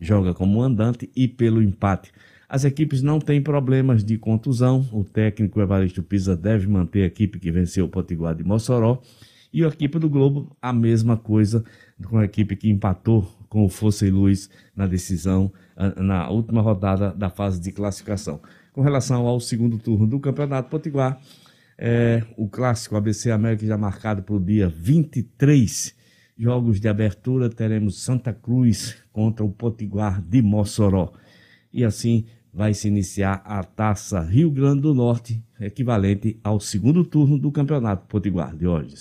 joga 0.00 0.34
como 0.34 0.62
andante 0.62 1.10
e 1.14 1.28
pelo 1.28 1.62
empate 1.62 2.12
as 2.54 2.64
equipes 2.64 3.02
não 3.02 3.18
têm 3.18 3.42
problemas 3.42 4.04
de 4.04 4.16
contusão. 4.16 4.86
O 4.92 5.02
técnico 5.02 5.60
Evaristo 5.60 6.04
Pisa 6.04 6.36
deve 6.36 6.68
manter 6.68 7.02
a 7.02 7.06
equipe 7.06 7.40
que 7.40 7.50
venceu 7.50 7.86
o 7.86 7.88
Potiguar 7.88 8.32
de 8.32 8.44
Mossoró. 8.44 9.02
E 9.52 9.64
a 9.64 9.66
equipe 9.66 9.98
do 9.98 10.08
Globo, 10.08 10.56
a 10.62 10.72
mesma 10.72 11.16
coisa 11.16 11.64
com 12.04 12.18
a 12.18 12.24
equipe 12.24 12.54
que 12.54 12.70
empatou 12.70 13.22
com 13.48 13.64
o 13.64 13.68
Fosse 13.68 14.08
Luiz 14.08 14.48
na 14.74 14.86
decisão, 14.86 15.52
ah, 15.76 16.00
na 16.00 16.28
última 16.28 16.60
rodada 16.60 17.12
da 17.12 17.28
fase 17.28 17.60
de 17.60 17.72
classificação. 17.72 18.40
Com 18.72 18.82
relação 18.82 19.26
ao 19.26 19.40
segundo 19.40 19.76
turno 19.76 20.06
do 20.06 20.20
Campeonato 20.20 20.70
Potiguar, 20.70 21.20
é, 21.76 22.22
o 22.36 22.48
clássico 22.48 22.96
ABC 22.96 23.32
América 23.32 23.66
já 23.66 23.76
marcado 23.76 24.22
para 24.22 24.34
o 24.34 24.40
dia 24.40 24.68
23. 24.68 25.92
Jogos 26.36 26.80
de 26.80 26.88
abertura 26.88 27.48
teremos 27.48 28.02
Santa 28.02 28.32
Cruz 28.32 28.96
contra 29.12 29.44
o 29.44 29.50
Potiguar 29.50 30.20
de 30.20 30.42
Mossoró 30.42 31.12
e 31.72 31.84
assim 31.84 32.24
vai 32.52 32.74
se 32.74 32.88
iniciar 32.88 33.42
a 33.44 33.62
Taça 33.62 34.20
Rio 34.20 34.50
Grande 34.50 34.82
do 34.82 34.94
Norte, 34.94 35.42
equivalente 35.60 36.38
ao 36.42 36.58
segundo 36.58 37.04
turno 37.04 37.38
do 37.38 37.52
Campeonato 37.52 38.06
Potiguar 38.06 38.56
de 38.56 38.66
hoje. 38.66 38.96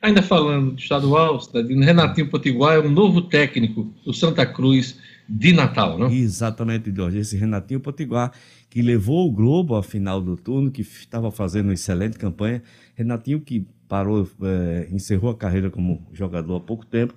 Ainda 0.00 0.22
falando 0.22 0.72
do 0.72 0.78
estadual, 0.78 1.38
Renatinho 1.54 2.28
Potiguar 2.28 2.76
é 2.76 2.80
um 2.80 2.90
novo 2.90 3.22
técnico 3.22 3.94
do 4.04 4.12
Santa 4.12 4.44
Cruz 4.44 4.98
de 5.28 5.52
Natal, 5.52 5.98
não? 5.98 6.10
Exatamente, 6.10 6.94
Jorge. 6.94 7.18
Esse 7.18 7.36
Renatinho 7.36 7.78
Potiguar, 7.78 8.32
que 8.68 8.82
levou 8.82 9.28
o 9.28 9.32
Globo 9.32 9.76
à 9.76 9.82
final 9.82 10.20
do 10.20 10.36
turno, 10.36 10.70
que 10.70 10.82
estava 10.82 11.30
fazendo 11.30 11.66
uma 11.66 11.74
excelente 11.74 12.18
campanha. 12.18 12.62
Renatinho 12.94 13.40
que 13.40 13.66
parou, 13.92 14.26
é, 14.42 14.88
encerrou 14.90 15.30
a 15.30 15.36
carreira 15.36 15.70
como 15.70 16.00
jogador 16.14 16.56
há 16.56 16.60
pouco 16.60 16.86
tempo, 16.86 17.14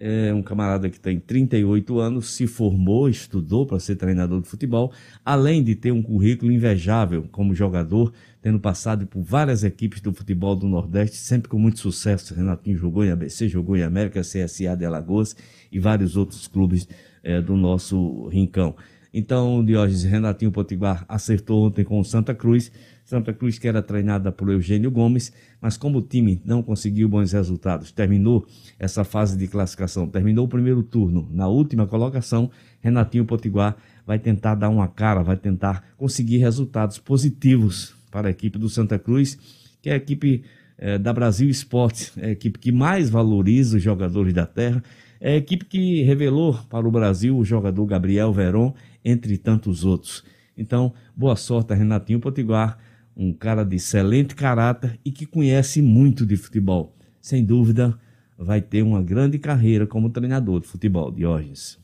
é 0.00 0.32
um 0.32 0.42
camarada 0.42 0.88
que 0.88 0.98
tem 0.98 1.20
38 1.20 1.98
anos, 1.98 2.30
se 2.30 2.46
formou, 2.46 3.06
estudou 3.06 3.66
para 3.66 3.78
ser 3.78 3.96
treinador 3.96 4.40
de 4.40 4.48
futebol, 4.48 4.90
além 5.22 5.62
de 5.62 5.74
ter 5.74 5.92
um 5.92 6.02
currículo 6.02 6.50
invejável 6.50 7.28
como 7.30 7.54
jogador, 7.54 8.14
tendo 8.40 8.58
passado 8.58 9.06
por 9.06 9.20
várias 9.22 9.62
equipes 9.62 10.00
do 10.00 10.10
futebol 10.10 10.56
do 10.56 10.66
Nordeste, 10.66 11.18
sempre 11.18 11.50
com 11.50 11.58
muito 11.58 11.80
sucesso. 11.80 12.32
Renatinho 12.32 12.78
jogou 12.78 13.04
em 13.04 13.10
ABC, 13.10 13.46
jogou 13.46 13.76
em 13.76 13.82
América, 13.82 14.22
CSA 14.22 14.74
de 14.74 14.86
Alagoas 14.86 15.36
e 15.70 15.78
vários 15.78 16.16
outros 16.16 16.48
clubes 16.48 16.88
é, 17.22 17.42
do 17.42 17.58
nosso 17.58 18.26
rincão. 18.28 18.74
Então, 19.12 19.62
Diógenes 19.62 20.04
Renatinho 20.04 20.50
Potiguar 20.50 21.04
acertou 21.06 21.66
ontem 21.66 21.84
com 21.84 22.00
o 22.00 22.04
Santa 22.04 22.34
Cruz 22.34 22.72
Santa 23.06 23.32
Cruz 23.32 23.56
que 23.56 23.68
era 23.68 23.80
treinada 23.80 24.32
por 24.32 24.50
Eugênio 24.50 24.90
Gomes, 24.90 25.32
mas 25.60 25.76
como 25.76 25.98
o 25.98 26.02
time 26.02 26.42
não 26.44 26.60
conseguiu 26.60 27.08
bons 27.08 27.32
resultados, 27.32 27.92
terminou 27.92 28.44
essa 28.80 29.04
fase 29.04 29.38
de 29.38 29.46
classificação, 29.46 30.08
terminou 30.08 30.44
o 30.44 30.48
primeiro 30.48 30.82
turno 30.82 31.28
na 31.32 31.46
última 31.46 31.86
colocação, 31.86 32.50
Renatinho 32.80 33.24
Potiguar 33.24 33.76
vai 34.04 34.18
tentar 34.18 34.56
dar 34.56 34.68
uma 34.68 34.88
cara, 34.88 35.22
vai 35.22 35.36
tentar 35.36 35.84
conseguir 35.96 36.38
resultados 36.38 36.98
positivos 36.98 37.94
para 38.10 38.26
a 38.26 38.30
equipe 38.30 38.58
do 38.58 38.68
Santa 38.68 38.98
Cruz, 38.98 39.38
que 39.80 39.88
é 39.88 39.92
a 39.92 39.96
equipe 39.96 40.42
é, 40.76 40.98
da 40.98 41.12
Brasil 41.12 41.48
Esportes, 41.48 42.12
é 42.18 42.26
a 42.26 42.30
equipe 42.32 42.58
que 42.58 42.72
mais 42.72 43.08
valoriza 43.08 43.76
os 43.76 43.82
jogadores 43.82 44.34
da 44.34 44.46
terra, 44.46 44.82
é 45.20 45.34
a 45.34 45.36
equipe 45.36 45.64
que 45.64 46.02
revelou 46.02 46.58
para 46.68 46.86
o 46.86 46.90
Brasil 46.90 47.38
o 47.38 47.44
jogador 47.44 47.86
Gabriel 47.86 48.32
Veron, 48.32 48.74
entre 49.04 49.38
tantos 49.38 49.84
outros. 49.84 50.24
Então, 50.58 50.92
boa 51.14 51.36
sorte 51.36 51.72
a 51.72 51.76
Renatinho 51.76 52.18
Potiguar 52.18 52.78
um 53.16 53.32
cara 53.32 53.64
de 53.64 53.76
excelente 53.76 54.34
caráter 54.34 55.00
e 55.04 55.10
que 55.10 55.24
conhece 55.24 55.80
muito 55.80 56.26
de 56.26 56.36
futebol. 56.36 56.94
Sem 57.20 57.44
dúvida, 57.44 57.98
vai 58.38 58.60
ter 58.60 58.82
uma 58.82 59.02
grande 59.02 59.38
carreira 59.38 59.86
como 59.86 60.10
treinador 60.10 60.60
de 60.60 60.66
futebol, 60.66 61.10
Diógenes. 61.10 61.78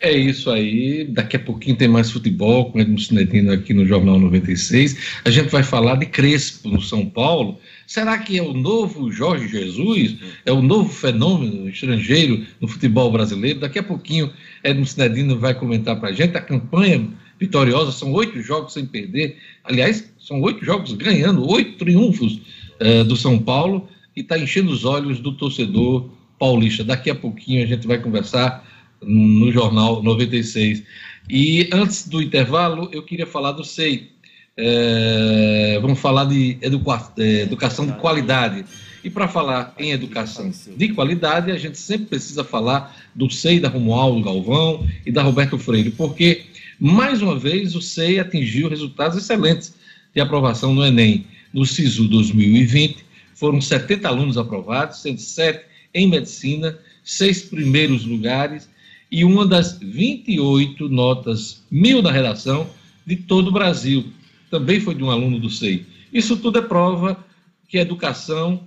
É 0.00 0.12
isso 0.12 0.50
aí. 0.50 1.04
Daqui 1.04 1.36
a 1.36 1.40
pouquinho 1.40 1.76
tem 1.76 1.88
mais 1.88 2.10
futebol 2.10 2.70
com 2.70 2.78
Edmo 2.78 2.98
Cinedino 2.98 3.52
aqui 3.52 3.74
no 3.74 3.84
Jornal 3.84 4.18
96. 4.18 5.20
A 5.24 5.30
gente 5.30 5.50
vai 5.50 5.62
falar 5.62 5.96
de 5.96 6.06
Crespo 6.06 6.68
no 6.68 6.80
São 6.80 7.04
Paulo. 7.04 7.58
Será 7.86 8.16
que 8.18 8.38
é 8.38 8.42
o 8.42 8.52
novo 8.52 9.10
Jorge 9.10 9.48
Jesus? 9.48 10.16
É 10.44 10.52
o 10.52 10.62
novo 10.62 10.88
fenômeno 10.88 11.68
estrangeiro 11.68 12.46
no 12.60 12.68
futebol 12.68 13.10
brasileiro? 13.10 13.60
Daqui 13.60 13.78
a 13.78 13.82
pouquinho 13.82 14.32
Edmo 14.62 14.86
Cinedino 14.86 15.38
vai 15.38 15.54
comentar 15.54 15.98
para 15.98 16.10
a 16.10 16.12
gente 16.12 16.36
a 16.36 16.40
campanha 16.40 17.08
vitoriosa. 17.38 17.92
São 17.92 18.12
oito 18.12 18.40
jogos 18.42 18.72
sem 18.72 18.86
perder. 18.86 19.38
Aliás, 19.64 20.12
são 20.18 20.40
oito 20.42 20.64
jogos 20.64 20.92
ganhando, 20.92 21.48
oito 21.48 21.78
triunfos 21.78 22.40
uh, 22.80 23.04
do 23.04 23.16
São 23.16 23.38
Paulo 23.38 23.88
e 24.14 24.20
está 24.20 24.38
enchendo 24.38 24.70
os 24.70 24.84
olhos 24.84 25.20
do 25.20 25.32
torcedor 25.32 26.08
paulista. 26.38 26.82
Daqui 26.82 27.10
a 27.10 27.14
pouquinho 27.14 27.62
a 27.62 27.66
gente 27.66 27.86
vai 27.86 27.98
conversar 27.98 28.66
no 29.02 29.50
Jornal 29.52 30.02
96. 30.02 30.82
E 31.28 31.68
antes 31.72 32.08
do 32.08 32.22
intervalo, 32.22 32.88
eu 32.92 33.02
queria 33.02 33.26
falar 33.26 33.52
do 33.52 33.64
SEI. 33.64 34.10
É, 34.56 35.78
vamos 35.82 35.98
falar 35.98 36.24
de 36.24 36.56
educa 36.62 37.12
é, 37.18 37.42
educação 37.42 37.86
de 37.86 37.92
qualidade. 37.94 38.64
E 39.04 39.10
para 39.10 39.28
falar 39.28 39.74
em 39.78 39.92
educação 39.92 40.50
de 40.76 40.88
qualidade, 40.88 41.52
a 41.52 41.58
gente 41.58 41.78
sempre 41.78 42.06
precisa 42.06 42.42
falar 42.42 42.96
do 43.14 43.30
SEI 43.30 43.60
da 43.60 43.68
Romualdo 43.68 44.20
Galvão 44.22 44.84
e 45.04 45.12
da 45.12 45.22
Roberto 45.22 45.58
Freire, 45.58 45.90
porque, 45.90 46.46
mais 46.78 47.22
uma 47.22 47.38
vez, 47.38 47.74
o 47.74 47.80
SEI 47.80 48.18
atingiu 48.18 48.68
resultados 48.68 49.16
excelentes 49.16 49.74
de 50.14 50.20
aprovação 50.20 50.74
no 50.74 50.84
Enem. 50.84 51.26
No 51.52 51.64
SISU 51.64 52.08
2020, 52.08 53.04
foram 53.34 53.60
70 53.60 54.08
alunos 54.08 54.36
aprovados, 54.36 55.00
107 55.02 55.64
em 55.94 56.08
medicina, 56.08 56.78
seis 57.02 57.42
primeiros 57.42 58.04
lugares 58.04 58.68
e 59.10 59.24
uma 59.24 59.46
das 59.46 59.78
28 59.78 60.88
notas 60.88 61.62
mil 61.70 62.02
da 62.02 62.10
redação 62.10 62.68
de 63.06 63.16
todo 63.16 63.48
o 63.48 63.52
Brasil. 63.52 64.04
Também 64.50 64.80
foi 64.80 64.94
de 64.94 65.02
um 65.02 65.10
aluno 65.10 65.38
do 65.38 65.48
SEI. 65.48 65.86
Isso 66.12 66.36
tudo 66.36 66.58
é 66.58 66.62
prova 66.62 67.24
que 67.68 67.78
a 67.78 67.82
educação 67.82 68.64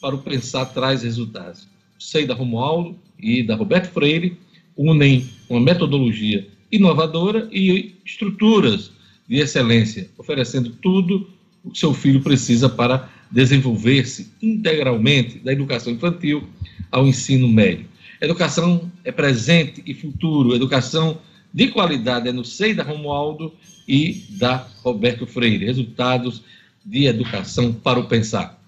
para 0.00 0.14
o 0.14 0.18
pensar 0.18 0.66
traz 0.66 1.02
resultados. 1.02 1.68
O 1.98 2.02
SEI 2.02 2.26
da 2.26 2.34
Romualdo 2.34 2.98
e 3.18 3.42
da 3.42 3.54
Roberto 3.54 3.92
Freire 3.92 4.36
unem 4.76 5.28
uma 5.48 5.60
metodologia 5.60 6.48
inovadora 6.72 7.48
e 7.52 7.94
estruturas 8.04 8.90
de 9.28 9.36
excelência, 9.36 10.08
oferecendo 10.16 10.70
tudo 10.70 11.28
o 11.62 11.70
que 11.70 11.78
seu 11.78 11.94
filho 11.94 12.22
precisa 12.22 12.68
para 12.68 13.08
desenvolver-se 13.30 14.32
integralmente 14.42 15.38
da 15.38 15.52
educação 15.52 15.92
infantil 15.92 16.48
ao 16.90 17.06
ensino 17.06 17.46
médio. 17.46 17.86
Educação 18.20 18.90
é 19.04 19.12
presente 19.12 19.82
e 19.86 19.94
futuro, 19.94 20.54
educação 20.54 21.18
de 21.52 21.68
qualidade 21.68 22.28
é 22.28 22.32
no 22.32 22.44
seio 22.44 22.74
da 22.74 22.82
Romualdo 22.82 23.52
e 23.86 24.24
da 24.30 24.66
Roberto 24.82 25.26
Freire. 25.26 25.66
Resultados 25.66 26.42
de 26.84 27.06
educação 27.06 27.72
para 27.72 27.98
o 28.00 28.08
pensar. 28.08 28.58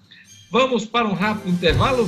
Vamos 0.51 0.85
para 0.85 1.07
um 1.07 1.13
rápido 1.13 1.51
intervalo? 1.51 2.07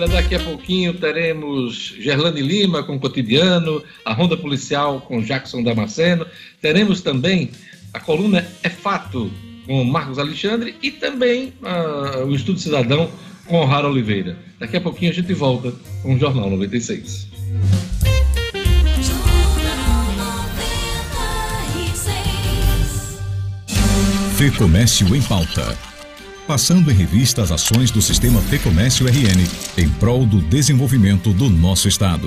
Olha, 0.00 0.08
daqui 0.08 0.34
a 0.34 0.40
pouquinho 0.40 0.94
teremos 0.94 1.94
Gerlane 2.00 2.40
Lima 2.40 2.82
com 2.82 2.96
o 2.96 2.98
Cotidiano, 2.98 3.84
a 4.02 4.14
Ronda 4.14 4.34
Policial 4.34 4.98
com 5.02 5.20
Jackson 5.20 5.62
Damasceno. 5.62 6.26
Teremos 6.58 7.02
também 7.02 7.50
a 7.92 8.00
coluna 8.00 8.48
É 8.62 8.70
Fato 8.70 9.30
com 9.66 9.84
Marcos 9.84 10.18
Alexandre 10.18 10.74
e 10.82 10.90
também 10.90 11.52
uh, 11.60 12.24
o 12.24 12.34
Estudo 12.34 12.58
Cidadão 12.58 13.10
com 13.44 13.62
Rara 13.66 13.90
Oliveira. 13.90 14.38
Daqui 14.58 14.78
a 14.78 14.80
pouquinho 14.80 15.10
a 15.10 15.14
gente 15.14 15.34
volta 15.34 15.70
com 16.02 16.14
o 16.14 16.18
Jornal 16.18 16.48
96. 16.48 17.28
Fê 24.38 24.50
Comércio 24.52 25.14
em 25.14 25.20
Pauta 25.20 25.76
Passando 26.50 26.90
em 26.90 26.94
revista 26.94 27.42
as 27.42 27.52
ações 27.52 27.92
do 27.92 28.02
Sistema 28.02 28.42
Fê 28.42 28.58
Comércio 28.58 29.06
RN 29.06 29.46
em 29.78 29.88
prol 29.88 30.26
do 30.26 30.40
desenvolvimento 30.40 31.32
do 31.32 31.48
nosso 31.48 31.86
Estado. 31.86 32.26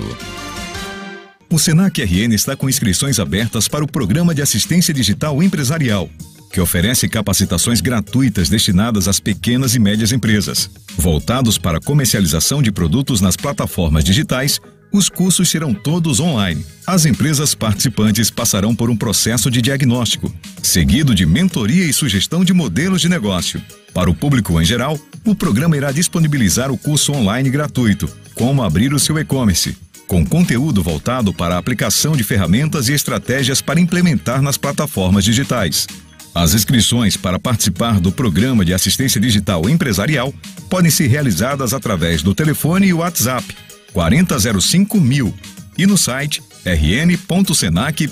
O 1.50 1.60
Senac 1.60 2.02
RN 2.02 2.34
está 2.34 2.56
com 2.56 2.70
inscrições 2.70 3.20
abertas 3.20 3.68
para 3.68 3.84
o 3.84 3.88
Programa 3.88 4.34
de 4.34 4.42
Assistência 4.42 4.94
Digital 4.94 5.44
Empresarial, 5.44 6.10
que 6.54 6.62
oferece 6.62 7.10
capacitações 7.10 7.82
gratuitas 7.82 8.48
destinadas 8.48 9.10
às 9.10 9.20
pequenas 9.20 9.76
e 9.76 9.80
médias 9.80 10.14
empresas. 10.14 10.70
Voltados 10.96 11.58
para 11.58 11.80
a 11.80 11.82
comercialização 11.82 12.62
de 12.62 12.72
produtos 12.72 13.20
nas 13.20 13.36
plataformas 13.36 14.06
digitais, 14.06 14.58
os 14.94 15.10
cursos 15.10 15.50
serão 15.50 15.74
todos 15.74 16.20
online. 16.20 16.64
As 16.86 17.06
empresas 17.08 17.56
participantes 17.56 18.30
passarão 18.30 18.76
por 18.76 18.92
um 18.92 18.96
processo 18.96 19.50
de 19.50 19.60
diagnóstico, 19.60 20.32
seguido 20.62 21.16
de 21.16 21.26
mentoria 21.26 21.84
e 21.84 21.92
sugestão 21.92 22.46
de 22.46 22.54
modelos 22.54 23.02
de 23.02 23.10
negócio. 23.10 23.60
Para 23.92 24.12
o 24.12 24.14
público 24.14 24.62
em 24.62 24.66
geral, 24.66 25.00
o 25.26 25.34
programa 25.34 25.76
irá 25.76 25.92
disponibilizar 25.92 26.72
o 26.72 26.78
curso 26.78 27.12
online 27.12 27.50
gratuito, 27.50 28.08
Como 28.36 28.62
Abrir 28.62 28.94
o 28.94 29.00
Seu 29.00 29.18
E-Commerce, 29.18 29.76
com 30.08 30.24
conteúdo 30.24 30.84
voltado 30.84 31.34
para 31.34 31.56
a 31.56 31.58
aplicação 31.58 32.16
de 32.16 32.24
ferramentas 32.24 32.88
e 32.88 32.94
estratégias 32.94 33.62
para 33.62 33.80
implementar 33.80 34.44
nas 34.44 34.58
plataformas 34.58 35.26
digitais. 35.26 35.88
As 36.36 36.54
inscrições 36.54 37.18
para 37.18 37.40
participar 37.40 38.00
do 38.00 38.12
Programa 38.12 38.64
de 38.64 38.74
Assistência 38.74 39.20
Digital 39.20 39.68
Empresarial 39.68 40.32
podem 40.70 40.92
ser 40.92 41.08
realizadas 41.08 41.74
através 41.74 42.22
do 42.22 42.36
telefone 42.36 42.88
e 42.88 42.94
WhatsApp 42.94 43.56
4005 43.94 45.00
mil 45.00 45.34
e 45.78 45.86
no 45.86 45.98
site 45.98 46.42
rn.senac.br. 46.66 48.04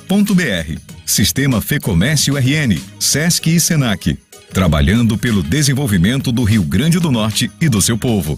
Sistema 1.06 1.62
Fecomércio 1.62 2.36
RN, 2.38 2.80
Sesc 3.00 3.50
e 3.50 3.60
Senac. 3.60 4.18
Trabalhando 4.54 5.18
pelo 5.18 5.42
desenvolvimento 5.42 6.32
do 6.32 6.44
Rio 6.44 6.64
Grande 6.64 7.00
do 7.00 7.12
Norte 7.12 7.52
e 7.60 7.68
do 7.68 7.82
seu 7.82 7.98
povo. 7.98 8.38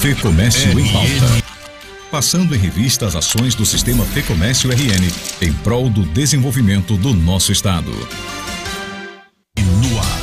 Fecomércio 0.00 0.78
em 0.78 0.92
pauta. 0.92 1.44
Passando 2.10 2.54
em 2.54 2.58
revista 2.58 3.06
as 3.06 3.16
ações 3.16 3.54
do 3.54 3.66
Sistema 3.66 4.04
Fecomércio 4.04 4.70
RN 4.70 5.10
em 5.40 5.52
prol 5.52 5.90
do 5.90 6.02
desenvolvimento 6.02 6.96
do 6.96 7.12
nosso 7.12 7.50
estado. 7.50 7.90
No 9.58 9.98
ar. 9.98 10.13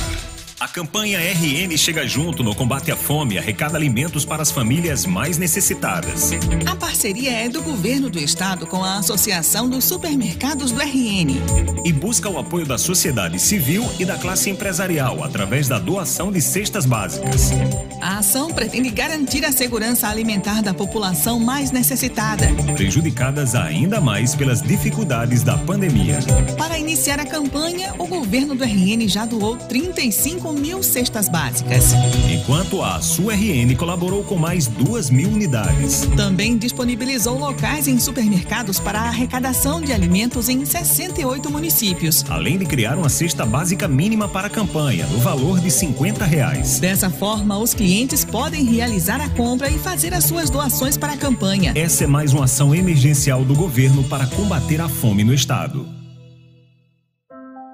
Campanha 0.74 1.20
RN 1.20 1.78
chega 1.78 2.08
junto 2.08 2.44
no 2.44 2.56
combate 2.56 2.94
à 2.94 2.96
fome 2.96 3.36
e 3.36 3.38
arrecada 3.38 3.78
alimentos 3.78 4.24
para 4.24 4.42
as 4.42 4.52
famílias 4.52 5.06
mais 5.06 5.38
necessitadas. 5.38 6.32
A 6.66 6.78
parceria 6.78 7.30
é 7.30 7.50
do 7.50 7.62
governo 7.62 8.10
do 8.10 8.18
estado 8.18 8.66
com 8.66 8.82
a 8.82 8.98
Associação 8.98 9.70
dos 9.70 9.84
Supermercados 9.84 10.72
do 10.72 10.80
RN. 10.80 11.42
E 11.84 11.92
busca 11.92 12.30
o 12.30 12.40
apoio 12.40 12.66
da 12.66 12.78
sociedade 12.78 13.38
civil 13.38 13.86
e 14.00 14.06
da 14.06 14.18
classe 14.18 14.50
empresarial 14.50 15.22
através 15.26 15.68
da 15.68 15.78
doação 15.78 16.32
de 16.32 16.42
cestas 16.42 16.86
básicas. 16.86 17.52
A 18.00 18.20
ação 18.20 18.50
pretende 18.52 18.90
garantir 18.90 19.44
a 19.44 19.52
segurança 19.52 20.08
alimentar 20.08 20.62
da 20.62 20.74
população 20.74 21.38
mais 21.38 21.70
necessitada, 21.70 22.48
prejudicadas 22.76 23.56
ainda 23.56 24.00
mais 24.00 24.36
pelas 24.36 24.62
dificuldades 24.62 25.44
da 25.44 25.58
pandemia. 25.58 26.20
Para 26.58 26.80
iniciar 26.80 27.20
a 27.20 27.26
campanha, 27.26 27.94
o 28.00 28.08
governo 28.08 28.56
do 28.56 28.64
RN 28.64 29.08
já 29.08 29.26
doou 29.26 29.58
35 29.58 30.54
mil 30.54 30.61
cestas 30.84 31.28
básicas. 31.28 31.94
Enquanto 32.32 32.82
a 32.82 33.02
sua 33.02 33.34
RN 33.34 33.76
colaborou 33.76 34.24
com 34.24 34.36
mais 34.36 34.68
duas 34.68 35.10
mil 35.10 35.30
unidades. 35.30 36.08
Também 36.16 36.58
disponibilizou 36.58 37.38
locais 37.38 37.88
em 37.88 37.98
supermercados 37.98 38.80
para 38.80 39.00
a 39.00 39.08
arrecadação 39.08 39.82
de 39.82 39.92
alimentos 39.92 40.50
em 40.50 40.64
68 40.64 41.50
municípios. 41.50 42.24
Além 42.30 42.58
de 42.58 42.66
criar 42.66 42.98
uma 42.98 43.10
cesta 43.10 43.46
básica 43.46 43.88
mínima 43.88 44.28
para 44.28 44.48
a 44.48 44.50
campanha, 44.50 45.08
no 45.08 45.20
valor 45.20 45.60
de 45.60 45.72
50 45.72 46.26
reais. 46.26 46.80
Dessa 46.80 47.10
forma, 47.10 47.58
os 47.58 47.74
clientes 47.74 48.24
podem 48.24 48.64
realizar 48.64 49.20
a 49.22 49.30
compra 49.30 49.70
e 49.70 49.80
fazer 49.80 50.14
as 50.14 50.26
suas 50.26 50.50
doações 50.50 50.98
para 50.98 51.14
a 51.14 51.18
campanha. 51.18 51.74
Essa 51.76 52.04
é 52.04 52.08
mais 52.08 52.34
uma 52.34 52.46
ação 52.46 52.74
emergencial 52.76 53.44
do 53.44 53.56
governo 53.56 54.04
para 54.04 54.28
combater 54.28 54.82
a 54.82 54.88
fome 54.88 55.24
no 55.24 55.34
estado. 55.34 56.01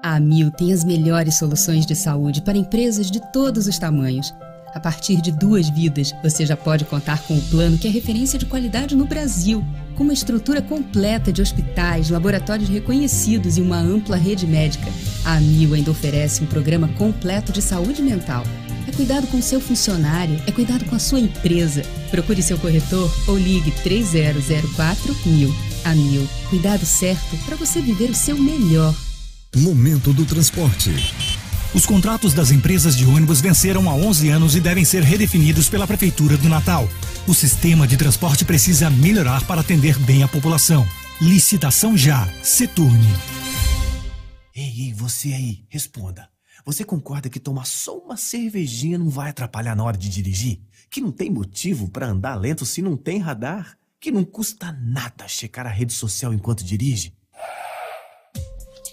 A 0.02 0.14
Amil 0.14 0.50
tem 0.52 0.72
as 0.72 0.84
melhores 0.84 1.38
soluções 1.38 1.84
de 1.84 1.96
saúde 1.96 2.40
para 2.40 2.56
empresas 2.56 3.10
de 3.10 3.20
todos 3.32 3.66
os 3.66 3.78
tamanhos. 3.78 4.32
A 4.72 4.78
partir 4.78 5.20
de 5.20 5.32
duas 5.32 5.68
vidas, 5.68 6.14
você 6.22 6.46
já 6.46 6.56
pode 6.56 6.84
contar 6.84 7.20
com 7.24 7.36
o 7.36 7.42
plano 7.42 7.76
que 7.76 7.88
é 7.88 7.90
referência 7.90 8.38
de 8.38 8.46
qualidade 8.46 8.94
no 8.94 9.06
Brasil, 9.06 9.64
com 9.96 10.04
uma 10.04 10.12
estrutura 10.12 10.62
completa 10.62 11.32
de 11.32 11.42
hospitais, 11.42 12.10
laboratórios 12.10 12.68
reconhecidos 12.68 13.58
e 13.58 13.60
uma 13.60 13.78
ampla 13.78 14.16
rede 14.16 14.46
médica. 14.46 14.86
A 15.24 15.36
Amil 15.36 15.74
ainda 15.74 15.90
oferece 15.90 16.44
um 16.44 16.46
programa 16.46 16.86
completo 16.96 17.50
de 17.50 17.60
saúde 17.60 18.00
mental. 18.00 18.44
É 18.86 18.92
cuidado 18.92 19.26
com 19.26 19.42
seu 19.42 19.60
funcionário, 19.60 20.40
é 20.46 20.52
cuidado 20.52 20.84
com 20.84 20.94
a 20.94 21.00
sua 21.00 21.18
empresa. 21.18 21.82
Procure 22.10 22.40
seu 22.40 22.58
corretor 22.58 23.12
ou 23.26 23.36
ligue 23.36 23.72
3004 23.82 25.16
mil. 25.26 25.52
A 25.84 26.48
cuidado 26.50 26.84
certo 26.84 27.36
para 27.46 27.56
você 27.56 27.80
viver 27.80 28.10
o 28.10 28.14
seu 28.14 28.36
melhor. 28.36 28.94
Momento 29.56 30.12
do 30.12 30.26
transporte. 30.26 30.90
Os 31.74 31.86
contratos 31.86 32.34
das 32.34 32.50
empresas 32.50 32.94
de 32.94 33.06
ônibus 33.06 33.40
venceram 33.40 33.88
há 33.88 33.94
11 33.94 34.28
anos 34.28 34.54
e 34.54 34.60
devem 34.60 34.84
ser 34.84 35.02
redefinidos 35.02 35.70
pela 35.70 35.86
Prefeitura 35.86 36.36
do 36.36 36.48
Natal. 36.48 36.86
O 37.26 37.34
sistema 37.34 37.86
de 37.86 37.96
transporte 37.96 38.44
precisa 38.44 38.90
melhorar 38.90 39.42
para 39.46 39.62
atender 39.62 39.98
bem 40.00 40.22
a 40.22 40.28
população. 40.28 40.86
Licitação 41.20 41.96
já. 41.96 42.28
Seturne. 42.42 43.08
Ei, 44.54 44.88
ei, 44.88 44.92
você 44.92 45.32
aí, 45.32 45.64
responda. 45.68 46.28
Você 46.64 46.84
concorda 46.84 47.30
que 47.30 47.40
tomar 47.40 47.64
só 47.64 47.96
uma 47.96 48.18
cervejinha 48.18 48.98
não 48.98 49.08
vai 49.08 49.30
atrapalhar 49.30 49.74
na 49.74 49.82
hora 49.82 49.96
de 49.96 50.10
dirigir? 50.10 50.60
Que 50.90 51.00
não 51.00 51.10
tem 51.10 51.30
motivo 51.30 51.88
para 51.88 52.08
andar 52.08 52.34
lento 52.34 52.66
se 52.66 52.82
não 52.82 52.96
tem 52.98 53.18
radar? 53.18 53.78
Que 53.98 54.10
não 54.10 54.24
custa 54.24 54.70
nada 54.72 55.26
checar 55.26 55.66
a 55.66 55.70
rede 55.70 55.94
social 55.94 56.34
enquanto 56.34 56.62
dirige? 56.62 57.17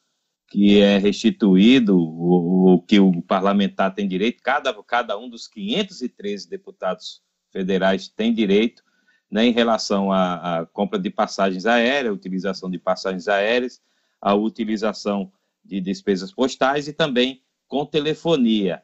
que 0.46 0.80
é 0.80 0.96
restituído, 0.96 1.98
o, 1.98 2.74
o, 2.74 2.82
que 2.82 3.00
o 3.00 3.20
parlamentar 3.22 3.92
tem 3.92 4.06
direito, 4.06 4.40
cada, 4.44 4.72
cada 4.84 5.18
um 5.18 5.28
dos 5.28 5.48
513 5.48 6.48
deputados 6.48 7.20
federais 7.50 8.06
tem 8.06 8.32
direito, 8.32 8.84
né, 9.30 9.46
em 9.46 9.52
relação 9.52 10.10
à, 10.10 10.60
à 10.60 10.66
compra 10.66 10.98
de 10.98 11.10
passagens 11.10 11.66
aéreas, 11.66 12.14
utilização 12.14 12.70
de 12.70 12.78
passagens 12.78 13.28
aéreas, 13.28 13.80
a 14.20 14.34
utilização 14.34 15.30
de 15.64 15.80
despesas 15.80 16.32
postais 16.32 16.88
e 16.88 16.92
também 16.92 17.42
com 17.66 17.84
telefonia. 17.84 18.82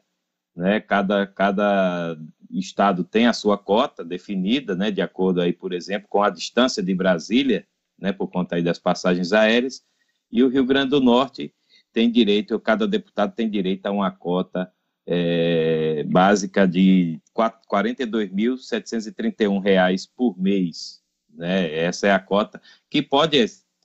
Né? 0.55 0.79
Cada, 0.79 1.25
cada 1.25 2.17
estado 2.51 3.03
tem 3.03 3.25
a 3.27 3.33
sua 3.33 3.57
cota 3.57 4.05
definida, 4.05 4.75
né, 4.75 4.91
de 4.91 5.01
acordo 5.01 5.41
aí, 5.41 5.51
por 5.51 5.73
exemplo, 5.73 6.07
com 6.07 6.23
a 6.23 6.29
distância 6.29 6.81
de 6.81 6.93
Brasília, 6.93 7.67
né, 7.99 8.13
por 8.13 8.27
conta 8.27 8.55
aí 8.55 8.63
das 8.63 8.79
passagens 8.79 9.33
aéreas, 9.33 9.83
e 10.31 10.43
o 10.43 10.47
Rio 10.47 10.65
Grande 10.65 10.91
do 10.91 11.01
Norte 11.01 11.53
tem 11.91 12.11
direito, 12.11 12.59
cada 12.59 12.87
deputado 12.87 13.33
tem 13.33 13.49
direito 13.49 13.85
a 13.85 13.91
uma 13.91 14.11
cota 14.11 14.71
é, 15.05 16.03
básica 16.03 16.67
de 16.67 17.21
R$ 17.37 17.51
42.731 17.71 20.09
por 20.15 20.37
mês. 20.37 21.01
Né? 21.33 21.73
Essa 21.75 22.07
é 22.07 22.11
a 22.11 22.19
cota 22.19 22.61
que 22.89 23.01
pode 23.01 23.37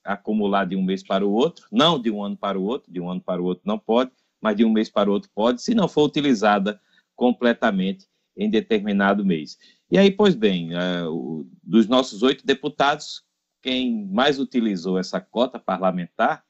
acumular 0.04 0.64
de 0.64 0.76
um 0.76 0.82
mês 0.82 1.02
para 1.02 1.26
o 1.26 1.30
outro, 1.30 1.66
não 1.70 2.00
de 2.00 2.10
um 2.10 2.22
ano 2.22 2.36
para 2.36 2.58
o 2.58 2.64
outro, 2.64 2.90
de 2.90 3.00
um 3.00 3.10
ano 3.10 3.20
para 3.20 3.40
o 3.40 3.44
outro 3.44 3.62
não 3.66 3.78
pode, 3.78 4.10
mas 4.40 4.56
de 4.56 4.64
um 4.64 4.72
mês 4.72 4.88
para 4.88 5.10
o 5.10 5.12
outro 5.12 5.30
pode, 5.34 5.60
se 5.60 5.74
não 5.74 5.86
for 5.86 6.04
utilizada 6.04 6.80
completamente 7.14 8.06
em 8.36 8.48
determinado 8.48 9.24
mês. 9.24 9.58
E 9.90 9.98
aí, 9.98 10.10
pois 10.10 10.34
bem, 10.34 10.74
é, 10.74 11.02
dos 11.62 11.86
nossos 11.86 12.22
oito 12.22 12.46
deputados, 12.46 13.22
quem 13.60 14.06
mais 14.06 14.38
utilizou 14.38 14.98
essa 14.98 15.20
cota 15.20 15.58
parlamentar, 15.58 16.42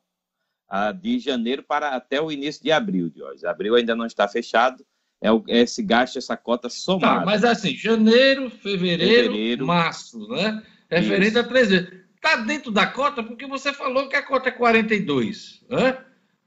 A 0.68 0.92
de 0.92 1.20
janeiro 1.20 1.62
para 1.62 1.90
até 1.90 2.20
o 2.20 2.32
início 2.32 2.64
de 2.64 2.72
abril, 2.72 3.12
Jorge. 3.16 3.46
Abril 3.46 3.76
ainda 3.76 3.96
não 3.96 4.08
está 4.08 4.28
fechado. 4.28 4.84
É, 5.22 5.32
o, 5.32 5.44
é 5.48 5.60
esse 5.60 5.84
gasto, 5.84 6.18
essa 6.18 6.36
cota 6.36 6.68
somada. 6.68 7.20
Tá, 7.20 7.26
mas 7.26 7.44
assim, 7.44 7.76
janeiro, 7.76 8.50
fevereiro, 8.50 9.32
fevereiro 9.32 9.68
março, 9.68 10.28
né? 10.30 10.64
Referente 10.90 11.30
isso. 11.30 11.40
a 11.40 11.44
três 11.44 11.70
vezes. 11.70 11.88
Está 12.16 12.38
dentro 12.38 12.72
da 12.72 12.88
cota 12.88 13.22
porque 13.22 13.46
você 13.46 13.72
falou 13.72 14.10
que 14.10 14.16
a 14.16 14.24
cota 14.24 14.50
é 14.50 14.52
42, 14.52 15.64
né? 15.70 15.96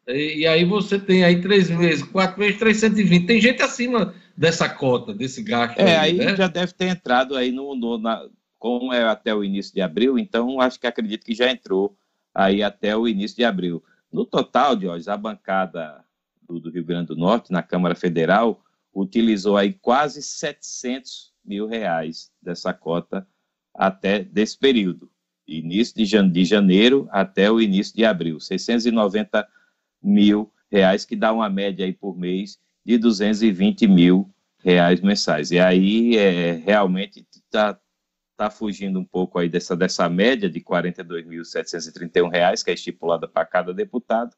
E, 0.09 0.41
e 0.41 0.47
aí 0.47 0.65
você 0.65 0.99
tem 0.99 1.23
aí 1.23 1.41
três 1.41 1.71
meses, 1.71 2.03
quatro 2.03 2.41
meses, 2.41 2.59
320. 2.59 3.27
Tem 3.27 3.41
gente 3.41 3.63
acima 3.63 4.13
dessa 4.39 4.69
cota, 4.69 5.13
desse 5.13 5.43
gasto. 5.43 5.81
É, 5.81 5.97
aí, 5.97 6.21
aí 6.21 6.27
né? 6.27 6.37
já 6.37 6.47
deve 6.47 6.73
ter 6.73 6.87
entrado 6.87 7.37
aí 7.37 7.51
no, 7.51 7.75
no 7.75 7.99
na, 7.99 8.25
como 8.57 8.93
é 8.93 9.03
até 9.03 9.35
o 9.35 9.43
início 9.43 9.75
de 9.75 9.81
abril, 9.81 10.17
então 10.17 10.61
acho 10.61 10.79
que 10.79 10.87
acredito 10.87 11.27
que 11.27 11.35
já 11.35 11.51
entrou 11.51 11.97
aí 12.33 12.63
até 12.63 12.97
o 12.97 13.09
início 13.09 13.37
de 13.37 13.45
abril. 13.45 13.83
No 14.13 14.25
total, 14.25 14.81
Jorge, 14.81 15.11
a 15.11 15.17
bancada 15.17 16.05
do, 16.41 16.61
do 16.61 16.71
Rio 16.71 16.85
Grande 16.85 17.09
do 17.09 17.17
Norte, 17.17 17.51
na 17.51 17.65
Câmara 17.65 17.97
Federal, 17.97 18.63
utilizou 18.95 19.57
aí 19.57 19.73
quase 19.73 20.23
700 20.23 21.33
mil 21.45 21.67
reais 21.67 22.31
dessa 22.41 22.73
cota 22.73 23.27
até 23.75 24.21
desse 24.23 24.57
período, 24.57 25.11
início 25.49 25.97
de, 25.97 26.31
de 26.31 26.45
janeiro 26.45 27.09
até 27.11 27.51
o 27.51 27.61
início 27.61 27.95
de 27.97 28.05
abril, 28.05 28.39
690 28.39 29.49
mil 30.01 30.53
reais, 30.71 31.05
que 31.05 31.17
dá 31.17 31.33
uma 31.33 31.51
média 31.51 31.85
aí 31.85 31.93
por 31.93 32.17
mês 32.17 32.59
de 32.85 32.99
220 32.99 33.87
mil 33.87 34.29
reais 34.59 35.01
mensais. 35.01 35.51
E 35.51 35.59
aí 35.59 36.17
é, 36.17 36.53
realmente 36.53 37.27
está 37.33 37.79
tá 38.37 38.51
fugindo 38.51 39.01
um 39.01 39.05
pouco 39.05 39.39
aí 39.39 39.49
dessa, 39.49 39.77
dessa 39.77 40.09
média 40.09 40.49
de 40.49 40.61
R$ 40.61 40.65
42.731, 40.65 42.65
que 42.65 42.71
é 42.71 42.75
estipulada 42.75 43.27
para 43.27 43.45
cada 43.45 43.75
deputado, 43.75 44.35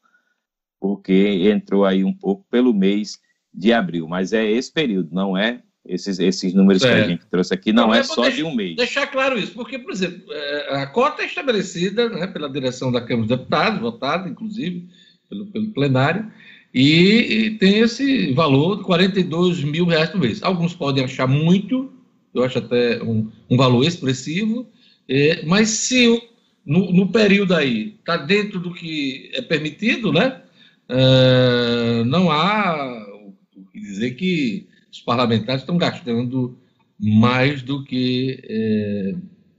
porque 0.79 1.47
entrou 1.51 1.85
aí 1.85 2.03
um 2.03 2.13
pouco 2.13 2.43
pelo 2.49 2.73
mês 2.73 3.19
de 3.53 3.71
abril. 3.71 4.07
Mas 4.07 4.33
é 4.33 4.49
esse 4.49 4.71
período, 4.71 5.13
não 5.13 5.37
é 5.37 5.61
esses, 5.85 6.19
esses 6.19 6.53
números 6.53 6.83
é. 6.83 6.87
que 6.87 6.93
a 6.93 6.97
é. 6.97 7.07
gente 7.07 7.25
trouxe 7.27 7.53
aqui, 7.53 7.71
não, 7.71 7.87
não 7.87 7.93
é 7.93 8.03
só 8.03 8.27
de 8.29 8.43
um 8.43 8.55
mês. 8.55 8.75
Deixar 8.75 9.07
claro 9.07 9.37
isso, 9.37 9.53
porque, 9.53 9.79
por 9.79 9.91
exemplo, 9.91 10.31
é, 10.31 10.81
a 10.81 10.87
cota 10.87 11.21
é 11.21 11.25
estabelecida 11.25 12.09
né, 12.09 12.27
pela 12.27 12.49
direção 12.49 12.91
da 12.91 13.01
Câmara 13.01 13.27
dos 13.27 13.37
Deputados, 13.37 13.79
votada, 13.79 14.29
inclusive, 14.29 14.89
pelo, 15.29 15.47
pelo 15.47 15.73
plenário, 15.73 16.31
e, 16.73 17.47
e, 17.47 17.49
tem 17.57 17.79
esse 17.79 18.31
valor 18.31 18.77
de 18.77 18.83
42 18.83 19.63
mil 19.63 19.85
reais 19.85 20.09
por 20.09 20.21
mês. 20.21 20.41
Alguns 20.41 20.73
podem 20.73 21.03
achar 21.03 21.27
muito, 21.27 21.91
eu 22.33 22.43
acho 22.43 22.59
até 22.59 23.03
um, 23.03 23.29
um 23.49 23.57
valor 23.57 23.85
expressivo, 23.85 24.69
é, 25.07 25.43
mas 25.45 25.69
se 25.69 26.21
no, 26.65 26.91
no, 26.93 27.11
período 27.11 27.53
aí 27.53 27.95
está 27.99 28.15
dentro 28.15 28.59
do 28.59 28.73
que 28.73 29.29
é 29.33 29.41
permitido, 29.41 30.13
né? 30.13 30.41
É, 30.87 32.03
não 32.05 32.31
há 32.31 33.05
o 33.15 33.33
que 33.71 33.79
dizer 33.79 34.11
que 34.11 34.67
os 34.91 35.01
parlamentares 35.01 35.63
estão 35.63 35.77
gastando 35.77 36.57
mais 36.97 37.61
do 37.61 37.83
que 37.83 38.39
é, 38.47 39.15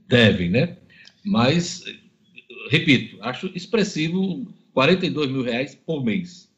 devem, 0.07 0.49
né? 0.49 0.77
Mas, 1.23 1.83
repito, 2.69 3.17
acho 3.21 3.51
expressivo 3.53 4.47
42 4.73 5.29
mil 5.29 5.43
reais 5.43 5.75
por 5.75 6.03
mês. 6.03 6.51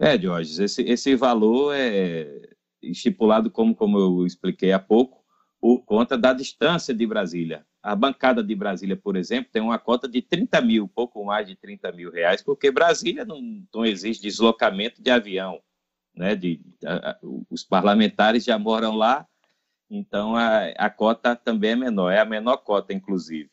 É, 0.00 0.18
Jorge, 0.18 0.64
esse, 0.64 0.82
esse 0.82 1.14
valor 1.14 1.74
é 1.76 2.48
estipulado, 2.80 3.50
como, 3.50 3.74
como 3.74 3.98
eu 3.98 4.24
expliquei 4.24 4.72
há 4.72 4.78
pouco, 4.78 5.22
por 5.60 5.82
conta 5.82 6.16
da 6.16 6.32
distância 6.32 6.94
de 6.94 7.06
Brasília. 7.06 7.66
A 7.82 7.94
bancada 7.94 8.42
de 8.42 8.54
Brasília, 8.54 8.96
por 8.96 9.14
exemplo, 9.14 9.52
tem 9.52 9.60
uma 9.60 9.78
cota 9.78 10.08
de 10.08 10.22
30 10.22 10.58
mil, 10.62 10.88
pouco 10.88 11.22
mais 11.22 11.46
de 11.46 11.54
30 11.54 11.92
mil 11.92 12.10
reais, 12.10 12.42
porque 12.42 12.70
Brasília 12.70 13.26
não, 13.26 13.42
não 13.74 13.84
existe 13.84 14.22
deslocamento 14.22 15.02
de 15.02 15.10
avião. 15.10 15.60
né? 16.14 16.34
De, 16.34 16.62
a, 16.82 17.18
os 17.50 17.62
parlamentares 17.62 18.42
já 18.42 18.58
moram 18.58 18.96
lá, 18.96 19.26
então 19.90 20.34
a, 20.34 20.68
a 20.78 20.88
cota 20.88 21.36
também 21.36 21.72
é 21.72 21.76
menor, 21.76 22.10
é 22.10 22.20
a 22.20 22.24
menor 22.24 22.56
cota, 22.58 22.94
inclusive. 22.94 23.50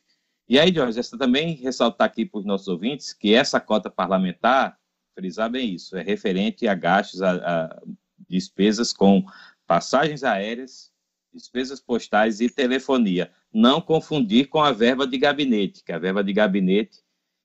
E 0.47 0.57
aí, 0.57 0.73
Jorge, 0.73 1.01
também 1.17 1.55
ressaltar 1.55 2.07
aqui 2.07 2.25
para 2.25 2.39
os 2.39 2.45
nossos 2.45 2.69
ouvintes 2.69 3.11
que 3.11 3.33
essa 3.33 3.59
cota 3.59 3.89
parlamentar, 3.89 4.79
frisar 5.17 5.49
bem 5.49 5.73
isso, 5.73 5.97
é 5.97 6.03
referente 6.03 6.67
a 6.67 6.75
gastos, 6.75 7.23
a, 7.23 7.31
a 7.31 7.81
despesas 8.29 8.93
com 8.93 9.25
passagens 9.65 10.23
aéreas, 10.23 10.91
despesas 11.33 11.79
postais 11.79 12.39
e 12.39 12.47
telefonia. 12.47 13.31
Não 13.51 13.81
confundir 13.81 14.47
com 14.47 14.61
a 14.61 14.71
verba 14.71 15.07
de 15.07 15.17
gabinete, 15.17 15.83
que 15.83 15.91
a 15.91 15.97
verba 15.97 16.23
de 16.23 16.31
gabinete 16.33 16.99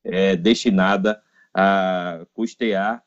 é 0.05 0.37
destinada 0.37 1.23
a 1.55 2.27
custear 2.35 3.03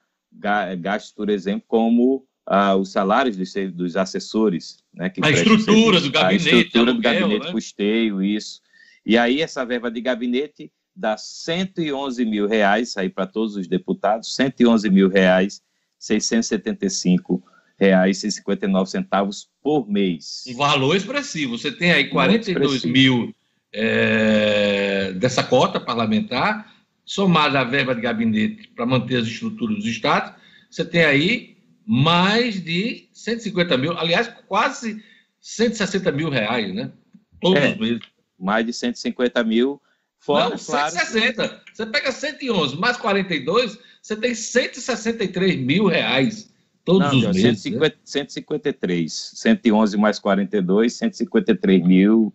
gastos, 0.79 1.11
por 1.11 1.29
exemplo, 1.29 1.63
como 1.67 2.27
ah, 2.45 2.75
os 2.75 2.91
salários 2.91 3.37
dos, 3.37 3.53
dos 3.71 3.95
assessores. 3.95 4.83
Né, 4.93 5.11
a 5.21 5.29
estrutura 5.29 6.01
do 6.01 6.11
gabinete. 6.11 6.49
A 6.49 6.57
estrutura 6.57 6.93
do 6.93 7.01
gabinete, 7.01 7.45
né? 7.45 7.51
custeio, 7.51 8.23
isso. 8.23 8.61
E 9.05 9.15
aí 9.15 9.41
essa 9.41 9.63
verba 9.63 9.91
de 9.91 10.01
gabinete 10.01 10.71
dá 10.95 11.17
111 11.17 12.23
mil 12.25 12.47
reais, 12.47 12.95
aí 12.95 13.09
para 13.09 13.27
todos 13.27 13.55
os 13.55 13.67
deputados, 13.67 14.35
111 14.35 14.89
mil 14.89 15.09
reais, 15.09 15.61
675 15.99 17.43
reais 17.77 18.23
e 18.23 18.31
59 18.31 18.89
centavos 18.89 19.49
por 19.61 19.89
mês. 19.89 20.43
Um 20.47 20.55
valor 20.55 20.95
expressivo. 20.95 21.57
Você 21.57 21.71
tem 21.71 21.91
aí 21.91 22.09
42 22.09 22.85
mil 22.85 23.35
é, 23.73 25.11
dessa 25.13 25.43
cota 25.43 25.79
parlamentar, 25.79 26.73
somada 27.03 27.59
à 27.59 27.63
verba 27.63 27.93
de 27.93 28.01
gabinete 28.01 28.69
para 28.69 28.85
manter 28.85 29.17
as 29.17 29.27
estruturas 29.27 29.75
dos 29.75 29.85
estados, 29.85 30.33
você 30.69 30.85
tem 30.85 31.03
aí 31.03 31.57
mais 31.85 32.63
de 32.63 33.07
150 33.11 33.77
mil, 33.77 33.97
aliás, 33.97 34.27
quase 34.47 35.03
160 35.39 36.11
mil 36.11 36.29
reais, 36.29 36.73
né? 36.73 36.91
Todos 37.39 37.61
é, 37.61 37.71
os 37.71 37.77
meses. 37.77 38.01
Mais 38.39 38.65
de 38.65 38.73
150 38.73 39.43
mil. 39.43 39.81
Fora, 40.25 40.49
Não, 40.49 40.57
160. 40.57 41.33
Claro. 41.33 41.61
Você 41.71 41.85
pega 41.85 42.11
111 42.11 42.75
mais 42.77 42.97
42, 42.97 43.77
você 44.01 44.15
tem 44.15 44.33
163 44.33 45.59
mil 45.59 45.85
reais 45.85 46.51
todos 46.83 47.11
Não, 47.11 47.29
os 47.29 47.37
meses. 47.37 47.61
150, 47.61 47.95
né? 47.95 48.01
153. 48.03 49.13
111 49.35 49.97
mais 49.97 50.17
42, 50.17 50.93
153 50.93 51.85
mil. 51.85 52.33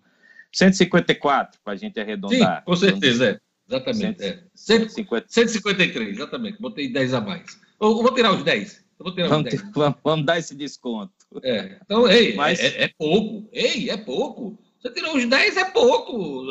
154, 0.52 1.60
para 1.64 1.72
a 1.72 1.76
gente 1.76 1.98
arredondar. 1.98 2.58
Sim, 2.58 2.64
com 2.64 2.76
certeza, 2.76 3.30
é. 3.30 3.40
Exatamente. 3.68 4.22
é. 4.22 4.38
150. 4.54 5.26
153, 5.28 6.16
exatamente. 6.16 6.60
Botei 6.60 6.92
10 6.92 7.14
a 7.14 7.20
mais. 7.20 7.60
Eu 7.80 8.02
vou 8.02 8.14
tirar 8.14 8.32
os 8.32 8.44
10. 8.44 8.84
Eu 9.00 9.04
vou 9.04 9.14
tirar 9.14 9.28
vamos, 9.28 9.52
os 9.52 9.60
10. 9.60 9.72
Vamos, 9.74 9.98
vamos 10.04 10.26
dar 10.26 10.38
esse 10.38 10.54
desconto. 10.54 11.12
É. 11.42 11.76
Então, 11.84 12.08
ei, 12.08 12.36
Mas... 12.36 12.60
é, 12.60 12.84
é, 12.84 12.88
pouco. 12.96 13.48
Ei, 13.52 13.90
é 13.90 13.96
pouco. 13.96 14.56
Você 14.80 14.90
tirou 14.92 15.14
os 15.16 15.26
10, 15.26 15.56
é 15.58 15.64
pouco. 15.66 16.44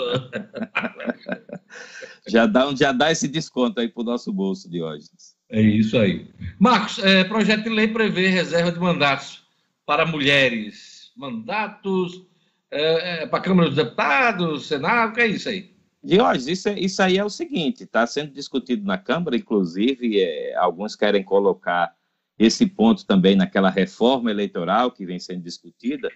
já, 2.29 2.45
dá, 2.45 2.73
já 2.75 2.91
dá 2.91 3.11
esse 3.11 3.27
desconto 3.27 3.79
aí 3.79 3.87
para 3.87 4.01
o 4.01 4.05
nosso 4.05 4.31
bolso, 4.31 4.69
Diógenes. 4.69 5.35
É 5.49 5.59
isso 5.59 5.97
aí. 5.97 6.29
Marcos, 6.59 6.99
é, 6.99 7.23
projeto 7.23 7.63
de 7.63 7.69
lei 7.69 7.87
prevê 7.87 8.27
reserva 8.27 8.71
de 8.71 8.79
mandatos 8.79 9.43
para 9.83 10.05
mulheres. 10.05 11.11
Mandatos 11.17 12.23
é, 12.69 13.23
é, 13.23 13.25
para 13.25 13.39
a 13.39 13.41
Câmara 13.41 13.69
dos 13.69 13.77
Deputados, 13.77 14.67
Senado, 14.67 15.09
o 15.09 15.13
que 15.15 15.21
é 15.21 15.27
isso 15.27 15.49
aí? 15.49 15.73
Diógenes, 16.03 16.47
isso, 16.47 16.69
é, 16.69 16.79
isso 16.79 17.01
aí 17.01 17.17
é 17.17 17.25
o 17.25 17.29
seguinte, 17.29 17.83
está 17.83 18.05
sendo 18.05 18.31
discutido 18.31 18.85
na 18.85 18.97
Câmara, 18.97 19.35
inclusive 19.35 20.21
é, 20.21 20.55
alguns 20.55 20.95
querem 20.95 21.23
colocar 21.23 21.93
esse 22.37 22.65
ponto 22.67 23.05
também 23.05 23.35
naquela 23.35 23.69
reforma 23.69 24.31
eleitoral 24.31 24.91
que 24.91 25.05
vem 25.05 25.19
sendo 25.19 25.41
discutida, 25.41 26.09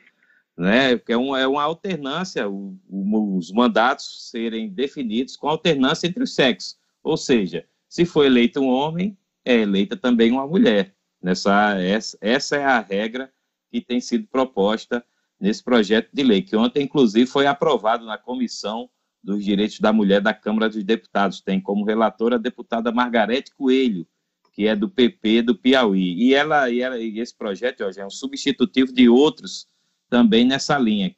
né, 0.57 0.97
que 0.97 1.11
é, 1.11 1.17
um, 1.17 1.35
é 1.35 1.47
uma 1.47 1.63
alternância, 1.63 2.47
o, 2.47 2.77
o, 2.87 3.37
os 3.37 3.51
mandatos 3.51 4.29
serem 4.29 4.69
definidos 4.69 5.35
com 5.35 5.47
alternância 5.47 6.07
entre 6.07 6.23
os 6.23 6.35
sexos, 6.35 6.77
ou 7.03 7.17
seja, 7.17 7.65
se 7.89 8.05
for 8.05 8.25
eleito 8.25 8.59
um 8.59 8.69
homem, 8.69 9.17
é 9.43 9.55
eleita 9.55 9.97
também 9.97 10.31
uma 10.31 10.47
mulher. 10.47 10.95
Nessa, 11.21 11.79
essa, 11.79 12.17
essa 12.21 12.55
é 12.55 12.63
a 12.63 12.79
regra 12.79 13.31
que 13.69 13.81
tem 13.81 13.99
sido 13.99 14.27
proposta 14.27 15.03
nesse 15.39 15.63
projeto 15.63 16.09
de 16.13 16.23
lei, 16.23 16.41
que 16.41 16.55
ontem, 16.55 16.83
inclusive, 16.83 17.25
foi 17.25 17.45
aprovado 17.45 18.05
na 18.05 18.17
Comissão 18.17 18.89
dos 19.23 19.43
Direitos 19.43 19.79
da 19.79 19.91
Mulher 19.91 20.21
da 20.21 20.33
Câmara 20.33 20.69
dos 20.69 20.83
Deputados. 20.83 21.41
Tem 21.41 21.59
como 21.59 21.85
relatora 21.85 22.35
a 22.35 22.39
deputada 22.39 22.91
Margarete 22.91 23.53
Coelho, 23.53 24.07
que 24.53 24.67
é 24.67 24.75
do 24.75 24.89
PP 24.89 25.41
do 25.41 25.55
Piauí. 25.55 26.13
E 26.13 26.33
ela, 26.33 26.69
e, 26.69 26.81
ela, 26.81 26.97
e 26.99 27.19
esse 27.19 27.35
projeto 27.35 27.83
hoje 27.83 27.99
é 27.99 28.05
um 28.05 28.09
substitutivo 28.09 28.93
de 28.93 29.09
outros 29.09 29.67
também 30.13 30.45
nessa 30.45 30.77
linha, 30.77 31.11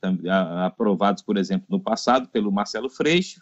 aprovados, 0.66 1.22
por 1.22 1.36
exemplo, 1.36 1.68
no 1.70 1.82
passado 1.82 2.30
pelo 2.30 2.50
Marcelo 2.50 2.89
Freixo, 2.89 3.41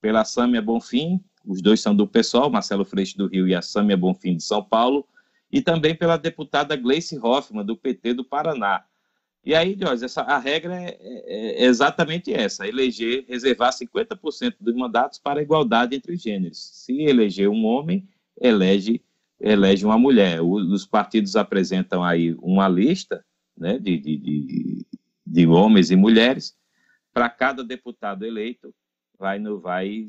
pela 0.00 0.24
Sâmia 0.24 0.62
Bonfim, 0.62 1.20
os 1.44 1.60
dois 1.60 1.80
são 1.80 1.92
do 1.92 2.06
PSOL, 2.06 2.48
Marcelo 2.48 2.84
Freixo 2.84 3.18
do 3.18 3.26
Rio 3.26 3.48
e 3.48 3.52
a 3.52 3.60
Sâmia 3.60 3.96
Bonfim 3.96 4.36
de 4.36 4.44
São 4.44 4.62
Paulo, 4.62 5.04
e 5.50 5.60
também 5.60 5.92
pela 5.92 6.16
deputada 6.16 6.76
Gleice 6.76 7.18
Hoffmann, 7.18 7.66
do 7.66 7.76
PT 7.76 8.14
do 8.14 8.24
Paraná. 8.24 8.84
E 9.44 9.56
aí, 9.56 9.76
Jorge, 9.76 10.04
essa, 10.04 10.20
a 10.20 10.38
regra 10.38 10.80
é, 10.80 10.96
é, 11.00 11.64
é 11.64 11.64
exatamente 11.64 12.32
essa: 12.32 12.64
eleger, 12.64 13.24
reservar 13.26 13.72
50% 13.72 14.54
dos 14.60 14.74
mandatos 14.76 15.18
para 15.18 15.40
a 15.40 15.42
igualdade 15.42 15.96
entre 15.96 16.12
os 16.12 16.22
gêneros. 16.22 16.58
Se 16.74 17.02
eleger 17.02 17.48
um 17.48 17.64
homem, 17.64 18.08
elege, 18.40 19.02
elege 19.40 19.84
uma 19.84 19.98
mulher. 19.98 20.40
O, 20.40 20.52
os 20.52 20.86
partidos 20.86 21.34
apresentam 21.34 22.04
aí 22.04 22.36
uma 22.40 22.68
lista 22.68 23.24
né, 23.56 23.78
de, 23.78 23.98
de, 23.98 24.16
de, 24.16 24.86
de 25.26 25.46
homens 25.46 25.90
e 25.90 25.96
mulheres. 25.96 26.56
Para 27.12 27.28
cada 27.28 27.62
deputado 27.62 28.24
eleito, 28.24 28.74
vai, 29.18 29.38
no, 29.38 29.60
vai 29.60 30.06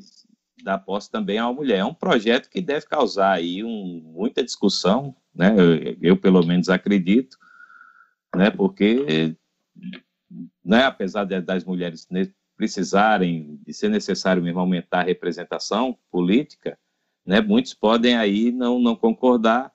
dar 0.62 0.78
posse 0.78 1.10
também 1.10 1.38
a 1.38 1.46
uma 1.46 1.54
mulher. 1.54 1.78
É 1.78 1.84
um 1.84 1.94
projeto 1.94 2.48
que 2.48 2.60
deve 2.60 2.86
causar 2.86 3.32
aí 3.32 3.62
um, 3.64 4.00
muita 4.04 4.42
discussão, 4.42 5.14
né? 5.34 5.54
Eu, 5.56 5.96
eu, 6.00 6.16
pelo 6.16 6.44
menos 6.44 6.68
acredito, 6.68 7.36
né? 8.34 8.50
Porque, 8.50 9.36
né? 10.64 10.84
Apesar 10.84 11.24
de, 11.24 11.40
das 11.40 11.64
mulheres 11.64 12.08
precisarem 12.56 13.60
de 13.66 13.72
ser 13.72 13.88
necessário 13.88 14.42
mesmo 14.42 14.60
aumentar 14.60 15.00
a 15.00 15.04
representação 15.04 15.98
política, 16.10 16.78
né? 17.26 17.40
Muitos 17.40 17.74
podem 17.74 18.16
aí 18.16 18.52
não 18.52 18.78
não 18.78 18.94
concordar 18.96 19.72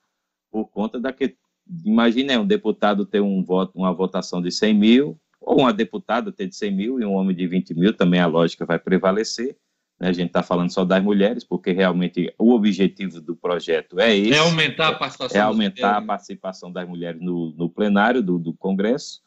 por 0.52 0.68
conta 0.68 1.00
da 1.00 1.14
que 1.14 1.38
imagine 1.86 2.38
um 2.38 2.46
deputado 2.46 3.06
ter 3.06 3.22
um 3.22 3.44
voto, 3.44 3.74
uma 3.76 3.94
votação 3.94 4.42
de 4.42 4.52
100 4.52 4.74
mil 4.74 5.20
ou 5.40 5.60
uma 5.60 5.74
deputada 5.74 6.32
ter 6.32 6.48
de 6.48 6.56
100 6.56 6.72
mil 6.72 7.00
e 7.00 7.06
um 7.06 7.14
homem 7.14 7.36
de 7.36 7.48
20 7.48 7.74
mil, 7.74 7.94
também 7.94 8.20
a 8.20 8.28
lógica 8.28 8.66
vai 8.66 8.78
prevalecer. 8.78 9.56
Né? 10.00 10.10
A 10.10 10.14
gente 10.14 10.28
está 10.28 10.44
falando 10.44 10.72
só 10.72 10.86
das 10.86 11.04
mulheres, 11.04 11.44
porque 11.44 11.72
realmente 11.72 12.34
o 12.38 12.54
objetivo 12.54 13.22
do 13.22 13.36
projeto 13.36 14.00
é 14.00 14.16
esse. 14.16 14.34
É 14.34 14.40
aumentar 14.40 14.90
a 14.90 14.96
participação. 14.96 15.38
É 15.38 15.44
aumentar 15.44 15.98
a 15.98 16.02
participação 16.02 16.72
das 16.72 16.88
mulheres 16.88 17.22
no, 17.22 17.52
no 17.58 17.70
plenário 17.70 18.22
do, 18.22 18.38
do, 18.38 18.54
Congresso. 18.54 19.22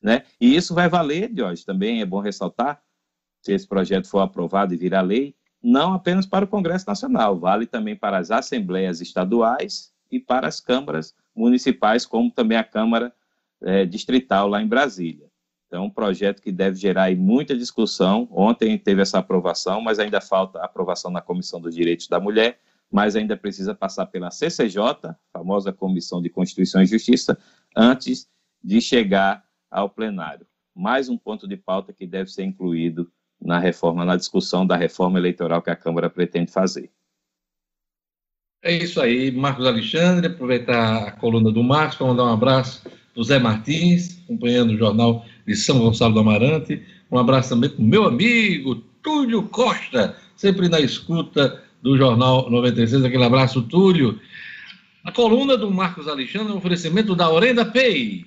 Né? 0.00 0.22
E 0.40 0.54
isso 0.54 0.74
vai 0.74 0.88
valer, 0.88 1.30
Jorge, 1.36 1.64
também 1.64 2.00
é 2.00 2.06
bom 2.06 2.20
ressaltar, 2.20 2.80
se 3.42 3.52
esse 3.52 3.66
projeto 3.66 4.08
for 4.08 4.20
aprovado 4.20 4.74
e 4.74 4.76
virar 4.76 5.02
lei, 5.02 5.34
não 5.62 5.92
apenas 5.92 6.26
para 6.26 6.44
o 6.44 6.48
Congresso 6.48 6.86
Nacional, 6.86 7.38
vale 7.38 7.66
também 7.66 7.96
para 7.96 8.18
as 8.18 8.30
assembleias 8.30 9.00
estaduais 9.00 9.92
e 10.10 10.20
para 10.20 10.46
as 10.46 10.60
câmaras 10.60 11.14
municipais, 11.38 12.04
como 12.04 12.30
também 12.30 12.58
a 12.58 12.64
Câmara 12.64 13.12
é, 13.62 13.84
Distrital 13.84 14.48
lá 14.48 14.62
em 14.62 14.66
Brasília. 14.66 15.28
Então, 15.66 15.84
um 15.84 15.90
projeto 15.90 16.40
que 16.40 16.50
deve 16.50 16.78
gerar 16.78 17.14
muita 17.14 17.56
discussão. 17.56 18.26
Ontem 18.30 18.76
teve 18.78 19.02
essa 19.02 19.18
aprovação, 19.18 19.82
mas 19.82 19.98
ainda 19.98 20.20
falta 20.20 20.60
aprovação 20.60 21.10
na 21.10 21.20
Comissão 21.20 21.60
dos 21.60 21.74
Direitos 21.74 22.08
da 22.08 22.18
Mulher, 22.18 22.58
mas 22.90 23.14
ainda 23.14 23.36
precisa 23.36 23.74
passar 23.74 24.06
pela 24.06 24.30
CCJ, 24.30 24.80
famosa 25.30 25.72
Comissão 25.72 26.22
de 26.22 26.30
Constituição 26.30 26.82
e 26.82 26.86
Justiça, 26.86 27.38
antes 27.76 28.26
de 28.64 28.80
chegar 28.80 29.44
ao 29.70 29.90
plenário. 29.90 30.46
Mais 30.74 31.10
um 31.10 31.18
ponto 31.18 31.46
de 31.46 31.56
pauta 31.56 31.92
que 31.92 32.06
deve 32.06 32.30
ser 32.30 32.44
incluído 32.44 33.10
na 33.40 33.58
reforma, 33.58 34.06
na 34.06 34.16
discussão 34.16 34.66
da 34.66 34.74
reforma 34.74 35.18
eleitoral 35.18 35.60
que 35.60 35.70
a 35.70 35.76
Câmara 35.76 36.08
pretende 36.08 36.50
fazer. 36.50 36.90
É 38.62 38.76
isso 38.76 39.00
aí, 39.00 39.30
Marcos 39.30 39.64
Alexandre, 39.64 40.26
aproveitar 40.26 41.08
a 41.08 41.12
coluna 41.12 41.52
do 41.52 41.62
Marcos 41.62 41.96
para 41.96 42.08
mandar 42.08 42.24
um 42.24 42.32
abraço 42.32 42.82
do 43.14 43.22
Zé 43.22 43.38
Martins, 43.38 44.20
acompanhando 44.24 44.72
o 44.72 44.76
jornal 44.76 45.24
de 45.46 45.54
São 45.54 45.78
Gonçalo 45.78 46.14
do 46.14 46.20
Amarante. 46.20 46.82
Um 47.10 47.18
abraço 47.18 47.50
também 47.50 47.70
para 47.70 47.80
o 47.80 47.84
meu 47.84 48.04
amigo 48.04 48.74
Túlio 49.00 49.44
Costa, 49.44 50.16
sempre 50.36 50.68
na 50.68 50.80
escuta 50.80 51.62
do 51.80 51.96
Jornal 51.96 52.50
96. 52.50 53.04
Aquele 53.04 53.24
abraço, 53.24 53.62
Túlio. 53.62 54.20
A 55.04 55.12
coluna 55.12 55.56
do 55.56 55.70
Marcos 55.70 56.08
Alexandre 56.08 56.50
é 56.50 56.54
um 56.54 56.58
oferecimento 56.58 57.14
da 57.14 57.30
Orenda 57.30 57.64
Pay. 57.64 58.26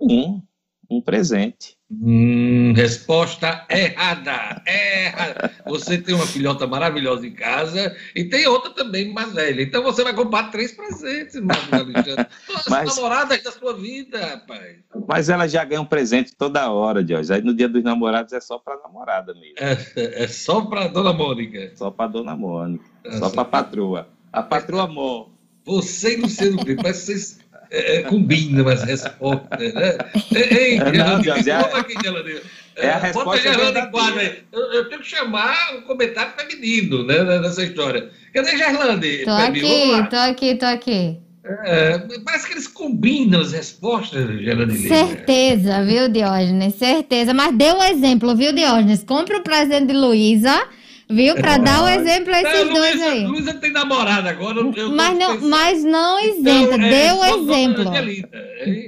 Um 0.00 0.42
um 0.90 1.00
presente. 1.00 1.76
Hum, 1.90 2.72
resposta 2.74 3.64
errada. 3.70 4.62
Erra. 4.66 5.50
Você 5.66 5.98
tem 5.98 6.14
uma 6.14 6.26
filhota 6.26 6.66
maravilhosa 6.66 7.26
em 7.26 7.32
casa 7.32 7.96
e 8.14 8.24
tem 8.24 8.46
outra 8.46 8.70
também 8.70 9.12
mais 9.12 9.32
velha. 9.32 9.62
Então 9.62 9.82
você 9.82 10.02
vai 10.02 10.12
comprar 10.12 10.50
três 10.50 10.72
presentes, 10.72 11.40
Marcos 11.40 11.72
Alexandre. 11.72 12.26
As 12.54 12.66
mas, 12.68 12.96
namoradas 12.96 13.42
da 13.42 13.52
sua 13.52 13.74
vida, 13.74 14.24
rapaz. 14.24 14.76
Mas 15.06 15.28
ela 15.28 15.46
já 15.46 15.64
ganha 15.64 15.80
um 15.80 15.86
presente 15.86 16.34
toda 16.36 16.70
hora, 16.70 17.06
Jorge. 17.06 17.32
Aí 17.32 17.42
no 17.42 17.54
dia 17.54 17.68
dos 17.68 17.84
namorados 17.84 18.32
é 18.32 18.40
só 18.40 18.58
para 18.58 18.78
namorada 18.78 19.32
mesmo. 19.34 19.54
É, 19.58 20.24
é 20.24 20.28
só 20.28 20.62
para 20.62 20.88
dona 20.88 21.12
Mônica. 21.12 21.72
Só 21.76 21.90
para 21.90 22.10
dona 22.10 22.36
Mônica. 22.36 22.84
É 23.04 23.18
só 23.18 23.30
para 23.30 23.44
patroa. 23.44 24.08
A 24.32 24.42
patroa 24.42 24.84
amor. 24.84 25.30
Você 25.64 26.16
e 26.16 26.20
Luciano 26.20 26.64
que 26.64 26.76
vocês 26.76 27.40
é, 27.70 27.96
é, 27.96 28.02
combina 28.02 28.72
as 28.72 28.82
respostas, 28.82 29.74
né? 29.74 29.98
Ei, 30.34 30.76
é, 30.76 30.92
não, 30.92 31.22
Gerlane, 31.22 31.74
aqui, 31.74 31.94
Gerlane. 32.02 32.40
É, 32.76 32.90
a 32.90 32.98
resposta 32.98 33.42
Gerlane 33.42 33.78
em 33.78 33.90
quadro 33.90 34.20
aí. 34.20 34.42
Eu, 34.52 34.60
eu, 34.72 34.88
tenho 34.88 35.00
que 35.00 35.08
chamar 35.08 35.56
um 35.76 35.82
comentário 35.82 36.32
feminino 36.36 37.04
né, 37.04 37.22
nessa 37.40 37.62
história. 37.62 38.10
Cadê 38.32 38.56
Gerlane? 38.56 39.24
Tô 39.24 39.30
aqui, 39.30 40.08
tô 40.10 40.16
aqui, 40.16 40.54
tô 40.56 40.66
aqui. 40.66 41.18
É, 41.64 41.98
parece 42.24 42.46
que 42.48 42.54
eles 42.54 42.66
combinam 42.66 43.40
as 43.40 43.52
respostas, 43.52 44.26
Gerlane. 44.40 44.76
Certeza, 44.76 45.84
viu, 45.84 46.08
Diógenes? 46.08 46.74
Certeza. 46.74 47.32
Mas 47.32 47.56
dê 47.56 47.72
um 47.72 47.82
exemplo, 47.82 48.34
viu, 48.36 48.52
Diógenes? 48.52 49.04
Compre 49.04 49.36
o 49.36 49.42
presente 49.42 49.86
de 49.86 49.92
Luísa 49.92 50.66
Viu? 51.08 51.36
Para 51.36 51.58
dar 51.58 51.84
um 51.84 51.88
exemplo 51.88 52.34
a 52.34 52.42
esses 52.42 52.66
não, 52.66 52.74
dois 52.74 52.94
Luísa, 52.94 53.06
aí. 53.06 53.26
Luísa 53.26 53.54
tem 53.54 53.72
namorada 53.72 54.28
agora. 54.28 54.60
mas, 54.64 55.18
não, 55.18 55.40
mas 55.40 55.84
não 55.84 56.18
isenta. 56.18 56.74
Então, 56.74 56.78
dê 56.78 57.12
o 57.12 57.24
é, 57.24 57.30
exemplo. 57.30 57.84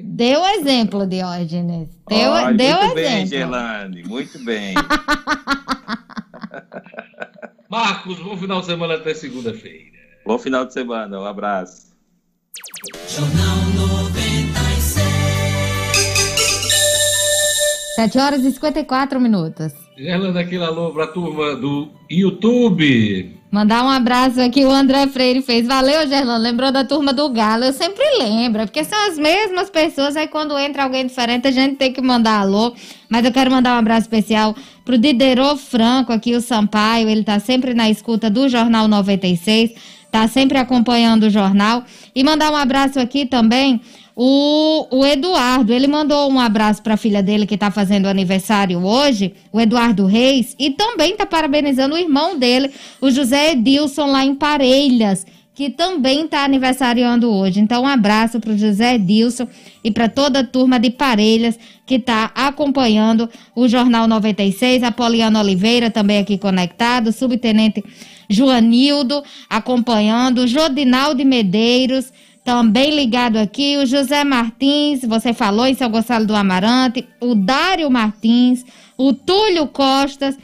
Dê 0.02 0.36
o 0.36 0.46
exemplo, 0.46 1.06
Diógenes. 1.06 1.88
Deu, 2.08 2.32
oh, 2.32 2.52
deu 2.54 2.76
muito 2.76 2.98
exemplo. 2.98 3.16
bem, 3.16 3.26
Gelane. 3.26 4.02
Muito 4.02 4.44
bem. 4.44 4.74
Marcos, 7.70 8.18
bom 8.18 8.36
final 8.36 8.60
de 8.60 8.66
semana 8.66 8.94
até 8.94 9.14
segunda-feira. 9.14 9.98
Bom 10.26 10.38
final 10.38 10.64
de 10.66 10.72
semana. 10.72 11.20
Um 11.20 11.24
abraço. 11.26 11.88
Jornal 13.08 13.56
96. 13.76 14.07
7 17.98 18.16
horas 18.16 18.44
e 18.44 18.52
54 18.52 19.20
minutos. 19.20 19.72
Gerlanda, 19.98 20.38
aquele 20.38 20.62
alô 20.62 20.92
para 20.92 21.02
a 21.02 21.06
turma 21.08 21.56
do 21.56 21.88
YouTube. 22.08 23.36
Mandar 23.50 23.82
um 23.82 23.88
abraço 23.88 24.40
aqui, 24.40 24.64
o 24.64 24.70
André 24.70 25.08
Freire 25.08 25.42
fez. 25.42 25.66
Valeu, 25.66 26.06
Gerlando. 26.06 26.40
Lembrou 26.40 26.70
da 26.70 26.84
turma 26.84 27.12
do 27.12 27.28
Galo. 27.30 27.64
Eu 27.64 27.72
sempre 27.72 28.04
lembro, 28.20 28.64
porque 28.66 28.84
são 28.84 29.08
as 29.08 29.18
mesmas 29.18 29.68
pessoas. 29.68 30.14
Aí 30.14 30.28
quando 30.28 30.56
entra 30.56 30.84
alguém 30.84 31.08
diferente, 31.08 31.48
a 31.48 31.50
gente 31.50 31.74
tem 31.74 31.92
que 31.92 32.00
mandar 32.00 32.38
alô. 32.38 32.72
Mas 33.08 33.24
eu 33.24 33.32
quero 33.32 33.50
mandar 33.50 33.74
um 33.74 33.78
abraço 33.80 34.02
especial 34.02 34.54
pro 34.84 34.96
Diderot 34.96 35.58
Franco, 35.58 36.12
aqui, 36.12 36.36
o 36.36 36.40
Sampaio. 36.40 37.08
Ele 37.08 37.24
tá 37.24 37.40
sempre 37.40 37.74
na 37.74 37.90
escuta 37.90 38.30
do 38.30 38.48
Jornal 38.48 38.86
96. 38.86 39.72
Tá 40.08 40.28
sempre 40.28 40.56
acompanhando 40.56 41.24
o 41.24 41.30
jornal. 41.30 41.82
E 42.14 42.22
mandar 42.22 42.52
um 42.52 42.56
abraço 42.56 43.00
aqui 43.00 43.26
também 43.26 43.80
o, 44.20 44.88
o 44.90 45.06
Eduardo, 45.06 45.72
ele 45.72 45.86
mandou 45.86 46.28
um 46.28 46.40
abraço 46.40 46.82
para 46.82 46.94
a 46.94 46.96
filha 46.96 47.22
dele 47.22 47.46
que 47.46 47.54
está 47.54 47.70
fazendo 47.70 48.06
aniversário 48.06 48.84
hoje, 48.84 49.32
o 49.52 49.60
Eduardo 49.60 50.06
Reis, 50.06 50.56
e 50.58 50.70
também 50.70 51.12
está 51.12 51.24
parabenizando 51.24 51.94
o 51.94 51.98
irmão 51.98 52.36
dele, 52.36 52.72
o 53.00 53.12
José 53.12 53.52
Edilson, 53.52 54.06
lá 54.06 54.24
em 54.24 54.34
Parelhas, 54.34 55.24
que 55.54 55.70
também 55.70 56.24
está 56.24 56.42
aniversariando 56.42 57.30
hoje. 57.30 57.60
Então, 57.60 57.84
um 57.84 57.86
abraço 57.86 58.40
para 58.40 58.50
o 58.50 58.58
José 58.58 58.96
Edilson 58.96 59.46
e 59.84 59.90
para 59.92 60.08
toda 60.08 60.40
a 60.40 60.44
turma 60.44 60.80
de 60.80 60.90
Parelhas 60.90 61.56
que 61.86 61.94
está 61.94 62.32
acompanhando 62.34 63.30
o 63.54 63.68
Jornal 63.68 64.08
96, 64.08 64.82
a 64.82 64.90
Poliana 64.90 65.40
Oliveira 65.40 65.92
também 65.92 66.18
aqui 66.18 66.36
conectado, 66.36 67.12
subtenente 67.12 67.84
Joanildo 68.28 69.22
acompanhando, 69.48 70.44
Jodinaldo 70.48 71.24
Medeiros 71.24 72.12
também 72.48 72.96
ligado 72.96 73.36
aqui, 73.36 73.76
o 73.76 73.84
José 73.84 74.24
Martins, 74.24 75.02
você 75.02 75.34
falou 75.34 75.66
em 75.66 75.74
São 75.74 75.90
Gonçalo 75.90 76.24
do 76.24 76.34
Amarante, 76.34 77.06
o 77.20 77.34
Dário 77.34 77.90
Martins, 77.90 78.64
o 78.96 79.12
Túlio 79.12 79.66
Costas, 79.66 80.34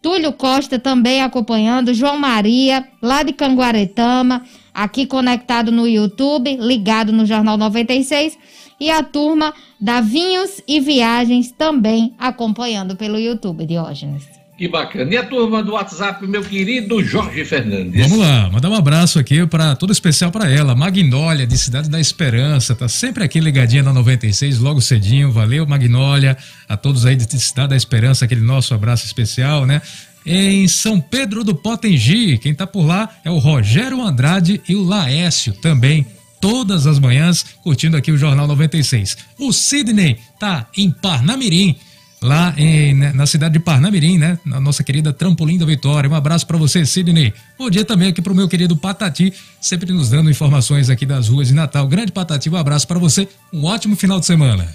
Túlio 0.00 0.32
Costa 0.32 0.78
também 0.78 1.20
acompanhando, 1.20 1.92
João 1.92 2.16
Maria, 2.16 2.86
lá 3.02 3.24
de 3.24 3.32
Canguaretama, 3.32 4.44
aqui 4.72 5.04
conectado 5.04 5.72
no 5.72 5.88
YouTube, 5.88 6.56
ligado 6.58 7.10
no 7.10 7.26
Jornal 7.26 7.56
96, 7.56 8.38
e 8.78 8.88
a 8.88 9.02
turma 9.02 9.52
da 9.80 10.00
Vinhos 10.00 10.62
e 10.64 10.78
Viagens 10.78 11.50
também 11.50 12.14
acompanhando 12.20 12.94
pelo 12.94 13.18
YouTube, 13.18 13.66
Diógenes. 13.66 14.37
Que 14.58 14.66
bacana. 14.66 15.14
E 15.14 15.16
a 15.16 15.24
turma 15.24 15.62
do 15.62 15.74
WhatsApp, 15.74 16.26
meu 16.26 16.42
querido 16.42 17.00
Jorge 17.00 17.44
Fernandes. 17.44 18.02
Vamos 18.02 18.18
lá, 18.18 18.50
mandar 18.50 18.68
um 18.68 18.74
abraço 18.74 19.16
aqui 19.16 19.46
para 19.46 19.76
todo 19.76 19.92
especial 19.92 20.32
para 20.32 20.50
ela, 20.50 20.74
Magnólia, 20.74 21.46
de 21.46 21.56
Cidade 21.56 21.88
da 21.88 22.00
Esperança, 22.00 22.74
tá 22.74 22.88
sempre 22.88 23.22
aqui 23.22 23.38
ligadinha 23.38 23.84
na 23.84 23.92
96, 23.92 24.58
logo 24.58 24.80
cedinho. 24.80 25.30
Valeu, 25.30 25.64
Magnólia, 25.64 26.36
a 26.68 26.76
todos 26.76 27.06
aí 27.06 27.14
de 27.14 27.38
Cidade 27.38 27.68
da 27.68 27.76
Esperança, 27.76 28.24
aquele 28.24 28.40
nosso 28.40 28.74
abraço 28.74 29.06
especial, 29.06 29.64
né? 29.64 29.80
Em 30.26 30.66
São 30.66 31.00
Pedro 31.00 31.44
do 31.44 31.54
Potengi, 31.54 32.36
quem 32.38 32.52
tá 32.52 32.66
por 32.66 32.84
lá 32.84 33.08
é 33.24 33.30
o 33.30 33.38
Rogério 33.38 34.02
Andrade 34.02 34.60
e 34.68 34.74
o 34.74 34.82
Laécio 34.82 35.52
também, 35.52 36.04
todas 36.40 36.84
as 36.84 36.98
manhãs, 36.98 37.46
curtindo 37.62 37.96
aqui 37.96 38.10
o 38.10 38.18
Jornal 38.18 38.48
96. 38.48 39.18
O 39.38 39.52
Sidney 39.52 40.18
tá 40.40 40.66
em 40.76 40.90
Parnamirim 40.90 41.76
lá 42.22 42.54
em, 42.56 42.94
né, 42.94 43.12
na 43.12 43.26
cidade 43.26 43.54
de 43.54 43.60
Parnamirim, 43.60 44.18
né? 44.18 44.38
Na 44.44 44.60
nossa 44.60 44.82
querida 44.82 45.12
Trampolim 45.12 45.58
da 45.58 45.66
Vitória. 45.66 46.10
Um 46.10 46.14
abraço 46.14 46.46
para 46.46 46.56
você, 46.56 46.84
Sidney. 46.84 47.32
Bom 47.58 47.70
dia 47.70 47.84
também 47.84 48.08
aqui 48.08 48.20
pro 48.20 48.34
meu 48.34 48.48
querido 48.48 48.76
Patati, 48.76 49.32
sempre 49.60 49.92
nos 49.92 50.10
dando 50.10 50.30
informações 50.30 50.90
aqui 50.90 51.06
das 51.06 51.28
ruas 51.28 51.48
de 51.48 51.54
Natal. 51.54 51.86
Grande 51.86 52.12
Patati, 52.12 52.50
um 52.50 52.56
abraço 52.56 52.86
para 52.86 52.98
você. 52.98 53.28
Um 53.52 53.64
ótimo 53.64 53.96
final 53.96 54.18
de 54.18 54.26
semana. 54.26 54.68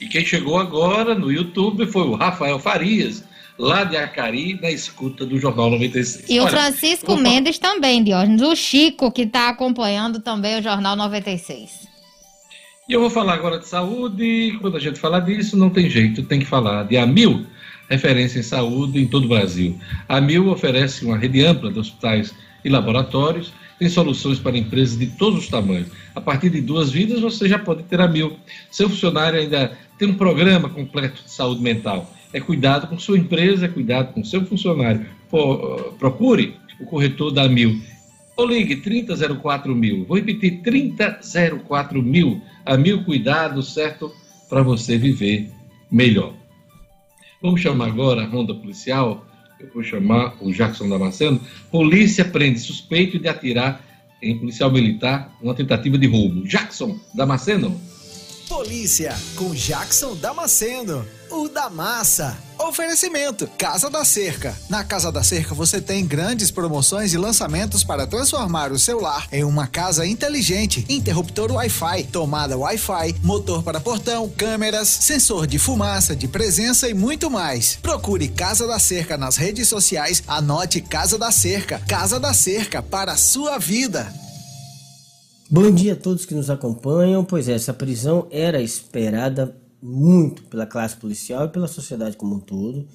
E 0.00 0.06
quem 0.06 0.24
chegou 0.24 0.58
agora 0.58 1.14
no 1.14 1.30
YouTube 1.30 1.86
foi 1.86 2.02
o 2.02 2.14
Rafael 2.14 2.58
Farias, 2.58 3.22
lá 3.58 3.84
de 3.84 3.96
Acari, 3.96 4.58
na 4.60 4.70
escuta 4.70 5.24
do 5.24 5.38
Jornal 5.38 5.70
96. 5.70 6.28
E 6.28 6.40
Olha, 6.40 6.46
o 6.46 6.50
Francisco 6.50 7.16
Mendes 7.16 7.58
também, 7.58 8.02
Diógenes. 8.02 8.42
O 8.42 8.56
Chico, 8.56 9.12
que 9.12 9.22
está 9.22 9.48
acompanhando 9.48 10.20
também 10.20 10.58
o 10.58 10.62
Jornal 10.62 10.96
96. 10.96 11.93
E 12.86 12.92
eu 12.92 13.00
vou 13.00 13.08
falar 13.08 13.32
agora 13.32 13.58
de 13.58 13.66
saúde. 13.66 14.58
Quando 14.60 14.76
a 14.76 14.80
gente 14.80 15.00
fala 15.00 15.18
disso, 15.18 15.56
não 15.56 15.70
tem 15.70 15.88
jeito, 15.88 16.22
tem 16.22 16.40
que 16.40 16.44
falar 16.44 16.82
de 16.84 16.98
Amil, 16.98 17.46
referência 17.88 18.38
em 18.38 18.42
saúde 18.42 19.00
em 19.00 19.06
todo 19.06 19.24
o 19.24 19.28
Brasil. 19.28 19.78
A 20.06 20.18
Amil 20.18 20.50
oferece 20.50 21.02
uma 21.02 21.16
rede 21.16 21.42
ampla 21.42 21.72
de 21.72 21.78
hospitais 21.78 22.34
e 22.62 22.68
laboratórios, 22.68 23.54
tem 23.78 23.88
soluções 23.88 24.38
para 24.38 24.58
empresas 24.58 24.98
de 24.98 25.06
todos 25.06 25.44
os 25.44 25.48
tamanhos. 25.48 25.88
A 26.14 26.20
partir 26.20 26.50
de 26.50 26.60
duas 26.60 26.90
vidas, 26.90 27.20
você 27.20 27.48
já 27.48 27.58
pode 27.58 27.84
ter 27.84 28.02
a 28.02 28.06
Mil. 28.06 28.36
Seu 28.70 28.90
funcionário 28.90 29.40
ainda 29.40 29.72
tem 29.98 30.08
um 30.08 30.14
programa 30.14 30.68
completo 30.68 31.22
de 31.24 31.30
saúde 31.30 31.62
mental. 31.62 32.12
É 32.34 32.40
cuidado 32.40 32.86
com 32.86 32.98
sua 32.98 33.16
empresa, 33.16 33.64
é 33.64 33.68
cuidado 33.68 34.12
com 34.12 34.22
seu 34.22 34.44
funcionário. 34.44 35.06
procure 35.98 36.54
o 36.78 36.84
corretor 36.84 37.30
da 37.30 37.48
Mil. 37.48 37.80
Ou 38.36 38.46
ligue 38.46 38.76
3004 38.76 39.74
mil. 39.74 40.04
Vou 40.04 40.16
repetir, 40.16 40.60
3004 40.62 42.02
mil 42.02 42.42
a 42.64 42.76
mil 42.76 43.04
cuidados, 43.04 43.74
certo? 43.74 44.12
Para 44.48 44.62
você 44.62 44.98
viver 44.98 45.50
melhor. 45.90 46.34
Vamos 47.40 47.60
chamar 47.60 47.88
agora 47.88 48.22
a 48.22 48.26
ronda 48.26 48.54
policial. 48.54 49.26
Eu 49.60 49.70
vou 49.72 49.82
chamar 49.84 50.34
o 50.40 50.52
Jackson 50.52 50.88
Damasceno. 50.88 51.40
Polícia 51.70 52.24
prende 52.24 52.58
suspeito 52.58 53.18
de 53.18 53.28
atirar 53.28 53.84
em 54.20 54.38
policial 54.38 54.70
militar 54.70 55.30
uma 55.40 55.54
tentativa 55.54 55.96
de 55.98 56.06
roubo. 56.06 56.46
Jackson 56.46 56.98
Damasceno. 57.14 57.78
Polícia 58.54 59.12
com 59.34 59.52
Jackson 59.52 60.14
Damasceno, 60.14 61.04
o 61.28 61.48
da 61.48 61.68
massa. 61.68 62.38
Oferecimento: 62.56 63.48
Casa 63.58 63.90
da 63.90 64.04
Cerca. 64.04 64.56
Na 64.70 64.84
Casa 64.84 65.10
da 65.10 65.24
Cerca 65.24 65.52
você 65.56 65.80
tem 65.80 66.06
grandes 66.06 66.52
promoções 66.52 67.12
e 67.12 67.18
lançamentos 67.18 67.82
para 67.82 68.06
transformar 68.06 68.70
o 68.70 68.78
seu 68.78 69.00
lar 69.00 69.26
em 69.32 69.42
uma 69.42 69.66
casa 69.66 70.06
inteligente. 70.06 70.86
Interruptor 70.88 71.50
Wi-Fi, 71.50 72.04
tomada 72.04 72.56
Wi-Fi, 72.56 73.16
motor 73.24 73.64
para 73.64 73.80
portão, 73.80 74.28
câmeras, 74.28 74.86
sensor 74.86 75.48
de 75.48 75.58
fumaça, 75.58 76.14
de 76.14 76.28
presença 76.28 76.88
e 76.88 76.94
muito 76.94 77.28
mais. 77.28 77.76
Procure 77.82 78.28
Casa 78.28 78.68
da 78.68 78.78
Cerca 78.78 79.18
nas 79.18 79.36
redes 79.36 79.66
sociais. 79.66 80.22
Anote 80.28 80.80
Casa 80.80 81.18
da 81.18 81.32
Cerca. 81.32 81.80
Casa 81.88 82.20
da 82.20 82.32
Cerca 82.32 82.80
para 82.80 83.14
a 83.14 83.16
sua 83.16 83.58
vida. 83.58 84.23
Bom 85.56 85.70
dia 85.70 85.92
a 85.92 85.96
todos 85.96 86.26
que 86.26 86.34
nos 86.34 86.50
acompanham. 86.50 87.24
Pois 87.24 87.48
é, 87.48 87.52
essa 87.52 87.72
prisão 87.72 88.26
era 88.28 88.60
esperada 88.60 89.56
muito 89.80 90.42
pela 90.46 90.66
classe 90.66 90.96
policial 90.96 91.44
e 91.44 91.48
pela 91.48 91.68
sociedade 91.68 92.16
como 92.16 92.34
um 92.34 92.40
todo, 92.40 92.88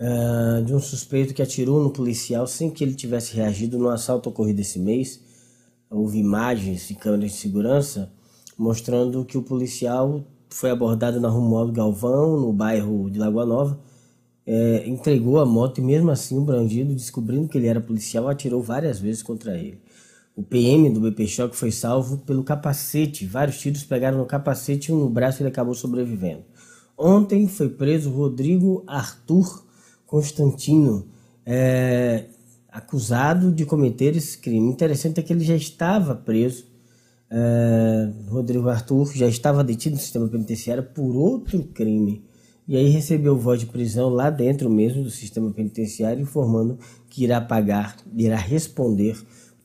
uh, 0.00 0.64
de 0.64 0.74
um 0.74 0.80
suspeito 0.80 1.34
que 1.34 1.42
atirou 1.42 1.84
no 1.84 1.90
policial 1.90 2.46
sem 2.46 2.70
que 2.70 2.82
ele 2.82 2.94
tivesse 2.94 3.36
reagido 3.36 3.78
no 3.78 3.90
assalto 3.90 4.30
ocorrido 4.30 4.62
esse 4.62 4.78
mês. 4.78 5.20
Houve 5.90 6.16
imagens 6.16 6.88
de 6.88 6.94
câmeras 6.94 7.32
de 7.32 7.36
segurança 7.36 8.10
mostrando 8.56 9.22
que 9.26 9.36
o 9.36 9.42
policial 9.42 10.24
foi 10.48 10.70
abordado 10.70 11.20
na 11.20 11.28
Romualdo 11.28 11.74
Galvão, 11.74 12.40
no 12.40 12.54
bairro 12.54 13.10
de 13.10 13.18
Lagoa 13.18 13.44
Nova, 13.44 13.78
é, 14.46 14.88
entregou 14.88 15.38
a 15.38 15.44
moto 15.44 15.76
e 15.76 15.84
mesmo 15.84 16.10
assim 16.10 16.38
o 16.38 16.40
bandido, 16.40 16.94
descobrindo 16.94 17.48
que 17.48 17.58
ele 17.58 17.66
era 17.66 17.82
policial, 17.82 18.28
atirou 18.28 18.62
várias 18.62 18.98
vezes 18.98 19.22
contra 19.22 19.58
ele. 19.58 19.78
O 20.34 20.42
PM 20.42 20.88
do 20.90 21.00
BP 21.00 21.26
Choque 21.26 21.56
foi 21.56 21.70
salvo 21.70 22.18
pelo 22.18 22.42
capacete. 22.42 23.26
Vários 23.26 23.58
tiros 23.58 23.84
pegaram 23.84 24.18
no 24.18 24.26
capacete 24.26 24.90
e 24.90 24.94
um 24.94 24.98
no 24.98 25.10
braço 25.10 25.40
e 25.40 25.42
ele 25.42 25.50
acabou 25.50 25.74
sobrevivendo. 25.74 26.44
Ontem 26.96 27.46
foi 27.46 27.68
preso 27.68 28.10
Rodrigo 28.10 28.82
Arthur 28.86 29.64
Constantino, 30.06 31.08
é, 31.44 32.26
acusado 32.68 33.52
de 33.52 33.66
cometer 33.66 34.16
esse 34.16 34.38
crime. 34.38 34.68
Interessante 34.68 35.20
é 35.20 35.22
que 35.22 35.32
ele 35.32 35.44
já 35.44 35.56
estava 35.56 36.14
preso. 36.14 36.66
É, 37.30 38.10
Rodrigo 38.28 38.68
Arthur 38.68 39.12
já 39.14 39.26
estava 39.26 39.64
detido 39.64 39.96
no 39.96 40.00
sistema 40.00 40.28
penitenciário 40.28 40.82
por 40.82 41.14
outro 41.16 41.62
crime. 41.74 42.24
E 42.66 42.76
aí 42.76 42.88
recebeu 42.88 43.36
voz 43.36 43.60
de 43.60 43.66
prisão 43.66 44.08
lá 44.08 44.30
dentro 44.30 44.70
mesmo 44.70 45.02
do 45.02 45.10
sistema 45.10 45.50
penitenciário, 45.50 46.22
informando 46.22 46.78
que 47.10 47.24
irá 47.24 47.40
pagar, 47.40 47.96
irá 48.16 48.36
responder 48.36 49.16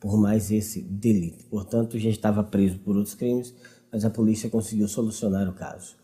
por 0.08 0.18
mais 0.18 0.50
esse 0.52 0.82
delito. 0.82 1.44
Portanto, 1.50 2.00
já 2.00 2.10
estava 2.10 2.42
preso 2.42 2.80
por 2.80 2.96
outros 2.96 3.14
crimes, 3.14 3.54
mas 3.92 4.06
a 4.06 4.10
polícia 4.10 4.50
conseguiu 4.50 4.88
solucionar 4.88 5.50
o 5.50 5.54
caso. 5.54 5.96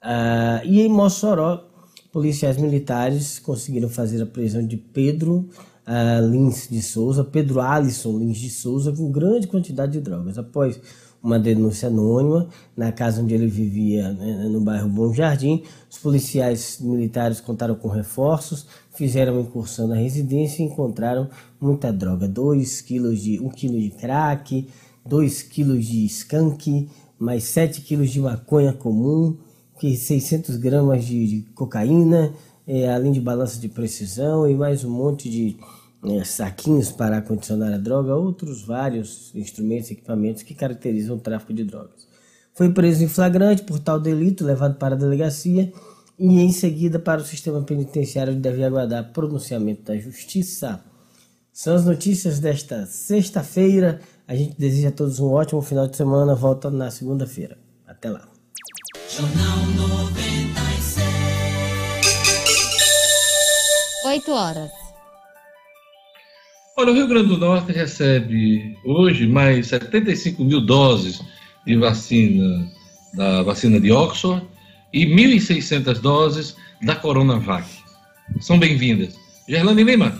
Ah, 0.00 0.62
e 0.64 0.80
em 0.80 0.88
Mossoró, 0.88 1.68
policiais 2.10 2.56
militares 2.56 3.38
conseguiram 3.38 3.90
fazer 3.90 4.22
a 4.22 4.26
prisão 4.26 4.66
de 4.66 4.78
Pedro 4.78 5.50
ah, 5.84 6.20
Lins 6.20 6.68
de 6.70 6.80
Souza, 6.80 7.22
Pedro 7.22 7.60
Alisson 7.60 8.18
Lins 8.18 8.38
de 8.38 8.48
Souza, 8.48 8.92
com 8.92 9.12
grande 9.12 9.46
quantidade 9.46 9.92
de 9.92 10.00
drogas. 10.00 10.38
Após 10.38 10.80
uma 11.22 11.38
denúncia 11.38 11.88
anônima 11.88 12.48
na 12.76 12.90
casa 12.90 13.22
onde 13.22 13.34
ele 13.34 13.46
vivia, 13.46 14.12
né, 14.12 14.48
no 14.48 14.60
bairro 14.60 14.88
Bom 14.88 15.12
Jardim. 15.12 15.62
Os 15.90 15.98
policiais 15.98 16.78
militares 16.80 17.40
contaram 17.40 17.74
com 17.74 17.88
reforços, 17.88 18.66
fizeram 18.94 19.34
uma 19.34 19.42
incursão 19.42 19.86
na 19.86 19.96
residência 19.96 20.62
e 20.62 20.66
encontraram 20.66 21.28
muita 21.60 21.92
droga: 21.92 22.26
2 22.26 22.80
quilos 22.80 23.20
de 23.20 23.38
1 23.38 23.46
um 23.46 23.50
quilo 23.50 23.78
de 23.80 23.90
crack, 23.90 24.66
2 25.04 25.42
quilos 25.42 25.86
de 25.86 26.06
skunk, 26.06 26.88
mais 27.18 27.44
7 27.44 27.82
quilos 27.82 28.10
de 28.10 28.20
maconha 28.20 28.72
comum, 28.72 29.36
que 29.78 29.96
600 29.96 30.56
gramas 30.56 31.04
de, 31.04 31.26
de 31.26 31.40
cocaína, 31.54 32.32
é, 32.66 32.90
além 32.90 33.12
de 33.12 33.20
balança 33.20 33.60
de 33.60 33.68
precisão 33.68 34.48
e 34.48 34.54
mais 34.54 34.84
um 34.84 34.90
monte 34.90 35.28
de 35.28 35.56
saquinhos 36.24 36.90
para 36.90 37.18
acondicionar 37.18 37.74
a 37.74 37.78
droga, 37.78 38.14
outros 38.14 38.62
vários 38.62 39.34
instrumentos 39.34 39.90
e 39.90 39.94
equipamentos 39.94 40.42
que 40.42 40.54
caracterizam 40.54 41.16
o 41.16 41.20
tráfico 41.20 41.52
de 41.52 41.64
drogas. 41.64 42.08
Foi 42.54 42.72
preso 42.72 43.04
em 43.04 43.08
flagrante 43.08 43.62
por 43.62 43.78
tal 43.78 44.00
delito, 44.00 44.44
levado 44.44 44.76
para 44.76 44.94
a 44.94 44.98
delegacia 44.98 45.72
e 46.18 46.40
em 46.40 46.52
seguida 46.52 46.98
para 46.98 47.20
o 47.20 47.24
sistema 47.24 47.62
penitenciário 47.62 48.32
onde 48.32 48.42
deve 48.42 48.64
aguardar 48.64 49.12
pronunciamento 49.12 49.82
da 49.84 49.96
justiça. 49.96 50.82
São 51.52 51.74
as 51.74 51.84
notícias 51.84 52.38
desta 52.38 52.86
sexta-feira. 52.86 54.00
A 54.26 54.34
gente 54.34 54.58
deseja 54.58 54.88
a 54.88 54.92
todos 54.92 55.20
um 55.20 55.30
ótimo 55.32 55.60
final 55.60 55.86
de 55.86 55.96
semana. 55.96 56.34
Volta 56.34 56.70
na 56.70 56.90
segunda-feira. 56.90 57.58
Até 57.86 58.08
lá. 58.10 58.28
Jornal 59.08 59.66
96. 59.66 61.04
8 64.06 64.32
horas. 64.32 64.79
Olha, 66.80 66.92
o 66.92 66.94
Rio 66.94 67.08
Grande 67.08 67.28
do 67.28 67.36
Norte 67.36 67.72
recebe 67.72 68.74
hoje 68.86 69.26
mais 69.26 69.66
75 69.66 70.42
mil 70.42 70.62
doses 70.62 71.20
de 71.66 71.76
vacina, 71.76 72.66
da 73.12 73.42
vacina 73.42 73.78
de 73.78 73.92
Oxford 73.92 74.42
e 74.90 75.04
1.600 75.04 76.00
doses 76.00 76.56
da 76.80 76.96
Coronavac. 76.96 77.68
São 78.40 78.58
bem-vindas. 78.58 79.14
Gerlane 79.46 79.84
Lima. 79.84 80.18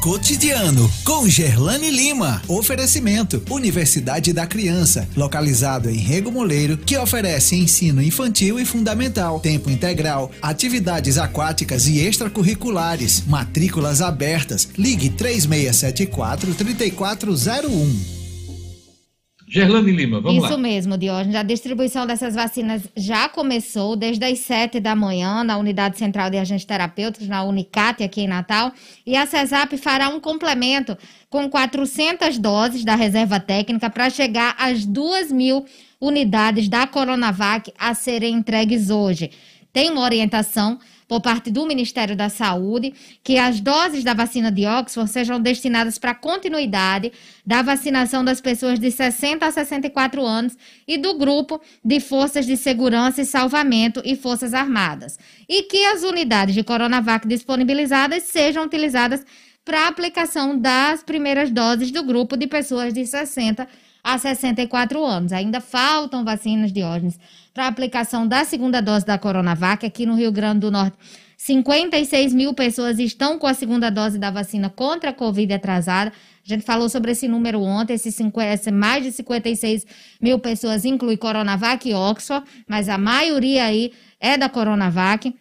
Cotidiano 0.00 0.90
com 1.04 1.28
Gerlane 1.28 1.90
Lima. 1.90 2.40
Oferecimento: 2.48 3.42
Universidade 3.50 4.32
da 4.32 4.46
Criança, 4.46 5.06
localizado 5.14 5.90
em 5.90 5.98
Rego 5.98 6.32
Moleiro, 6.32 6.78
que 6.78 6.96
oferece 6.96 7.54
ensino 7.54 8.02
infantil 8.02 8.58
e 8.58 8.64
fundamental, 8.64 9.38
tempo 9.40 9.68
integral, 9.68 10.30
atividades 10.40 11.18
aquáticas 11.18 11.86
e 11.86 11.98
extracurriculares, 11.98 13.24
matrículas 13.26 14.00
abertas. 14.00 14.68
Ligue 14.78 15.10
3674 15.10 16.54
3401. 16.54 18.19
Gerlane 19.50 19.90
Lima, 19.90 20.20
vamos 20.20 20.36
Isso 20.36 20.42
lá. 20.42 20.48
Isso 20.50 20.58
mesmo, 20.58 20.96
Diógenes. 20.96 21.34
A 21.34 21.42
distribuição 21.42 22.06
dessas 22.06 22.36
vacinas 22.36 22.88
já 22.96 23.28
começou 23.28 23.96
desde 23.96 24.24
as 24.24 24.38
7 24.38 24.78
da 24.78 24.94
manhã 24.94 25.42
na 25.42 25.58
Unidade 25.58 25.98
Central 25.98 26.30
de 26.30 26.38
Agentes 26.38 26.64
Terapêuticos, 26.64 27.26
na 27.26 27.42
Unicate, 27.42 28.04
aqui 28.04 28.20
em 28.20 28.28
Natal. 28.28 28.72
E 29.04 29.16
a 29.16 29.26
CESAP 29.26 29.76
fará 29.76 30.08
um 30.08 30.20
complemento 30.20 30.96
com 31.28 31.50
400 31.50 32.38
doses 32.38 32.84
da 32.84 32.94
reserva 32.94 33.40
técnica 33.40 33.90
para 33.90 34.08
chegar 34.08 34.54
às 34.56 34.86
2 34.86 35.32
mil 35.32 35.64
unidades 36.00 36.68
da 36.68 36.86
Coronavac 36.86 37.72
a 37.76 37.92
serem 37.92 38.36
entregues 38.36 38.88
hoje. 38.88 39.32
Tem 39.72 39.90
uma 39.90 40.02
orientação 40.02 40.78
por 41.10 41.20
parte 41.20 41.50
do 41.50 41.66
Ministério 41.66 42.14
da 42.14 42.28
Saúde 42.28 42.94
que 43.24 43.36
as 43.36 43.60
doses 43.60 44.04
da 44.04 44.14
vacina 44.14 44.48
de 44.48 44.64
Oxford 44.64 45.10
sejam 45.10 45.40
destinadas 45.40 45.98
para 45.98 46.14
continuidade 46.14 47.10
da 47.44 47.62
vacinação 47.62 48.24
das 48.24 48.40
pessoas 48.40 48.78
de 48.78 48.92
60 48.92 49.44
a 49.44 49.50
64 49.50 50.24
anos 50.24 50.56
e 50.86 50.96
do 50.96 51.18
grupo 51.18 51.60
de 51.84 51.98
forças 51.98 52.46
de 52.46 52.56
segurança 52.56 53.22
e 53.22 53.24
salvamento 53.24 54.00
e 54.04 54.14
forças 54.14 54.54
armadas. 54.54 55.18
E 55.48 55.64
que 55.64 55.84
as 55.86 56.04
unidades 56.04 56.54
de 56.54 56.62
Coronavac 56.62 57.26
disponibilizadas 57.26 58.22
sejam 58.22 58.62
utilizadas 58.62 59.26
para 59.64 59.86
a 59.86 59.88
aplicação 59.88 60.56
das 60.56 61.02
primeiras 61.02 61.50
doses 61.50 61.90
do 61.90 62.04
grupo 62.04 62.36
de 62.36 62.46
pessoas 62.46 62.94
de 62.94 63.04
60 63.04 63.66
a 64.02 64.16
64 64.16 65.04
anos. 65.04 65.32
Ainda 65.32 65.60
faltam 65.60 66.24
vacinas 66.24 66.72
de 66.72 66.80
Diógenes 66.80 67.18
para 67.52 67.66
aplicação 67.66 68.26
da 68.26 68.44
segunda 68.44 68.80
dose 68.80 69.04
da 69.04 69.18
Coronavac. 69.18 69.84
Aqui 69.84 70.06
no 70.06 70.14
Rio 70.14 70.32
Grande 70.32 70.60
do 70.60 70.70
Norte, 70.70 70.96
56 71.36 72.34
mil 72.34 72.52
pessoas 72.52 72.98
estão 72.98 73.38
com 73.38 73.46
a 73.46 73.54
segunda 73.54 73.90
dose 73.90 74.18
da 74.18 74.30
vacina 74.30 74.68
contra 74.68 75.10
a 75.10 75.12
Covid 75.12 75.52
atrasada. 75.54 76.12
A 76.44 76.48
gente 76.48 76.64
falou 76.64 76.88
sobre 76.88 77.12
esse 77.12 77.26
número 77.28 77.60
ontem, 77.62 77.94
esse, 77.94 78.12
50, 78.12 78.70
mais 78.70 79.04
de 79.04 79.12
56 79.12 79.86
mil 80.20 80.38
pessoas 80.38 80.84
inclui 80.84 81.16
Coronavac 81.16 81.88
e 81.88 81.94
Oxford, 81.94 82.46
mas 82.68 82.88
a 82.88 82.98
maioria 82.98 83.64
aí 83.64 83.92
é 84.20 84.36
da 84.36 84.48
Coronavac. 84.48 85.34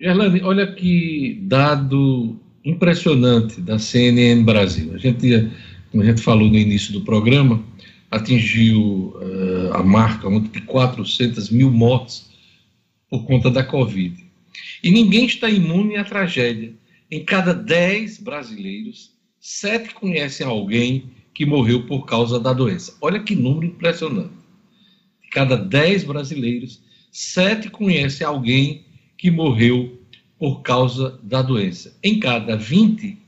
Gerlane, 0.00 0.42
olha 0.42 0.74
que 0.74 1.38
dado 1.42 2.40
impressionante 2.64 3.60
da 3.60 3.78
CNN 3.78 4.42
Brasil. 4.42 4.92
A 4.94 4.98
gente, 4.98 5.48
como 5.92 6.02
a 6.02 6.06
gente 6.06 6.20
falou 6.20 6.48
no 6.48 6.58
início 6.58 6.92
do 6.92 7.02
programa, 7.02 7.62
atingiu 8.10 9.14
uh, 9.16 9.74
a 9.74 9.82
marca 9.82 10.28
de 10.40 10.60
400 10.60 11.50
mil 11.50 11.70
mortes 11.70 12.30
por 13.08 13.24
conta 13.24 13.50
da 13.50 13.64
Covid. 13.64 14.24
E 14.82 14.90
ninguém 14.90 15.26
está 15.26 15.48
imune 15.48 15.96
à 15.96 16.04
tragédia. 16.04 16.72
Em 17.10 17.24
cada 17.24 17.52
10 17.52 18.18
brasileiros, 18.18 19.12
7 19.40 19.94
conhecem 19.94 20.46
alguém 20.46 21.10
que 21.32 21.44
morreu 21.44 21.86
por 21.86 22.06
causa 22.06 22.38
da 22.38 22.52
doença. 22.52 22.96
Olha 23.00 23.22
que 23.22 23.34
número 23.34 23.66
impressionante. 23.66 24.34
De 25.22 25.28
cada 25.30 25.56
10 25.56 26.04
brasileiros, 26.04 26.82
7 27.10 27.70
conhecem 27.70 28.26
alguém 28.26 28.84
que 29.16 29.30
morreu 29.30 29.98
por 30.38 30.62
causa 30.62 31.18
da 31.22 31.42
doença. 31.42 31.96
Em 32.02 32.20
cada 32.20 32.56
20, 32.56 33.18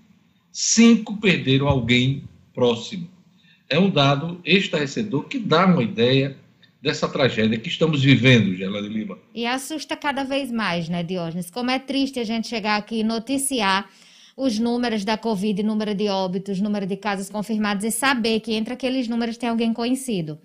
5 0.53 1.16
perderam 1.18 1.68
alguém 1.68 2.24
próximo 2.55 3.15
é 3.68 3.78
um 3.78 3.90
dado 3.90 4.40
estarrecedor 4.44 5.24
que 5.24 5.38
dá 5.38 5.66
uma 5.66 5.82
ideia 5.82 6.36
dessa 6.80 7.08
tragédia 7.08 7.58
que 7.58 7.68
estamos 7.68 8.02
vivendo, 8.02 8.54
Gelane 8.54 8.88
Lima. 8.88 9.18
E 9.34 9.44
assusta 9.44 9.96
cada 9.96 10.22
vez 10.22 10.52
mais, 10.52 10.88
né, 10.88 11.02
Diógenes? 11.02 11.50
Como 11.50 11.70
é 11.70 11.78
triste 11.78 12.20
a 12.20 12.24
gente 12.24 12.46
chegar 12.46 12.76
aqui 12.76 13.00
e 13.00 13.04
noticiar 13.04 13.90
os 14.36 14.58
números 14.58 15.04
da 15.04 15.16
Covid, 15.16 15.62
número 15.62 15.94
de 15.94 16.08
óbitos, 16.08 16.60
número 16.60 16.86
de 16.86 16.96
casos 16.96 17.30
confirmados 17.30 17.84
e 17.84 17.90
saber 17.90 18.40
que 18.40 18.52
entre 18.52 18.74
aqueles 18.74 19.08
números 19.08 19.36
tem 19.36 19.48
alguém 19.48 19.72
conhecido. 19.72 20.38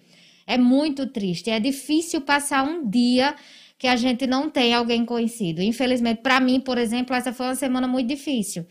É 0.47 0.57
muito 0.57 1.05
triste. 1.07 1.49
É 1.49 1.59
difícil 1.59 2.21
passar 2.21 2.63
um 2.63 2.89
dia 2.89 3.35
que 3.77 3.87
a 3.87 3.95
gente 3.95 4.25
não 4.25 4.49
tem 4.49 4.73
alguém 4.73 5.05
conhecido. 5.05 5.61
Infelizmente, 5.61 6.21
para 6.21 6.39
mim, 6.39 6.59
por 6.59 6.77
exemplo, 6.77 7.15
essa 7.15 7.33
foi 7.33 7.47
uma 7.47 7.55
semana 7.55 7.87
muito 7.87 8.07
difícil. 8.07 8.65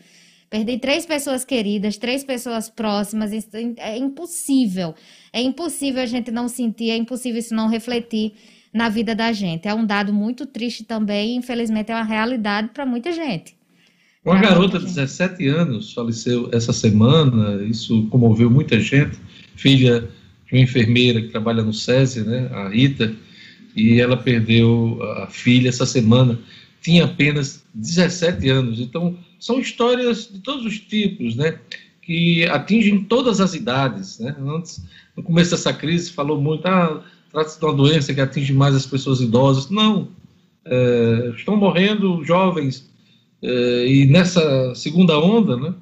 Perdi 0.51 0.77
três 0.77 1.05
pessoas 1.05 1.45
queridas, 1.45 1.95
três 1.95 2.25
pessoas 2.25 2.69
próximas. 2.69 3.31
É 3.77 3.97
impossível. 3.97 4.93
É 5.31 5.41
impossível 5.41 6.03
a 6.03 6.05
gente 6.05 6.29
não 6.29 6.49
sentir, 6.49 6.89
é 6.89 6.97
impossível 6.97 7.39
isso 7.39 7.55
não 7.55 7.69
refletir 7.69 8.33
na 8.73 8.89
vida 8.89 9.15
da 9.15 9.31
gente. 9.31 9.65
É 9.67 9.73
um 9.73 9.85
dado 9.85 10.11
muito 10.11 10.45
triste 10.45 10.83
também, 10.83 11.37
infelizmente 11.37 11.89
é 11.89 11.95
uma 11.95 12.03
realidade 12.03 12.69
para 12.73 12.85
muita 12.85 13.13
gente. 13.13 13.55
Uma 14.25 14.39
pra 14.39 14.49
garota 14.49 14.77
de 14.77 14.85
17 14.85 15.47
anos 15.47 15.93
faleceu 15.93 16.49
essa 16.51 16.73
semana, 16.73 17.63
isso 17.63 18.07
comoveu 18.07 18.51
muita 18.51 18.77
gente, 18.77 19.17
filha 19.55 20.01
de 20.45 20.53
uma 20.53 20.61
enfermeira 20.61 21.21
que 21.21 21.29
trabalha 21.29 21.63
no 21.63 21.73
SESI, 21.73 22.21
né, 22.21 22.49
a 22.51 22.67
Rita, 22.67 23.15
e 23.73 24.01
ela 24.01 24.17
perdeu 24.17 24.99
a 25.17 25.27
filha 25.27 25.69
essa 25.69 25.85
semana, 25.85 26.37
tinha 26.81 27.05
apenas 27.05 27.63
17 27.73 28.49
anos. 28.49 28.79
Então, 28.81 29.17
são 29.41 29.59
histórias 29.59 30.29
de 30.31 30.39
todos 30.39 30.65
os 30.65 30.79
tipos, 30.79 31.35
né? 31.35 31.59
Que 32.01 32.45
atingem 32.45 33.03
todas 33.03 33.41
as 33.41 33.55
idades, 33.55 34.19
né? 34.19 34.35
Antes, 34.39 34.83
no 35.17 35.23
começo 35.23 35.51
dessa 35.51 35.73
crise, 35.73 36.11
falou 36.11 36.39
muito, 36.39 36.65
ah, 36.67 37.03
trata-se 37.31 37.59
de 37.59 37.65
uma 37.65 37.73
doença 37.73 38.13
que 38.13 38.21
atinge 38.21 38.53
mais 38.53 38.75
as 38.75 38.85
pessoas 38.85 39.19
idosas. 39.19 39.69
Não, 39.71 40.09
é, 40.63 41.33
estão 41.35 41.57
morrendo 41.57 42.23
jovens 42.23 42.87
é, 43.41 43.87
e 43.87 44.05
nessa 44.05 44.75
segunda 44.75 45.17
onda, 45.19 45.57
né? 45.57 45.73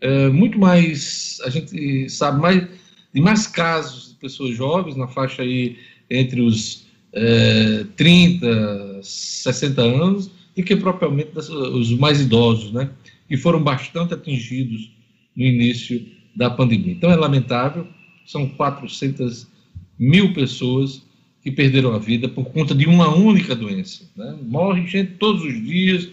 É, 0.00 0.28
muito 0.28 0.56
mais, 0.56 1.40
a 1.44 1.50
gente 1.50 2.08
sabe 2.08 2.40
mais 2.40 2.68
de 3.12 3.20
mais 3.20 3.46
casos 3.46 4.10
de 4.10 4.14
pessoas 4.16 4.54
jovens 4.56 4.96
na 4.96 5.08
faixa 5.08 5.42
aí 5.42 5.78
entre 6.10 6.40
os 6.40 6.86
é, 7.12 7.84
30, 7.96 9.00
60 9.02 9.82
anos 9.82 10.30
do 10.56 10.62
que 10.62 10.76
propriamente 10.76 11.36
os 11.38 11.90
mais 11.92 12.20
idosos, 12.20 12.72
né, 12.72 12.90
que 13.28 13.36
foram 13.36 13.62
bastante 13.62 14.14
atingidos 14.14 14.90
no 15.34 15.44
início 15.44 16.06
da 16.34 16.50
pandemia. 16.50 16.92
Então 16.92 17.10
é 17.10 17.16
lamentável, 17.16 17.86
são 18.26 18.48
400 18.48 19.46
mil 19.98 20.32
pessoas 20.32 21.02
que 21.42 21.50
perderam 21.50 21.94
a 21.94 21.98
vida 21.98 22.28
por 22.28 22.46
conta 22.46 22.74
de 22.74 22.86
uma 22.86 23.14
única 23.14 23.54
doença. 23.54 24.04
Né? 24.16 24.38
Morre 24.42 24.86
gente 24.86 25.12
todos 25.12 25.42
os 25.44 25.62
dias, 25.64 26.08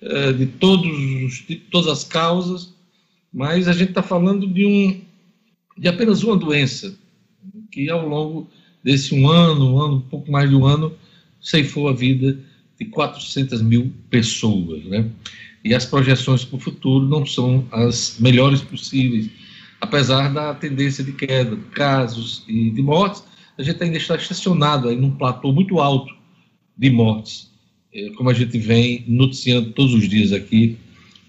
é, 0.00 0.32
de 0.32 0.46
todos 0.46 0.86
os, 0.86 1.46
de 1.46 1.56
todas 1.56 1.88
as 1.88 2.04
causas, 2.04 2.74
mas 3.32 3.66
a 3.66 3.72
gente 3.72 3.88
está 3.88 4.02
falando 4.02 4.46
de, 4.46 4.66
um, 4.66 5.00
de 5.78 5.88
apenas 5.88 6.22
uma 6.22 6.36
doença, 6.36 6.96
que 7.72 7.88
ao 7.88 8.06
longo 8.06 8.48
desse 8.82 9.14
um 9.14 9.28
ano, 9.28 9.74
um 9.74 9.80
ano, 9.80 9.96
um 9.96 10.00
pouco 10.00 10.30
mais 10.30 10.50
de 10.50 10.54
um 10.54 10.66
ano, 10.66 10.92
ceifou 11.40 11.88
a 11.88 11.92
vida 11.92 12.38
de 12.78 12.86
400 12.86 13.62
mil 13.62 13.92
pessoas, 14.10 14.84
né? 14.84 15.10
E 15.64 15.74
as 15.74 15.86
projeções 15.86 16.44
para 16.44 16.56
o 16.56 16.60
futuro 16.60 17.06
não 17.06 17.24
são 17.24 17.66
as 17.72 18.16
melhores 18.20 18.60
possíveis, 18.60 19.30
apesar 19.80 20.32
da 20.32 20.54
tendência 20.54 21.02
de 21.02 21.12
queda 21.12 21.56
de 21.56 21.64
casos 21.70 22.44
e 22.46 22.70
de 22.70 22.82
mortes, 22.82 23.24
a 23.56 23.62
gente 23.62 23.82
ainda 23.82 23.96
está 23.96 24.16
estacionado 24.16 24.88
aí 24.88 24.96
num 24.96 25.12
platô 25.12 25.52
muito 25.52 25.78
alto 25.78 26.14
de 26.76 26.90
mortes, 26.90 27.50
é, 27.92 28.10
como 28.10 28.28
a 28.28 28.34
gente 28.34 28.58
vem 28.58 29.04
noticiando 29.06 29.70
todos 29.70 29.94
os 29.94 30.08
dias 30.08 30.32
aqui 30.32 30.76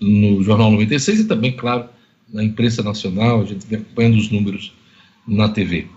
no 0.02 0.44
Jornal 0.44 0.72
96 0.72 1.22
e 1.22 1.24
também, 1.26 1.56
claro, 1.56 1.88
na 2.34 2.44
imprensa 2.44 2.82
nacional, 2.82 3.42
a 3.42 3.46
gente 3.46 3.66
vem 3.68 3.80
acompanhando 3.80 4.18
os 4.18 4.32
números 4.32 4.74
na 5.28 5.50
TV. 5.50 5.88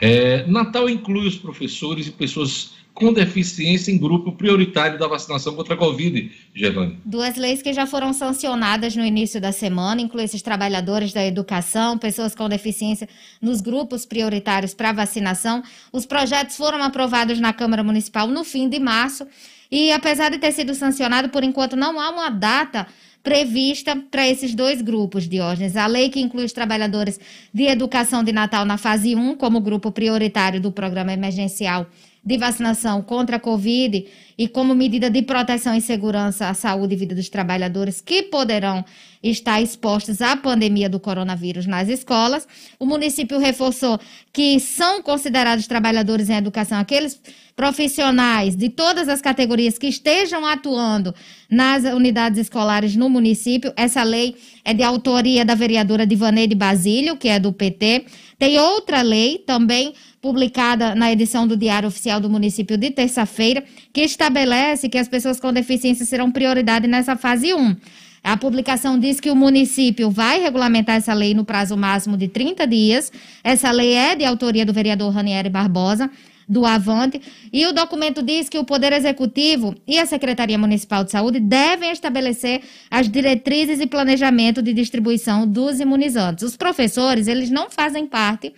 É, 0.00 0.46
Natal 0.46 0.88
inclui 0.88 1.26
os 1.26 1.36
professores 1.36 2.06
e 2.06 2.10
pessoas 2.10 2.72
com 2.94 3.12
deficiência 3.12 3.90
em 3.90 3.98
grupo 3.98 4.32
prioritário 4.32 4.98
da 4.98 5.08
vacinação 5.08 5.54
contra 5.54 5.74
a 5.74 5.76
Covid, 5.76 6.30
Giovanni. 6.54 6.98
Duas 7.04 7.36
leis 7.36 7.62
que 7.62 7.72
já 7.72 7.86
foram 7.86 8.12
sancionadas 8.12 8.94
no 8.94 9.04
início 9.04 9.40
da 9.40 9.50
semana, 9.50 10.00
incluem 10.00 10.24
esses 10.24 10.42
trabalhadores 10.42 11.12
da 11.12 11.24
educação, 11.24 11.96
pessoas 11.96 12.34
com 12.34 12.48
deficiência 12.48 13.08
nos 13.40 13.60
grupos 13.60 14.04
prioritários 14.04 14.74
para 14.74 14.92
vacinação. 14.92 15.62
Os 15.92 16.04
projetos 16.04 16.56
foram 16.56 16.82
aprovados 16.82 17.40
na 17.40 17.52
Câmara 17.52 17.82
Municipal 17.82 18.28
no 18.28 18.44
fim 18.44 18.68
de 18.68 18.78
março 18.78 19.26
e, 19.70 19.90
apesar 19.90 20.30
de 20.30 20.38
ter 20.38 20.52
sido 20.52 20.74
sancionado, 20.74 21.30
por 21.30 21.42
enquanto 21.42 21.74
não 21.74 21.98
há 21.98 22.10
uma 22.10 22.28
data 22.28 22.86
prevista 23.22 23.96
para 24.10 24.28
esses 24.28 24.54
dois 24.54 24.82
grupos, 24.82 25.28
Diógenes. 25.28 25.76
A 25.76 25.86
lei 25.86 26.10
que 26.10 26.20
inclui 26.20 26.44
os 26.44 26.52
trabalhadores 26.52 27.18
de 27.54 27.64
educação 27.64 28.22
de 28.22 28.32
Natal 28.32 28.64
na 28.64 28.76
fase 28.76 29.14
1 29.14 29.36
como 29.36 29.60
grupo 29.60 29.92
prioritário 29.92 30.60
do 30.60 30.72
programa 30.72 31.12
emergencial 31.12 31.86
de 32.24 32.38
vacinação 32.38 33.02
contra 33.02 33.36
a 33.36 33.40
Covid 33.40 34.06
e 34.38 34.48
como 34.48 34.74
medida 34.74 35.10
de 35.10 35.22
proteção 35.22 35.74
e 35.74 35.80
segurança 35.80 36.48
à 36.48 36.54
saúde 36.54 36.94
e 36.94 36.96
vida 36.96 37.14
dos 37.14 37.28
trabalhadores 37.28 38.00
que 38.00 38.22
poderão 38.22 38.84
estar 39.22 39.60
expostos 39.60 40.20
à 40.20 40.36
pandemia 40.36 40.88
do 40.88 41.00
coronavírus 41.00 41.66
nas 41.66 41.88
escolas. 41.88 42.46
O 42.78 42.86
município 42.86 43.38
reforçou 43.38 43.98
que 44.32 44.58
são 44.60 45.02
considerados 45.02 45.66
trabalhadores 45.66 46.30
em 46.30 46.36
educação 46.36 46.78
aqueles 46.78 47.20
profissionais 47.54 48.56
de 48.56 48.68
todas 48.68 49.08
as 49.08 49.20
categorias 49.20 49.76
que 49.76 49.86
estejam 49.86 50.46
atuando 50.46 51.14
nas 51.50 51.84
unidades 51.84 52.38
escolares 52.38 52.96
no 52.96 53.10
município. 53.10 53.72
Essa 53.76 54.02
lei 54.02 54.36
é 54.64 54.72
de 54.72 54.82
autoria 54.82 55.44
da 55.44 55.54
vereadora 55.54 56.06
Divaneide 56.06 56.54
Basílio, 56.54 57.16
que 57.16 57.28
é 57.28 57.38
do 57.38 57.52
PT. 57.52 58.06
Tem 58.38 58.58
outra 58.58 59.02
lei 59.02 59.38
também 59.38 59.92
publicada 60.22 60.94
na 60.94 61.10
edição 61.10 61.48
do 61.48 61.56
Diário 61.56 61.88
Oficial 61.88 62.20
do 62.20 62.30
município 62.30 62.78
de 62.78 62.92
terça-feira, 62.92 63.64
que 63.92 64.02
estabelece 64.02 64.88
que 64.88 64.96
as 64.96 65.08
pessoas 65.08 65.40
com 65.40 65.52
deficiência 65.52 66.06
serão 66.06 66.30
prioridade 66.30 66.86
nessa 66.86 67.16
fase 67.16 67.52
1. 67.52 67.76
A 68.22 68.36
publicação 68.36 68.96
diz 68.96 69.18
que 69.18 69.32
o 69.32 69.34
município 69.34 70.08
vai 70.12 70.40
regulamentar 70.40 70.94
essa 70.94 71.12
lei 71.12 71.34
no 71.34 71.44
prazo 71.44 71.76
máximo 71.76 72.16
de 72.16 72.28
30 72.28 72.64
dias. 72.68 73.10
Essa 73.42 73.72
lei 73.72 73.94
é 73.94 74.14
de 74.14 74.24
autoria 74.24 74.64
do 74.64 74.72
vereador 74.72 75.12
Ranieri 75.12 75.50
Barbosa. 75.50 76.08
do 76.48 76.66
Avante. 76.66 77.20
E 77.52 77.64
o 77.66 77.72
documento 77.72 78.20
diz 78.22 78.48
que 78.48 78.58
o 78.58 78.64
Poder 78.64 78.92
Executivo 78.92 79.74
e 79.86 79.98
a 79.98 80.04
Secretaria 80.04 80.58
Municipal 80.58 81.02
de 81.02 81.10
Saúde 81.10 81.40
devem 81.40 81.90
estabelecer 81.90 82.60
as 82.90 83.08
diretrizes 83.08 83.80
e 83.80 83.86
planejamento 83.86 84.60
de 84.60 84.74
distribuição 84.74 85.46
dos 85.46 85.80
imunizantes. 85.80 86.44
Os 86.44 86.56
professores, 86.56 87.26
eles 87.26 87.48
não 87.48 87.70
fazem 87.70 88.06
parte 88.06 88.52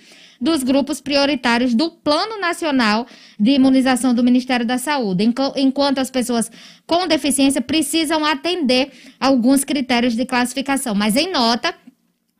dos 0.45 0.63
grupos 0.63 1.01
prioritários 1.01 1.75
do 1.75 1.91
Plano 1.91 2.39
Nacional 2.39 3.07
de 3.41 3.53
Imunização 3.53 4.13
do 4.13 4.23
Ministério 4.23 4.67
da 4.67 4.77
Saúde, 4.77 5.25
enquanto 5.57 5.99
as 5.99 6.11
pessoas 6.11 6.53
com 6.87 7.09
deficiência 7.09 7.63
precisam 7.63 8.23
atender 8.23 8.93
alguns 9.19 9.65
critérios 9.65 10.15
de 10.15 10.27
classificação. 10.27 10.95
Mas 10.95 11.17
em 11.17 11.33
nota, 11.33 11.75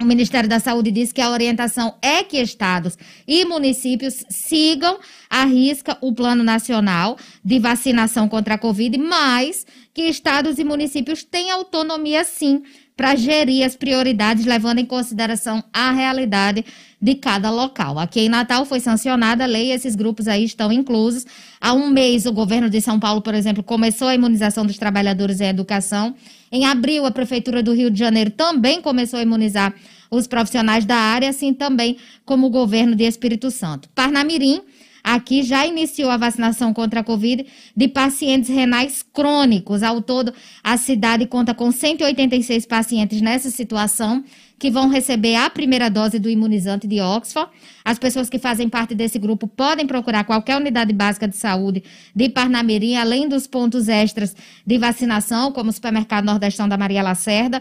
o 0.03 0.05
Ministério 0.05 0.49
da 0.49 0.61
Saúde 0.61 0.91
diz 0.91 1.13
que 1.13 1.21
a 1.23 1.31
orientação 1.31 1.95
é 2.03 2.23
que 2.23 2.37
estados 2.37 2.99
e 3.27 3.43
municípios 3.47 4.23
sigam 4.29 4.99
à 5.31 5.47
risca 5.47 5.97
o 6.03 6.13
Plano 6.13 6.45
Nacional 6.45 7.17
de 7.43 7.59
Vacinação 7.59 8.29
contra 8.29 8.55
a 8.55 8.59
Covid, 8.59 8.99
mas 8.99 9.65
que 9.95 10.03
estados 10.03 10.59
e 10.59 10.65
municípios 10.65 11.25
têm 11.25 11.51
autonomia 11.51 12.23
sim 12.23 12.65
para 12.97 13.17
gerir 13.17 13.65
as 13.65 13.75
prioridades, 13.75 14.45
levando 14.45 14.79
em 14.79 14.87
consideração 14.87 15.65
a 15.73 15.91
realidade 15.91 16.65
de 17.01 17.15
cada 17.17 17.51
local. 17.51 17.99
Aqui 17.99 18.21
em 18.21 18.29
Natal 18.29 18.65
foi 18.65 18.81
sancionada 18.81 19.45
a 19.45 19.47
lei, 19.47 19.73
esses 19.73 19.97
grupos 19.97 20.29
aí 20.29 20.45
estão 20.45 20.73
inclusos. 20.73 21.27
Há 21.61 21.73
um 21.75 21.91
mês, 21.91 22.25
o 22.25 22.33
governo 22.33 22.71
de 22.71 22.81
São 22.81 23.01
Paulo, 23.01 23.21
por 23.21 23.35
exemplo, 23.35 23.63
começou 23.63 24.09
a 24.09 24.15
imunização 24.15 24.65
dos 24.65 24.79
trabalhadores 24.79 25.41
em 25.41 25.49
educação. 25.49 26.15
Em 26.53 26.67
abril, 26.67 27.05
a 27.05 27.11
Prefeitura 27.11 27.63
do 27.63 27.75
Rio 27.75 27.91
de 27.91 27.99
Janeiro 27.99 28.31
também 28.31 28.81
começou 28.81 29.19
a 29.19 29.23
imunizar 29.23 29.75
os 30.11 30.27
profissionais 30.29 30.85
da 30.85 30.97
área, 30.97 31.29
assim 31.29 31.53
também 31.53 31.97
como 32.25 32.47
o 32.47 32.51
governo 32.51 32.95
de 32.95 33.05
Espírito 33.05 33.51
Santo. 33.51 33.89
Parnamirim 33.95 34.63
aqui 35.05 35.43
já 35.43 35.67
iniciou 35.67 36.11
a 36.11 36.17
vacinação 36.17 36.73
contra 36.73 37.01
a 37.01 37.05
Covid 37.05 37.47
de 37.77 37.89
pacientes 37.89 38.49
renais 38.49 39.03
crônicos. 39.03 39.83
Ao 39.83 40.01
todo, 40.01 40.33
a 40.63 40.79
cidade 40.79 41.27
conta 41.27 41.53
com 41.53 41.71
186 41.71 42.65
pacientes 42.65 43.21
nessa 43.21 43.51
situação 43.51 44.25
que 44.59 44.71
vão 44.71 44.89
receber 44.89 45.35
a 45.35 45.51
primeira 45.51 45.91
dose 45.91 46.19
do 46.19 46.31
imunizante 46.31 46.87
de 46.87 47.01
Oxford. 47.01 47.51
As 47.85 47.99
pessoas 47.99 48.31
que 48.31 48.39
fazem 48.39 48.69
parte 48.69 48.95
desse 48.95 49.19
grupo 49.19 49.47
podem 49.47 49.87
procurar 49.87 50.25
qualquer 50.25 50.57
unidade 50.57 50.93
básica 50.93 51.29
de 51.29 51.37
saúde 51.37 51.83
de 52.17 52.29
Parnamirim, 52.31 52.97
além 52.97 53.29
dos 53.29 53.47
pontos 53.47 53.89
extras 53.89 54.35
de 54.67 54.79
vacinação, 54.79 55.53
como 55.53 55.69
o 55.69 55.73
Supermercado 55.73 56.25
Nordestão 56.25 56.67
da 56.67 56.79
Maria 56.79 57.03
Lacerda 57.03 57.61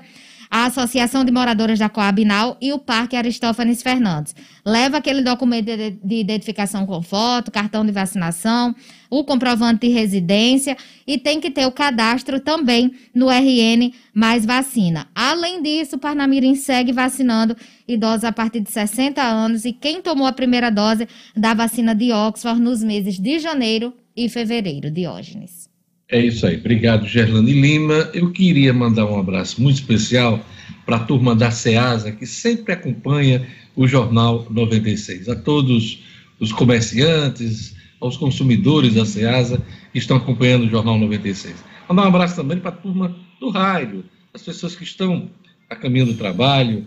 a 0.53 0.65
Associação 0.65 1.25
de 1.25 1.31
Moradores 1.31 1.79
da 1.79 1.89
Coabinal 1.89 2.55
e 2.61 2.71
o 2.71 2.77
Parque 2.77 3.15
Aristófanes 3.15 3.81
Fernandes. 3.81 4.35
Leva 4.63 4.97
aquele 4.97 5.23
documento 5.23 5.65
de 5.65 6.15
identificação 6.15 6.85
com 6.85 7.01
foto, 7.01 7.49
cartão 7.49 7.83
de 7.83 7.91
vacinação, 7.91 8.75
o 9.09 9.23
comprovante 9.23 9.87
de 9.87 9.91
residência 9.91 10.77
e 11.07 11.17
tem 11.17 11.41
que 11.41 11.49
ter 11.49 11.65
o 11.65 11.71
cadastro 11.71 12.39
também 12.39 12.93
no 13.15 13.31
RN 13.31 13.91
mais 14.13 14.45
vacina. 14.45 15.07
Além 15.15 15.59
disso, 15.63 15.97
Parnamirim 15.97 16.53
segue 16.53 16.91
vacinando 16.91 17.57
idosos 17.87 18.23
a 18.23 18.31
partir 18.31 18.59
de 18.59 18.69
60 18.69 19.23
anos 19.23 19.65
e 19.65 19.73
quem 19.73 20.03
tomou 20.03 20.27
a 20.27 20.31
primeira 20.31 20.69
dose 20.69 21.07
da 21.35 21.55
vacina 21.55 21.95
de 21.95 22.11
Oxford 22.11 22.61
nos 22.61 22.83
meses 22.83 23.19
de 23.19 23.39
janeiro 23.39 23.91
e 24.15 24.29
fevereiro. 24.29 24.91
Diógenes. 24.91 25.72
É 26.13 26.19
isso 26.19 26.45
aí. 26.45 26.57
Obrigado, 26.57 27.07
Gerlane 27.07 27.51
Lima. 27.51 28.07
Eu 28.13 28.29
queria 28.29 28.71
mandar 28.71 29.07
um 29.07 29.17
abraço 29.19 29.59
muito 29.59 29.77
especial 29.77 30.39
para 30.85 30.97
a 30.97 30.99
turma 30.99 31.35
da 31.35 31.49
SEASA, 31.49 32.11
que 32.11 32.27
sempre 32.27 32.71
acompanha 32.71 33.47
o 33.75 33.87
Jornal 33.87 34.45
96. 34.47 35.27
A 35.27 35.35
todos 35.35 36.03
os 36.39 36.51
comerciantes, 36.51 37.75
aos 37.99 38.15
consumidores 38.15 38.93
da 38.93 39.07
SEASA 39.07 39.59
que 39.91 39.97
estão 39.97 40.15
acompanhando 40.15 40.67
o 40.67 40.69
Jornal 40.69 40.99
96. 40.99 41.55
Mandar 41.89 42.03
um 42.03 42.09
abraço 42.09 42.35
também 42.35 42.59
para 42.59 42.69
a 42.69 42.73
turma 42.73 43.15
do 43.39 43.49
rádio, 43.49 44.05
as 44.35 44.43
pessoas 44.43 44.75
que 44.75 44.83
estão 44.83 45.31
a 45.67 45.75
caminho 45.75 46.05
do 46.05 46.13
trabalho, 46.13 46.85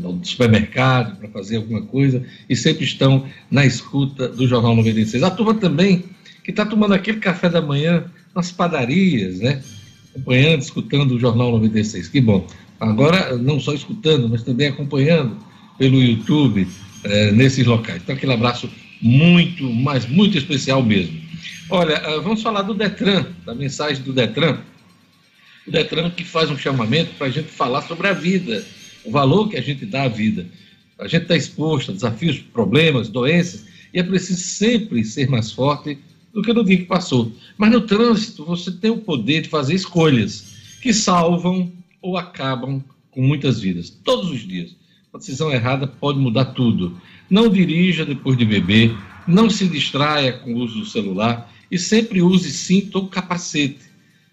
do 0.00 0.26
supermercado, 0.26 1.18
para 1.18 1.28
fazer 1.28 1.56
alguma 1.56 1.82
coisa, 1.82 2.24
e 2.48 2.56
sempre 2.56 2.84
estão 2.84 3.26
na 3.50 3.66
escuta 3.66 4.26
do 4.26 4.48
Jornal 4.48 4.74
96. 4.74 5.22
A 5.22 5.30
turma 5.30 5.52
também 5.52 6.04
que 6.44 6.50
está 6.50 6.66
tomando 6.66 6.92
aquele 6.92 7.18
café 7.18 7.48
da 7.48 7.62
manhã 7.62 8.04
nas 8.34 8.52
padarias, 8.52 9.38
né? 9.38 9.62
Acompanhando, 10.10 10.60
escutando 10.60 11.12
o 11.12 11.18
Jornal 11.18 11.50
96. 11.52 12.08
Que 12.08 12.20
bom. 12.20 12.46
Agora, 12.78 13.36
não 13.38 13.58
só 13.58 13.72
escutando, 13.72 14.28
mas 14.28 14.42
também 14.42 14.68
acompanhando 14.68 15.36
pelo 15.78 16.00
YouTube 16.00 16.68
eh, 17.02 17.32
nesses 17.32 17.66
locais. 17.66 18.02
Então, 18.02 18.14
aquele 18.14 18.32
abraço 18.32 18.70
muito, 19.00 19.68
mas 19.72 20.06
muito 20.06 20.36
especial 20.36 20.82
mesmo. 20.82 21.18
Olha, 21.70 21.98
uh, 22.10 22.22
vamos 22.22 22.42
falar 22.42 22.62
do 22.62 22.74
Detran, 22.74 23.26
da 23.44 23.54
mensagem 23.54 24.02
do 24.02 24.12
Detran. 24.12 24.58
O 25.66 25.70
Detran 25.70 26.10
que 26.10 26.24
faz 26.24 26.50
um 26.50 26.58
chamamento 26.58 27.12
para 27.16 27.28
a 27.28 27.30
gente 27.30 27.48
falar 27.48 27.82
sobre 27.82 28.06
a 28.06 28.12
vida, 28.12 28.64
o 29.04 29.10
valor 29.10 29.48
que 29.48 29.56
a 29.56 29.62
gente 29.62 29.86
dá 29.86 30.02
à 30.02 30.08
vida. 30.08 30.46
A 30.98 31.08
gente 31.08 31.22
está 31.22 31.34
exposto 31.34 31.90
a 31.90 31.94
desafios, 31.94 32.38
problemas, 32.38 33.08
doenças, 33.08 33.66
e 33.92 33.98
é 33.98 34.02
preciso 34.02 34.40
sempre 34.40 35.04
ser 35.04 35.28
mais 35.28 35.50
forte 35.50 35.98
do 36.34 36.42
que 36.42 36.52
no 36.52 36.64
dia 36.64 36.78
que 36.78 36.84
passou. 36.84 37.32
Mas 37.56 37.70
no 37.70 37.80
trânsito, 37.82 38.44
você 38.44 38.72
tem 38.72 38.90
o 38.90 38.98
poder 38.98 39.42
de 39.42 39.48
fazer 39.48 39.74
escolhas 39.74 40.52
que 40.82 40.92
salvam 40.92 41.72
ou 42.02 42.18
acabam 42.18 42.82
com 43.10 43.22
muitas 43.22 43.60
vidas, 43.60 43.88
todos 43.88 44.30
os 44.30 44.40
dias. 44.40 44.76
Uma 45.12 45.20
decisão 45.20 45.50
errada 45.52 45.86
pode 45.86 46.18
mudar 46.18 46.46
tudo. 46.46 47.00
Não 47.30 47.48
dirija 47.48 48.04
depois 48.04 48.36
de 48.36 48.44
beber, 48.44 48.94
não 49.26 49.48
se 49.48 49.68
distraia 49.68 50.32
com 50.32 50.52
o 50.52 50.58
uso 50.58 50.80
do 50.80 50.86
celular 50.86 51.50
e 51.70 51.78
sempre 51.78 52.20
use 52.20 52.50
cinto 52.50 52.96
ou 52.96 53.08
capacete. 53.08 53.78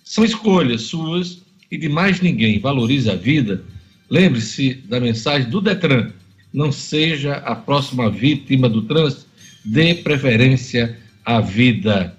São 0.04 0.26
escolhas 0.26 0.82
suas 0.82 1.44
e 1.72 1.78
de 1.78 1.88
mais 1.88 2.20
ninguém. 2.20 2.60
Valorize 2.60 3.10
a 3.10 3.16
vida. 3.16 3.64
Lembre-se 4.10 4.74
da 4.74 5.00
mensagem 5.00 5.50
do 5.50 5.62
Detran. 5.62 6.12
Não 6.52 6.72
seja 6.72 7.36
a 7.36 7.56
próxima 7.56 8.10
vítima 8.10 8.68
do 8.68 8.82
trânsito. 8.82 9.28
Dê 9.64 9.94
preferência 9.94 11.00
a 11.26 11.40
vida. 11.42 12.16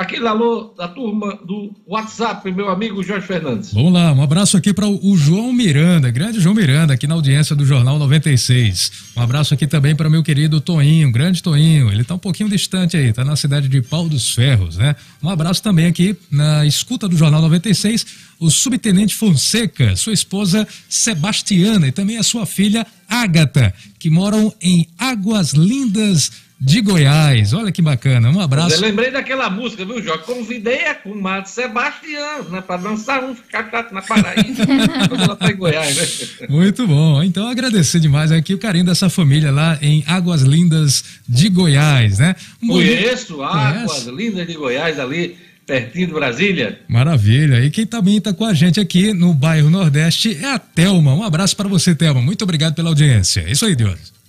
Aquele 0.00 0.26
alô 0.26 0.72
da 0.78 0.88
turma 0.88 1.38
do 1.44 1.76
WhatsApp, 1.86 2.50
meu 2.50 2.70
amigo 2.70 3.02
Jorge 3.02 3.26
Fernandes. 3.26 3.70
Vamos 3.74 3.92
lá, 3.92 4.10
um 4.14 4.22
abraço 4.22 4.56
aqui 4.56 4.72
para 4.72 4.88
o 4.88 5.14
João 5.14 5.52
Miranda, 5.52 6.10
grande 6.10 6.40
João 6.40 6.54
Miranda, 6.54 6.94
aqui 6.94 7.06
na 7.06 7.14
audiência 7.14 7.54
do 7.54 7.66
Jornal 7.66 7.98
96. 7.98 8.92
Um 9.14 9.20
abraço 9.20 9.52
aqui 9.52 9.66
também 9.66 9.94
para 9.94 10.08
meu 10.08 10.22
querido 10.22 10.58
Toinho, 10.58 11.12
grande 11.12 11.42
Toinho. 11.42 11.92
Ele 11.92 12.00
está 12.00 12.14
um 12.14 12.18
pouquinho 12.18 12.48
distante 12.48 12.96
aí, 12.96 13.10
está 13.10 13.26
na 13.26 13.36
cidade 13.36 13.68
de 13.68 13.82
Pau 13.82 14.08
dos 14.08 14.34
Ferros, 14.34 14.78
né? 14.78 14.96
Um 15.22 15.28
abraço 15.28 15.62
também 15.62 15.84
aqui 15.84 16.16
na 16.30 16.64
escuta 16.64 17.06
do 17.06 17.14
Jornal 17.14 17.42
96, 17.42 18.06
o 18.38 18.48
subtenente 18.48 19.14
Fonseca, 19.14 19.96
sua 19.96 20.14
esposa 20.14 20.66
Sebastiana 20.88 21.86
e 21.86 21.92
também 21.92 22.16
a 22.16 22.22
sua 22.22 22.46
filha 22.46 22.86
Ágata, 23.06 23.74
que 23.98 24.08
moram 24.08 24.50
em 24.62 24.88
Águas 24.98 25.52
Lindas 25.52 26.48
de 26.60 26.82
Goiás. 26.82 27.54
Olha 27.54 27.72
que 27.72 27.80
bacana. 27.80 28.30
Um 28.30 28.38
abraço. 28.38 28.76
Eu 28.76 28.80
lembrei 28.82 29.10
daquela 29.10 29.48
música, 29.48 29.82
viu, 29.84 30.02
Jorge? 30.02 30.24
Convidei 30.24 30.84
a 30.86 30.94
comadre 30.94 31.48
Sebastião, 31.48 32.44
né? 32.50 32.60
Para 32.60 32.82
dançar 32.82 33.24
um 33.24 33.34
ficar 33.34 33.88
na 33.90 34.02
Paraíba. 34.02 34.66
quando 35.08 35.22
ela 35.22 35.36
tá 35.36 35.50
em 35.50 35.56
Goiás, 35.56 35.96
né? 35.96 36.48
Muito 36.50 36.86
bom. 36.86 37.22
Então, 37.22 37.48
agradecer 37.48 37.98
demais 37.98 38.30
aqui 38.30 38.52
o 38.52 38.58
carinho 38.58 38.84
dessa 38.84 39.08
família 39.08 39.50
lá 39.50 39.78
em 39.80 40.04
Águas 40.06 40.42
Lindas 40.42 41.02
de 41.26 41.48
Goiás, 41.48 42.18
né? 42.18 42.36
Um 42.62 42.68
Conheço, 42.68 43.42
Águas 43.42 44.04
Lindas 44.04 44.46
de 44.46 44.52
Goiás, 44.52 45.00
ali 45.00 45.38
pertinho 45.66 46.08
de 46.08 46.12
Brasília. 46.12 46.80
Maravilha. 46.86 47.64
E 47.64 47.70
quem 47.70 47.86
também 47.86 48.18
está 48.18 48.34
com 48.34 48.44
a 48.44 48.52
gente 48.52 48.78
aqui 48.78 49.14
no 49.14 49.32
bairro 49.32 49.70
Nordeste 49.70 50.36
é 50.42 50.52
a 50.52 50.58
Telma. 50.58 51.14
Um 51.14 51.22
abraço 51.22 51.56
para 51.56 51.68
você, 51.68 51.94
Telma. 51.94 52.20
Muito 52.20 52.42
obrigado 52.42 52.74
pela 52.74 52.90
audiência. 52.90 53.44
É 53.46 53.52
isso 53.52 53.64
aí, 53.64 53.74
Deus. 53.74 54.19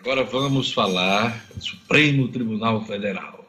Agora 0.00 0.24
vamos 0.24 0.72
falar 0.72 1.44
do 1.54 1.62
Supremo 1.62 2.26
Tribunal 2.28 2.82
Federal. 2.86 3.44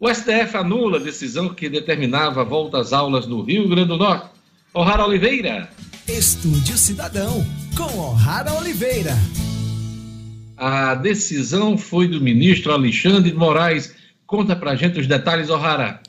O 0.00 0.08
STF 0.08 0.56
anula 0.56 0.96
a 0.96 1.02
decisão 1.02 1.50
que 1.50 1.68
determinava 1.68 2.40
a 2.40 2.44
volta 2.44 2.78
às 2.78 2.94
aulas 2.94 3.26
no 3.26 3.42
Rio 3.42 3.68
Grande 3.68 3.88
do 3.88 3.98
Norte. 3.98 4.30
O'Hara 4.72 5.04
Oliveira. 5.04 5.68
Estúdio 6.08 6.78
Cidadão, 6.78 7.44
com 7.76 7.98
O'Hara 7.98 8.54
Oliveira. 8.54 9.12
A 10.56 10.94
decisão 10.94 11.76
foi 11.76 12.08
do 12.08 12.22
ministro 12.22 12.72
Alexandre 12.72 13.30
de 13.30 13.36
Moraes. 13.36 13.94
Conta 14.26 14.56
pra 14.56 14.76
gente 14.76 14.98
os 14.98 15.06
detalhes, 15.06 15.50
O'Hara. 15.50 16.00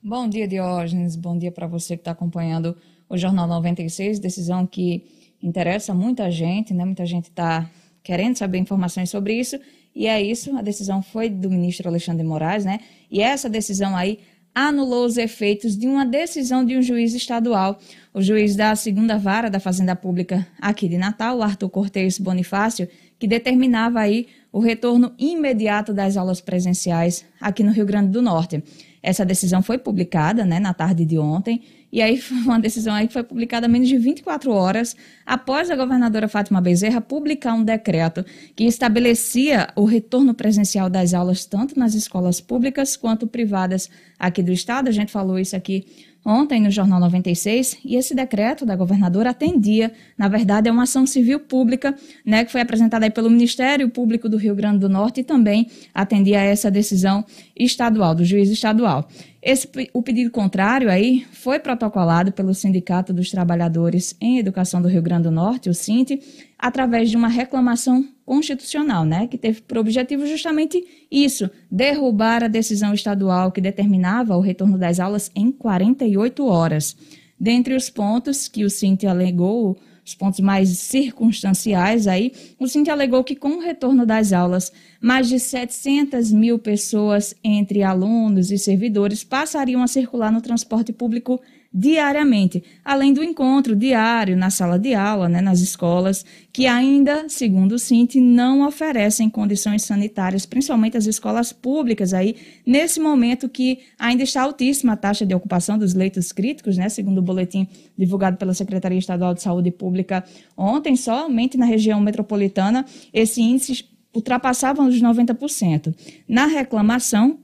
Bom 0.00 0.28
dia, 0.28 0.46
Diógenes. 0.46 1.16
Bom 1.16 1.36
dia 1.36 1.50
para 1.50 1.66
você 1.66 1.96
que 1.96 2.02
está 2.02 2.12
acompanhando 2.12 2.76
o 3.08 3.18
Jornal 3.18 3.48
96. 3.48 4.20
Decisão 4.20 4.64
que 4.64 5.04
interessa 5.42 5.92
muita 5.92 6.30
gente, 6.30 6.72
né? 6.72 6.84
Muita 6.84 7.04
gente 7.04 7.24
está 7.24 7.68
querendo 8.02 8.36
saber 8.36 8.58
informações 8.58 9.10
sobre 9.10 9.34
isso, 9.34 9.58
e 9.94 10.06
é 10.06 10.22
isso, 10.22 10.56
a 10.56 10.62
decisão 10.62 11.02
foi 11.02 11.28
do 11.28 11.50
ministro 11.50 11.88
Alexandre 11.88 12.24
Moraes, 12.24 12.64
né? 12.64 12.80
E 13.10 13.20
essa 13.20 13.48
decisão 13.48 13.96
aí 13.96 14.20
anulou 14.54 15.04
os 15.04 15.16
efeitos 15.16 15.76
de 15.76 15.86
uma 15.86 16.04
decisão 16.04 16.64
de 16.64 16.76
um 16.76 16.82
juiz 16.82 17.14
estadual. 17.14 17.78
O 18.12 18.20
juiz 18.20 18.56
da 18.56 18.74
segunda 18.74 19.16
vara 19.16 19.48
da 19.48 19.60
Fazenda 19.60 19.94
Pública 19.94 20.46
aqui 20.60 20.88
de 20.88 20.98
Natal, 20.98 21.40
Arthur 21.42 21.68
Cortes 21.70 22.18
Bonifácio, 22.18 22.88
que 23.18 23.26
determinava 23.26 24.00
aí 24.00 24.26
o 24.52 24.60
retorno 24.60 25.12
imediato 25.18 25.92
das 25.92 26.16
aulas 26.16 26.40
presenciais 26.40 27.24
aqui 27.40 27.62
no 27.62 27.70
Rio 27.70 27.86
Grande 27.86 28.10
do 28.10 28.22
Norte. 28.22 28.62
Essa 29.02 29.24
decisão 29.24 29.62
foi 29.62 29.78
publicada 29.78 30.44
né, 30.44 30.58
na 30.58 30.74
tarde 30.74 31.04
de 31.04 31.18
ontem, 31.18 31.62
e 31.90 32.02
aí 32.02 32.18
foi 32.20 32.36
uma 32.38 32.58
decisão 32.60 32.94
aí 32.94 33.06
que 33.06 33.12
foi 33.12 33.22
publicada 33.22 33.66
menos 33.66 33.88
de 33.88 33.96
24 33.96 34.50
horas 34.50 34.94
após 35.24 35.70
a 35.70 35.76
governadora 35.76 36.28
Fátima 36.28 36.60
Bezerra 36.60 37.00
publicar 37.00 37.54
um 37.54 37.64
decreto 37.64 38.24
que 38.54 38.64
estabelecia 38.64 39.68
o 39.74 39.84
retorno 39.84 40.34
presencial 40.34 40.90
das 40.90 41.14
aulas 41.14 41.46
tanto 41.46 41.78
nas 41.78 41.94
escolas 41.94 42.40
públicas 42.40 42.96
quanto 42.96 43.26
privadas 43.26 43.88
aqui 44.18 44.42
do 44.42 44.52
estado. 44.52 44.88
A 44.88 44.92
gente 44.92 45.10
falou 45.10 45.38
isso 45.38 45.56
aqui 45.56 45.86
ontem 46.24 46.60
no 46.60 46.70
Jornal 46.70 47.00
96, 47.00 47.78
e 47.82 47.96
esse 47.96 48.14
decreto 48.14 48.66
da 48.66 48.76
governadora 48.76 49.30
atendia, 49.30 49.92
na 50.16 50.28
verdade, 50.28 50.68
é 50.68 50.72
uma 50.72 50.82
ação 50.82 51.06
civil 51.06 51.40
pública, 51.40 51.94
né, 52.24 52.44
que 52.44 52.52
foi 52.52 52.60
apresentada 52.60 53.06
aí 53.06 53.10
pelo 53.10 53.30
Ministério 53.30 53.88
Público 53.88 54.28
do 54.28 54.36
Rio 54.36 54.54
Grande 54.54 54.80
do 54.80 54.90
Norte 54.90 55.20
e 55.20 55.24
também 55.24 55.68
atendia 55.94 56.40
a 56.40 56.42
essa 56.42 56.70
decisão 56.70 57.24
estadual, 57.58 58.14
do 58.14 58.24
juiz 58.24 58.50
estadual. 58.50 59.08
Esse, 59.40 59.68
o 59.92 60.02
pedido 60.02 60.32
contrário 60.32 60.90
aí 60.90 61.24
foi 61.30 61.60
protocolado 61.60 62.32
pelo 62.32 62.52
Sindicato 62.52 63.12
dos 63.12 63.30
Trabalhadores 63.30 64.16
em 64.20 64.38
Educação 64.38 64.82
do 64.82 64.88
Rio 64.88 65.00
Grande 65.00 65.24
do 65.24 65.30
Norte, 65.30 65.70
o 65.70 65.74
SINT, 65.74 66.20
através 66.58 67.08
de 67.08 67.16
uma 67.16 67.28
reclamação 67.28 68.04
constitucional, 68.26 69.04
né, 69.04 69.28
que 69.28 69.38
teve 69.38 69.62
por 69.62 69.78
objetivo 69.78 70.26
justamente 70.26 70.84
isso, 71.10 71.48
derrubar 71.70 72.42
a 72.42 72.48
decisão 72.48 72.92
estadual 72.92 73.52
que 73.52 73.60
determinava 73.60 74.36
o 74.36 74.40
retorno 74.40 74.76
das 74.76 74.98
aulas 74.98 75.30
em 75.36 75.52
48 75.52 76.44
horas. 76.44 76.96
Dentre 77.38 77.76
os 77.76 77.88
pontos 77.88 78.48
que 78.48 78.64
o 78.64 78.70
SINT 78.70 79.04
alegou, 79.04 79.78
os 80.08 80.14
pontos 80.14 80.40
mais 80.40 80.70
circunstanciais 80.70 82.06
aí, 82.06 82.32
o 82.58 82.66
SINT 82.66 82.88
alegou 82.88 83.22
que 83.22 83.36
com 83.36 83.58
o 83.58 83.60
retorno 83.60 84.06
das 84.06 84.32
aulas, 84.32 84.72
mais 85.00 85.28
de 85.28 85.38
700 85.38 86.32
mil 86.32 86.58
pessoas, 86.58 87.34
entre 87.44 87.82
alunos 87.82 88.50
e 88.50 88.58
servidores, 88.58 89.22
passariam 89.22 89.82
a 89.82 89.86
circular 89.86 90.32
no 90.32 90.40
transporte 90.40 90.92
público 90.92 91.40
diariamente, 91.72 92.64
além 92.82 93.12
do 93.12 93.22
encontro 93.22 93.76
diário 93.76 94.36
na 94.36 94.48
sala 94.50 94.78
de 94.78 94.94
aula, 94.94 95.28
né, 95.28 95.40
nas 95.40 95.60
escolas, 95.60 96.24
que 96.52 96.66
ainda, 96.66 97.28
segundo 97.28 97.72
o 97.72 97.78
Cint, 97.78 98.16
não 98.16 98.66
oferecem 98.66 99.28
condições 99.28 99.82
sanitárias, 99.82 100.46
principalmente 100.46 100.96
as 100.96 101.06
escolas 101.06 101.52
públicas 101.52 102.14
aí, 102.14 102.36
nesse 102.66 102.98
momento 102.98 103.48
que 103.48 103.80
ainda 103.98 104.22
está 104.22 104.42
altíssima 104.42 104.94
a 104.94 104.96
taxa 104.96 105.26
de 105.26 105.34
ocupação 105.34 105.78
dos 105.78 105.92
leitos 105.92 106.32
críticos, 106.32 106.76
né, 106.76 106.88
segundo 106.88 107.18
o 107.18 107.22
boletim 107.22 107.68
divulgado 107.96 108.38
pela 108.38 108.54
Secretaria 108.54 108.98
Estadual 108.98 109.34
de 109.34 109.42
Saúde 109.42 109.70
Pública 109.70 110.24
ontem, 110.56 110.96
somente 110.96 111.58
na 111.58 111.66
região 111.66 112.00
metropolitana, 112.00 112.84
esse 113.12 113.42
índice 113.42 113.84
ultrapassava 114.14 114.82
os 114.82 115.00
90%. 115.00 115.94
Na 116.26 116.46
reclamação, 116.46 117.38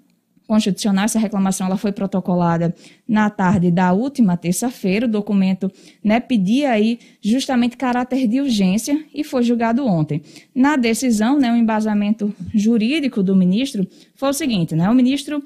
constitucional. 0.46 1.04
Essa 1.04 1.18
reclamação 1.18 1.66
ela 1.66 1.76
foi 1.76 1.92
protocolada 1.92 2.74
na 3.06 3.30
tarde 3.30 3.70
da 3.70 3.92
última 3.92 4.36
terça-feira. 4.36 5.06
O 5.06 5.10
documento 5.10 5.70
né, 6.02 6.20
pedia 6.20 6.70
aí 6.70 6.98
justamente 7.20 7.76
caráter 7.76 8.26
de 8.26 8.40
urgência 8.40 9.04
e 9.14 9.24
foi 9.24 9.42
julgado 9.42 9.86
ontem. 9.86 10.22
Na 10.54 10.76
decisão, 10.76 11.38
né, 11.38 11.52
o 11.52 11.56
embasamento 11.56 12.34
jurídico 12.54 13.22
do 13.22 13.34
ministro 13.34 13.86
foi 14.14 14.30
o 14.30 14.34
seguinte: 14.34 14.74
né, 14.74 14.88
o 14.88 14.94
ministro 14.94 15.42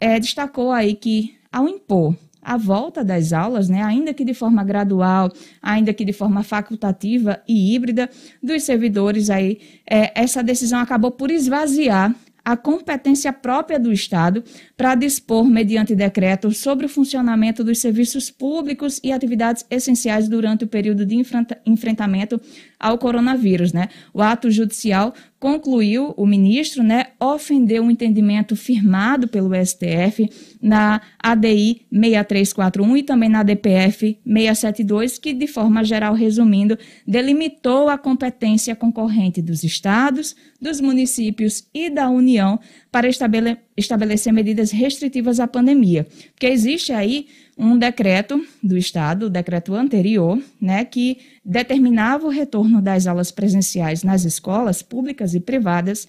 é, 0.00 0.18
destacou 0.18 0.72
aí 0.72 0.94
que, 0.94 1.34
ao 1.52 1.68
impor 1.68 2.14
a 2.44 2.58
volta 2.58 3.02
das 3.02 3.32
aulas, 3.32 3.70
né, 3.70 3.82
ainda 3.82 4.12
que 4.12 4.22
de 4.22 4.34
forma 4.34 4.62
gradual, 4.62 5.32
ainda 5.62 5.94
que 5.94 6.04
de 6.04 6.12
forma 6.12 6.42
facultativa 6.42 7.40
e 7.48 7.74
híbrida, 7.74 8.10
dos 8.42 8.62
servidores 8.64 9.30
aí, 9.30 9.58
é, 9.88 10.12
essa 10.14 10.42
decisão 10.42 10.78
acabou 10.78 11.10
por 11.10 11.30
esvaziar 11.30 12.14
a 12.44 12.56
competência 12.56 13.32
própria 13.32 13.78
do 13.78 13.92
Estado 13.92 14.44
para 14.76 14.94
dispor, 14.94 15.44
mediante 15.46 15.94
decreto, 15.94 16.52
sobre 16.52 16.86
o 16.86 16.88
funcionamento 16.88 17.64
dos 17.64 17.80
serviços 17.80 18.30
públicos 18.30 19.00
e 19.02 19.12
atividades 19.12 19.64
essenciais 19.70 20.28
durante 20.28 20.64
o 20.64 20.68
período 20.68 21.06
de 21.06 21.16
enfrentamento 21.64 22.40
ao 22.78 22.98
coronavírus. 22.98 23.72
Né? 23.72 23.88
O 24.12 24.22
ato 24.22 24.50
judicial 24.50 25.14
concluiu, 25.38 26.14
o 26.16 26.26
ministro 26.26 26.82
né, 26.82 27.08
ofendeu 27.20 27.84
o 27.84 27.90
entendimento 27.90 28.56
firmado 28.56 29.28
pelo 29.28 29.50
STF 29.54 30.26
na 30.60 31.02
ADI 31.18 31.82
6341 31.92 32.96
e 32.96 33.02
também 33.02 33.28
na 33.28 33.42
DPF 33.42 34.18
672, 34.24 35.18
que, 35.18 35.34
de 35.34 35.46
forma 35.46 35.84
geral, 35.84 36.14
resumindo, 36.14 36.78
delimitou 37.06 37.90
a 37.90 37.98
competência 37.98 38.74
concorrente 38.74 39.42
dos 39.42 39.64
estados, 39.64 40.34
dos 40.58 40.80
municípios 40.80 41.68
e 41.74 41.90
da 41.90 42.08
União 42.08 42.58
para 42.94 43.08
estabele 43.08 43.56
estabelecer 43.76 44.32
medidas 44.32 44.70
restritivas 44.70 45.40
à 45.40 45.48
pandemia. 45.48 46.06
Porque 46.30 46.46
existe 46.46 46.92
aí 46.92 47.26
um 47.58 47.76
decreto 47.76 48.40
do 48.62 48.78
Estado, 48.78 49.26
o 49.26 49.28
decreto 49.28 49.74
anterior, 49.74 50.40
né, 50.60 50.84
que 50.84 51.18
determinava 51.44 52.24
o 52.24 52.30
retorno 52.30 52.80
das 52.80 53.08
aulas 53.08 53.32
presenciais 53.32 54.04
nas 54.04 54.24
escolas 54.24 54.80
públicas 54.80 55.34
e 55.34 55.40
privadas 55.40 56.06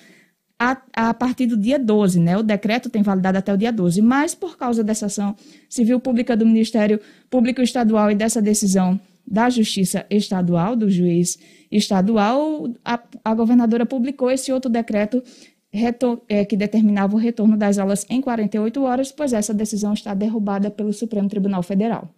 a, 0.60 0.80
a, 0.94 1.12
partir 1.12 1.48
do 1.48 1.57
dia 1.57 1.80
12, 1.80 2.20
né? 2.20 2.38
O 2.38 2.44
decreto 2.44 2.88
tem 2.88 3.02
validade 3.02 3.40
até 3.40 3.52
o 3.52 3.57
dia 3.57 3.72
12, 3.72 3.99
mas 4.03 4.36
por 4.36 4.56
causa 4.56 4.84
dessa 4.84 5.07
ação 5.07 5.36
civil 5.68 5.99
pública 5.99 6.38
do 6.38 6.45
Ministério 6.45 6.99
Público 7.32 7.64
Estadual 7.64 8.12
e 8.12 8.16
dessa 8.16 8.40
decisão 8.44 8.99
da 9.26 9.49
Justiça 9.49 10.06
Estadual, 10.07 10.76
do 10.76 10.88
juiz 10.88 11.40
estadual, 11.72 12.70
a, 12.86 12.99
a 13.24 13.34
governadora 13.34 13.86
publicou 13.86 14.30
esse 14.30 14.52
outro 14.52 14.70
decreto 14.70 15.24
é, 16.30 16.45
que 16.45 16.56
determinava 16.56 17.15
o 17.15 17.19
retorno 17.19 17.57
das 17.57 17.77
aulas 17.77 18.06
em 18.10 18.22
48 18.22 18.84
horas, 18.84 19.11
pois 19.11 19.34
essa 19.34 19.53
decisão 19.53 19.93
está 19.93 20.14
derrubada 20.14 20.72
pelo 20.72 20.93
Supremo 20.93 21.27
Tribunal 21.27 21.61
Federal. 21.61 22.10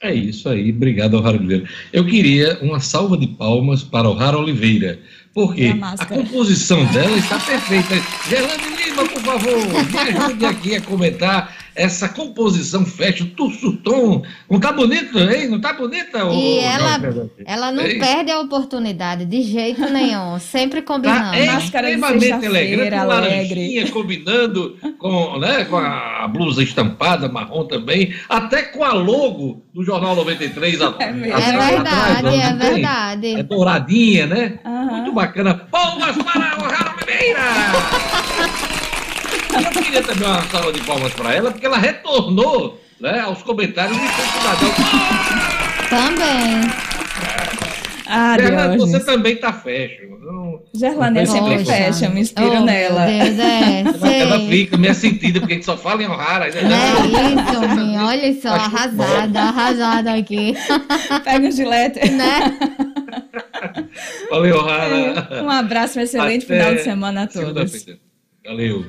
É 0.00 0.12
isso 0.12 0.48
aí, 0.48 0.70
obrigado, 0.70 1.14
O'Hara 1.14 1.36
Oliveira. 1.36 1.64
Eu 1.92 2.04
queria 2.04 2.58
uma 2.60 2.80
salva 2.80 3.16
de 3.16 3.26
palmas 3.26 3.82
para 3.82 4.08
O'Hara 4.08 4.38
Oliveira, 4.38 4.98
porque 5.32 5.72
a, 5.80 6.06
composição 6.06 6.84
dela 6.92 7.16
está 7.16 7.38
perfeita. 7.38 7.94
Gerlane 8.28 8.76
Lima, 8.76 9.04
por 9.08 9.22
favor, 9.22 9.56
me 9.56 9.98
ajude 9.98 10.44
aqui 10.44 10.74
a 10.76 10.80
comentar 10.80 11.63
essa 11.74 12.08
composição 12.08 12.84
fecha, 12.86 13.24
Tussutom. 13.36 14.22
Não 14.48 14.60
tá 14.60 14.72
bonito, 14.72 15.18
hein? 15.18 15.48
Não 15.48 15.60
tá 15.60 15.72
bonita? 15.72 16.18
E 16.32 16.58
ela, 16.58 17.00
ela 17.44 17.72
não 17.72 17.84
Ei. 17.84 17.98
perde 17.98 18.30
a 18.30 18.40
oportunidade, 18.40 19.24
de 19.24 19.42
jeito 19.42 19.82
nenhum. 19.90 20.38
Sempre 20.40 20.82
combinando. 20.82 21.32
Tá 21.32 21.58
extremamente 21.58 22.44
elegante, 22.44 22.90
com 22.90 23.04
laranjinha, 23.04 23.90
combinando 23.90 24.76
com, 24.98 25.38
né, 25.38 25.64
com 25.64 25.76
a 25.76 26.28
blusa 26.28 26.62
estampada, 26.62 27.28
marrom 27.28 27.66
também, 27.66 28.14
até 28.28 28.62
com 28.62 28.84
a 28.84 28.92
logo 28.92 29.64
do 29.74 29.84
Jornal 29.84 30.14
93. 30.14 30.80
A, 30.80 30.94
é, 31.00 31.04
a, 31.04 31.08
é 31.08 31.68
verdade, 31.70 32.18
atrás, 32.18 32.24
é 32.24 32.52
verdade. 32.54 33.34
É 33.34 33.42
douradinha, 33.42 34.26
né? 34.26 34.58
Uhum. 34.64 34.84
Muito 34.96 35.12
bacana. 35.12 35.54
Palmas 35.54 36.16
para 36.16 36.58
o 36.58 36.62
Raro 36.62 36.94
Oliveira! 36.96 37.40
eu 39.76 39.82
queria 39.82 40.02
também 40.02 40.26
uma 40.26 40.42
salva 40.44 40.72
de 40.72 40.80
palmas 40.80 41.12
para 41.14 41.34
ela, 41.34 41.50
porque 41.50 41.66
ela 41.66 41.78
retornou 41.78 42.80
né, 43.00 43.20
aos 43.20 43.42
comentários 43.42 43.96
de 43.96 44.08
cidadão. 44.08 44.72
Também. 45.90 46.94
Ah, 48.06 48.36
Gerlane, 48.38 48.76
você 48.76 49.00
também 49.00 49.36
tá 49.36 49.52
fashion. 49.52 50.14
Gerlane 50.74 51.20
é 51.20 51.26
sempre 51.26 51.64
fashion, 51.64 52.10
me 52.10 52.20
inspiro 52.20 52.58
oh, 52.58 52.64
nela. 52.64 53.06
Deus, 53.06 53.38
é, 53.38 54.20
ela 54.20 54.40
fica 54.40 54.76
meio 54.76 54.94
sentida, 54.94 55.40
porque 55.40 55.54
a 55.54 55.56
gente 55.56 55.64
só 55.64 55.76
fala 55.76 56.02
em 56.02 56.06
O'Hara. 56.06 56.50
Né? 56.50 56.60
É 56.60 57.62
isso, 57.64 57.74
minha, 57.76 58.04
olha 58.04 58.40
só, 58.40 58.50
arrasada, 58.50 59.40
arrasada 59.40 60.14
aqui. 60.14 60.54
Pega 61.24 61.48
o 61.48 61.50
gilete. 61.50 62.10
Né? 62.10 62.58
Valeu, 64.30 64.58
O'Hara. 64.58 65.42
Um 65.42 65.50
abraço, 65.50 65.98
um 65.98 66.02
excelente 66.02 66.44
Até 66.44 66.58
final 66.58 66.74
de 66.74 66.82
semana 66.82 67.22
a 67.22 67.26
todos. 67.26 67.86
Valeu. 68.44 68.84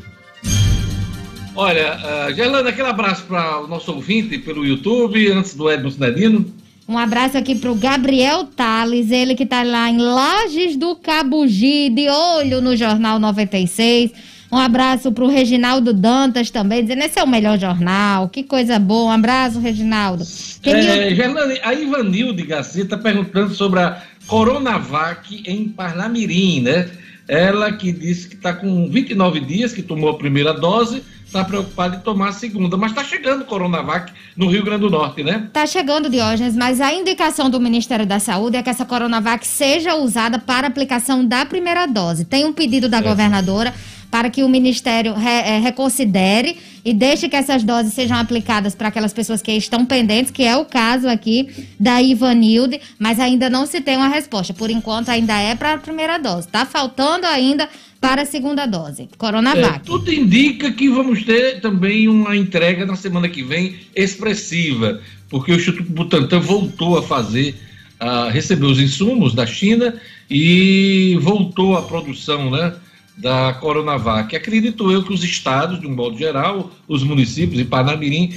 Olha, 1.56 1.98
uh, 1.98 2.36
Gerlanda, 2.36 2.70
aquele 2.70 2.90
abraço 2.90 3.24
para 3.24 3.62
o 3.62 3.68
nosso 3.68 3.92
ouvinte 3.94 4.38
pelo 4.38 4.66
YouTube, 4.66 5.32
antes 5.32 5.54
do 5.54 5.72
Edson 5.72 5.92
Cidadino. 5.92 6.46
Um 6.88 6.98
abraço 6.98 7.38
aqui 7.38 7.56
para 7.56 7.72
o 7.72 7.76
Gabriel 7.76 8.44
Tales, 8.44 9.10
ele 9.10 9.34
que 9.34 9.44
está 9.44 9.64
lá 9.64 9.90
em 9.90 9.98
Lages 9.98 10.76
do 10.76 10.96
Cabugi, 10.96 11.90
de 11.90 12.10
olho 12.10 12.62
no 12.62 12.76
Jornal 12.76 13.20
96. 13.20 14.12
Um 14.52 14.58
abraço 14.58 15.12
para 15.12 15.24
o 15.24 15.28
Reginaldo 15.28 15.94
Dantas 15.94 16.52
também, 16.52 16.84
dizendo 16.84 17.04
esse 17.04 17.18
é 17.18 17.24
o 17.24 17.28
melhor 17.28 17.58
jornal, 17.58 18.30
que 18.30 18.44
coisa 18.44 18.78
boa. 18.78 19.10
Um 19.10 19.14
abraço, 19.14 19.60
Reginaldo. 19.60 20.24
É, 20.64 21.16
Gerlane, 21.16 21.60
a 21.64 21.74
Ivanilde 21.74 22.44
Garcia 22.44 22.84
está 22.84 22.98
perguntando 22.98 23.54
sobre 23.56 23.80
a 23.80 24.04
Coronavac 24.28 25.44
em 25.48 25.70
Parnamirim, 25.70 26.62
né? 26.62 26.90
Ela 27.28 27.72
que 27.72 27.92
disse 27.92 28.28
que 28.28 28.36
está 28.36 28.54
com 28.54 28.90
29 28.90 29.40
dias, 29.40 29.74
que 29.74 29.82
tomou 29.82 30.10
a 30.10 30.18
primeira 30.18 30.54
dose, 30.54 31.04
está 31.26 31.44
preocupada 31.44 31.98
em 31.98 32.00
tomar 32.00 32.30
a 32.30 32.32
segunda. 32.32 32.78
Mas 32.78 32.92
está 32.92 33.04
chegando 33.04 33.42
o 33.42 33.46
Coronavac 33.46 34.14
no 34.38 34.48
Rio 34.48 34.64
Grande 34.64 34.82
do 34.82 34.90
Norte, 34.90 35.24
né? 35.24 35.46
Está 35.48 35.66
chegando, 35.66 36.10
Diógenes, 36.10 36.56
mas 36.56 36.80
a 36.80 36.94
indicação 36.94 37.50
do 37.50 37.60
Ministério 37.60 38.06
da 38.06 38.20
Saúde 38.20 38.58
é 38.58 38.64
que 38.64 38.70
essa 38.70 38.86
Coronavac 38.86 39.46
seja 39.46 39.96
usada 39.96 40.38
para 40.38 40.68
aplicação 40.68 41.26
da 41.26 41.46
primeira 41.46 41.86
dose. 41.86 42.26
Tem 42.26 42.46
um 42.46 42.54
pedido 42.54 42.88
da 42.88 43.00
é. 43.00 43.02
governadora 43.02 43.74
para 44.16 44.30
que 44.30 44.46
o 44.46 44.48
Ministério 44.48 45.14
re, 45.14 45.30
é, 45.30 45.60
reconsidere 45.60 46.56
e 46.86 46.94
deixe 46.94 47.28
que 47.28 47.36
essas 47.36 47.66
doses 47.66 47.92
sejam 47.92 48.16
aplicadas 48.16 48.74
para 48.74 48.88
aquelas 48.88 49.12
pessoas 49.12 49.42
que 49.42 49.52
estão 49.52 49.86
pendentes, 49.86 50.32
que 50.32 50.42
é 50.42 50.56
o 50.56 50.64
caso 50.64 51.10
aqui 51.10 51.50
da 51.78 52.02
Ivanilde, 52.02 52.80
mas 52.98 53.20
ainda 53.20 53.50
não 53.50 53.66
se 53.66 53.82
tem 53.82 53.98
uma 53.98 54.08
resposta. 54.08 54.54
Por 54.54 54.70
enquanto, 54.70 55.10
ainda 55.10 55.38
é 55.38 55.54
para 55.54 55.74
a 55.74 55.78
primeira 55.78 56.18
dose. 56.18 56.48
Está 56.48 56.66
faltando 56.66 57.26
ainda 57.26 57.68
para 58.00 58.22
a 58.22 58.26
segunda 58.26 58.66
dose. 58.66 59.10
Coronavac. 59.18 59.76
É, 59.76 59.80
tudo 59.80 60.10
indica 60.10 60.72
que 60.72 60.88
vamos 60.88 61.26
ter 61.26 61.60
também 61.60 62.08
uma 62.08 62.38
entrega 62.38 62.86
na 62.86 62.96
semana 62.96 63.28
que 63.28 63.44
vem 63.44 63.76
expressiva, 63.94 65.02
porque 65.28 65.52
o 65.52 65.56
Instituto 65.56 65.92
Butantan 65.92 66.40
voltou 66.40 66.98
a 66.98 67.04
fazer, 67.04 67.54
a 68.00 68.30
receber 68.30 68.66
os 68.66 68.80
insumos 68.80 69.34
da 69.34 69.46
China 69.46 69.94
e 70.30 71.20
voltou 71.22 71.76
a 71.76 71.82
produção, 71.82 72.50
né? 72.50 72.76
Da 73.18 73.54
Coronavac. 73.54 74.36
Acredito 74.36 74.92
eu 74.92 75.04
que 75.04 75.14
os 75.14 75.24
estados, 75.24 75.80
de 75.80 75.88
um 75.88 75.96
modo 75.96 76.18
geral, 76.18 76.72
os 76.88 77.04
municípios 77.04 77.60
e 77.60 77.66
Panamirim 77.66 78.34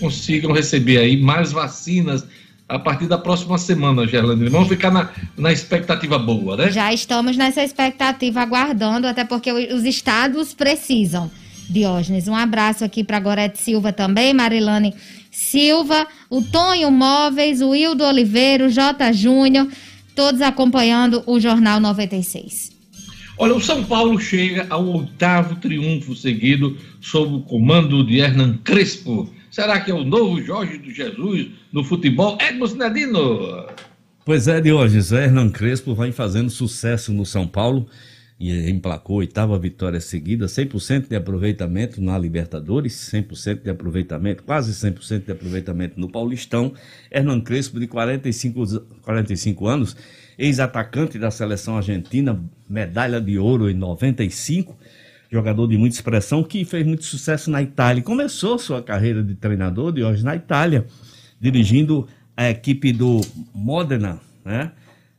consigam 0.00 0.52
receber 0.52 0.98
aí 0.98 1.16
mais 1.16 1.52
vacinas 1.52 2.26
a 2.68 2.78
partir 2.78 3.06
da 3.06 3.18
próxima 3.18 3.58
semana, 3.58 4.06
Gerlane. 4.06 4.48
Vamos 4.48 4.68
ficar 4.68 4.90
na, 4.90 5.10
na 5.36 5.52
expectativa 5.52 6.18
boa, 6.18 6.56
né? 6.56 6.70
Já 6.70 6.92
estamos 6.92 7.36
nessa 7.36 7.62
expectativa 7.62 8.40
aguardando, 8.40 9.06
até 9.06 9.24
porque 9.24 9.52
os 9.52 9.84
estados 9.84 10.54
precisam. 10.54 11.30
Diógenes, 11.68 12.28
um 12.28 12.34
abraço 12.34 12.84
aqui 12.84 13.04
para 13.04 13.20
Gorete 13.20 13.58
Silva 13.58 13.92
também, 13.92 14.34
Marilane 14.34 14.94
Silva, 15.30 16.06
o 16.28 16.42
Tonho 16.42 16.90
Móveis, 16.90 17.62
o 17.62 17.74
Hildo 17.74 18.04
Oliveira, 18.04 18.66
o 18.66 18.68
J. 18.68 19.12
Júnior, 19.12 19.68
todos 20.14 20.42
acompanhando 20.42 21.22
o 21.26 21.38
Jornal 21.38 21.78
96. 21.78 22.71
Olha, 23.42 23.56
o 23.56 23.60
São 23.60 23.82
Paulo 23.82 24.20
chega 24.20 24.68
ao 24.70 24.86
oitavo 24.86 25.56
triunfo 25.56 26.14
seguido 26.14 26.78
sob 27.00 27.34
o 27.34 27.40
comando 27.40 28.06
de 28.06 28.20
Hernan 28.20 28.56
Crespo. 28.62 29.34
Será 29.50 29.80
que 29.80 29.90
é 29.90 29.94
o 29.94 30.04
novo 30.04 30.40
Jorge 30.40 30.78
do 30.78 30.92
Jesus 30.92 31.48
no 31.72 31.82
futebol? 31.82 32.38
Edmo 32.40 32.68
Sinadino. 32.68 33.66
Pois 34.24 34.46
é, 34.46 34.60
Diógenes, 34.60 35.10
Hernan 35.10 35.50
Crespo 35.50 35.92
vai 35.92 36.12
fazendo 36.12 36.50
sucesso 36.50 37.12
no 37.12 37.26
São 37.26 37.44
Paulo 37.44 37.88
e 38.42 38.68
emplacou 38.68 39.18
oitava 39.18 39.56
vitória 39.56 40.00
seguida, 40.00 40.46
100% 40.46 41.08
de 41.08 41.14
aproveitamento 41.14 42.02
na 42.02 42.18
Libertadores, 42.18 42.92
100% 43.12 43.62
de 43.62 43.70
aproveitamento, 43.70 44.42
quase 44.42 44.72
100% 44.72 45.26
de 45.26 45.30
aproveitamento 45.30 46.00
no 46.00 46.10
Paulistão. 46.10 46.74
Hernan 47.08 47.40
Crespo, 47.40 47.78
de 47.78 47.86
45, 47.86 48.80
45 49.02 49.66
anos, 49.68 49.96
ex-atacante 50.36 51.20
da 51.20 51.30
seleção 51.30 51.76
argentina, 51.76 52.36
medalha 52.68 53.20
de 53.20 53.38
ouro 53.38 53.70
em 53.70 53.74
95, 53.74 54.76
jogador 55.30 55.68
de 55.68 55.78
muita 55.78 55.94
expressão 55.94 56.42
que 56.42 56.64
fez 56.64 56.84
muito 56.84 57.04
sucesso 57.04 57.48
na 57.48 57.62
Itália. 57.62 58.02
Começou 58.02 58.58
sua 58.58 58.82
carreira 58.82 59.22
de 59.22 59.36
treinador 59.36 59.92
de 59.92 60.02
hoje 60.02 60.24
na 60.24 60.34
Itália, 60.34 60.84
dirigindo 61.40 62.08
a 62.36 62.50
equipe 62.50 62.92
do 62.92 63.20
Modena, 63.54 64.18
né? 64.44 64.72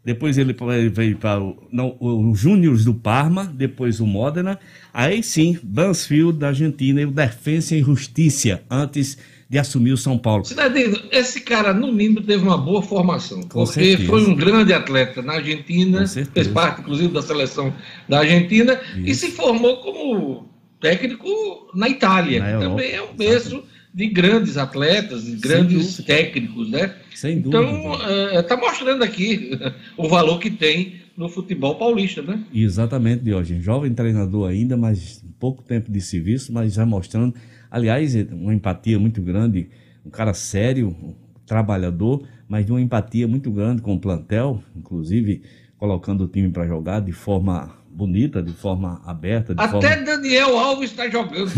Depois 0.05 0.37
ele 0.37 0.53
veio 0.89 1.17
para 1.17 1.41
o, 1.41 1.55
não, 1.71 1.95
o 1.97 2.35
Júniors 2.35 2.83
do 2.83 2.93
Parma, 2.93 3.45
depois 3.45 4.01
o 4.01 4.05
Modena, 4.05 4.59
aí 4.93 5.23
sim, 5.23 5.57
Bansfield 5.63 6.37
da 6.37 6.49
Argentina 6.49 7.01
e 7.01 7.05
o 7.05 7.11
Defensa 7.11 7.73
e 7.73 7.81
Justiça, 7.81 8.61
antes 8.69 9.17
de 9.49 9.57
assumir 9.57 9.93
o 9.93 9.97
São 9.97 10.17
Paulo. 10.17 10.43
Cidadino, 10.43 10.99
esse 11.09 11.39
cara, 11.39 11.73
no 11.73 11.91
mínimo, 11.93 12.21
teve 12.21 12.43
uma 12.43 12.57
boa 12.57 12.81
formação, 12.81 13.43
Com 13.43 13.63
porque 13.63 13.91
certeza. 13.91 14.09
foi 14.09 14.25
um 14.25 14.35
grande 14.35 14.73
atleta 14.73 15.21
na 15.21 15.33
Argentina, 15.33 16.05
fez 16.05 16.47
parte, 16.47 16.81
inclusive, 16.81 17.13
da 17.13 17.21
seleção 17.21 17.73
da 18.09 18.19
Argentina, 18.19 18.79
Isso. 18.95 19.05
e 19.05 19.15
se 19.15 19.31
formou 19.31 19.77
como 19.77 20.49
técnico 20.81 21.29
na 21.73 21.87
Itália, 21.87 22.39
na 22.39 22.53
que 22.53 22.59
também 22.65 22.91
é 22.91 23.01
um 23.01 23.15
berço 23.15 23.63
de 23.93 24.07
grandes 24.07 24.57
atletas, 24.57 25.25
de 25.25 25.35
grandes 25.35 25.97
técnicos, 25.97 26.69
né? 26.69 26.95
Sem 27.13 27.39
dúvida. 27.39 27.63
Então, 27.63 28.39
está 28.39 28.55
é, 28.55 28.57
mostrando 28.57 29.03
aqui 29.03 29.51
o 29.95 30.07
valor 30.07 30.39
que 30.39 30.49
tem 30.49 31.01
no 31.15 31.29
futebol 31.29 31.75
paulista, 31.75 32.21
né? 32.21 32.43
Exatamente, 32.53 33.23
Diógenes. 33.23 33.63
Jovem 33.63 33.93
treinador 33.93 34.49
ainda, 34.49 34.75
mas 34.75 35.23
pouco 35.39 35.61
tempo 35.61 35.91
de 35.91 36.01
serviço, 36.01 36.51
mas 36.51 36.73
já 36.73 36.85
mostrando 36.85 37.35
Aliás, 37.73 38.13
uma 38.31 38.53
empatia 38.53 38.99
muito 38.99 39.19
grande, 39.19 39.67
um 40.05 40.09
cara 40.11 40.31
sério, 40.35 40.89
um 40.89 41.15
trabalhador, 41.43 42.21
mas 42.47 42.67
de 42.67 42.71
uma 42.71 42.79
empatia 42.79 43.27
muito 43.27 43.49
grande 43.49 43.81
com 43.81 43.95
o 43.95 43.99
plantel, 43.99 44.61
inclusive 44.75 45.41
colocando 45.75 46.25
o 46.25 46.27
time 46.27 46.51
para 46.51 46.67
jogar 46.67 46.99
de 46.99 47.11
forma 47.11 47.75
bonita, 47.93 48.41
de 48.41 48.53
forma 48.53 49.01
aberta. 49.05 49.53
De 49.53 49.61
Até 49.61 49.71
forma... 49.71 50.05
Daniel 50.05 50.57
Alves 50.57 50.91
está 50.91 51.09
jogando. 51.09 51.51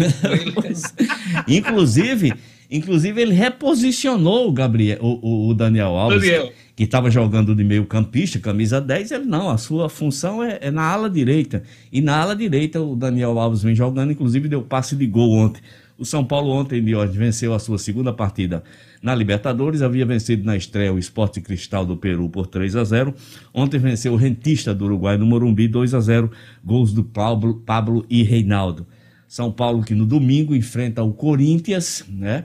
inclusive, 1.48 2.34
inclusive 2.70 3.22
ele 3.22 3.34
reposicionou 3.34 4.50
o 4.50 4.52
Gabriel, 4.52 5.00
o, 5.02 5.50
o 5.50 5.54
Daniel 5.54 5.96
Alves. 5.96 6.22
Daniel 6.22 6.52
que 6.76 6.84
estava 6.84 7.10
jogando 7.10 7.56
de 7.56 7.64
meio 7.64 7.86
campista, 7.86 8.38
camisa 8.38 8.82
10, 8.82 9.12
ele 9.12 9.26
não, 9.26 9.50
a 9.50 9.58
sua 9.58 9.88
função 9.88 10.44
é, 10.44 10.60
é, 10.62 10.70
na 10.70 10.84
ala 10.84 11.10
direita. 11.10 11.64
E 11.92 12.02
na 12.02 12.18
ala 12.18 12.36
direita 12.36 12.82
o 12.82 12.96
Daniel 12.96 13.40
Alves 13.40 13.64
vem 13.64 13.74
jogando, 13.74 14.12
inclusive 14.12 14.50
deu 14.50 14.62
passe 14.62 14.96
de 14.96 15.08
gol 15.08 15.32
ontem. 15.32 15.62
O 15.98 16.04
São 16.04 16.26
Paulo 16.26 16.52
ontem, 16.52 16.84
Diógenes, 16.84 17.16
venceu 17.16 17.54
a 17.54 17.60
sua 17.60 17.78
segunda 17.78 18.12
partida 18.12 18.64
na 19.02 19.16
Libertadores, 19.16 19.82
havia 19.82 20.06
vencido 20.06 20.44
na 20.44 20.58
estreia 20.58 20.94
o 20.94 21.00
Esporte 21.00 21.40
Cristal 21.40 21.86
do 21.86 21.96
Peru 21.96 22.28
por 22.28 22.48
3 22.48 22.76
a 22.76 22.84
0. 22.84 23.14
Ontem 23.54 23.80
venceu 23.80 24.12
o 24.14 24.18
Rentista 24.18 24.74
do 24.74 24.86
Uruguai 24.86 25.18
no 25.18 25.26
Morumbi 25.26 25.68
2 25.70 25.94
a 25.94 26.02
0, 26.02 26.30
gols 26.64 26.92
do 26.92 27.04
Pablo, 27.04 27.62
Pablo 27.66 28.06
e 28.10 28.24
Reinaldo. 28.24 28.86
São 29.26 29.52
Paulo 29.52 29.84
que 29.84 29.96
no 29.96 30.06
domingo 30.06 30.54
enfrenta 30.54 31.02
o 31.02 31.14
Corinthians, 31.14 32.04
né? 32.10 32.44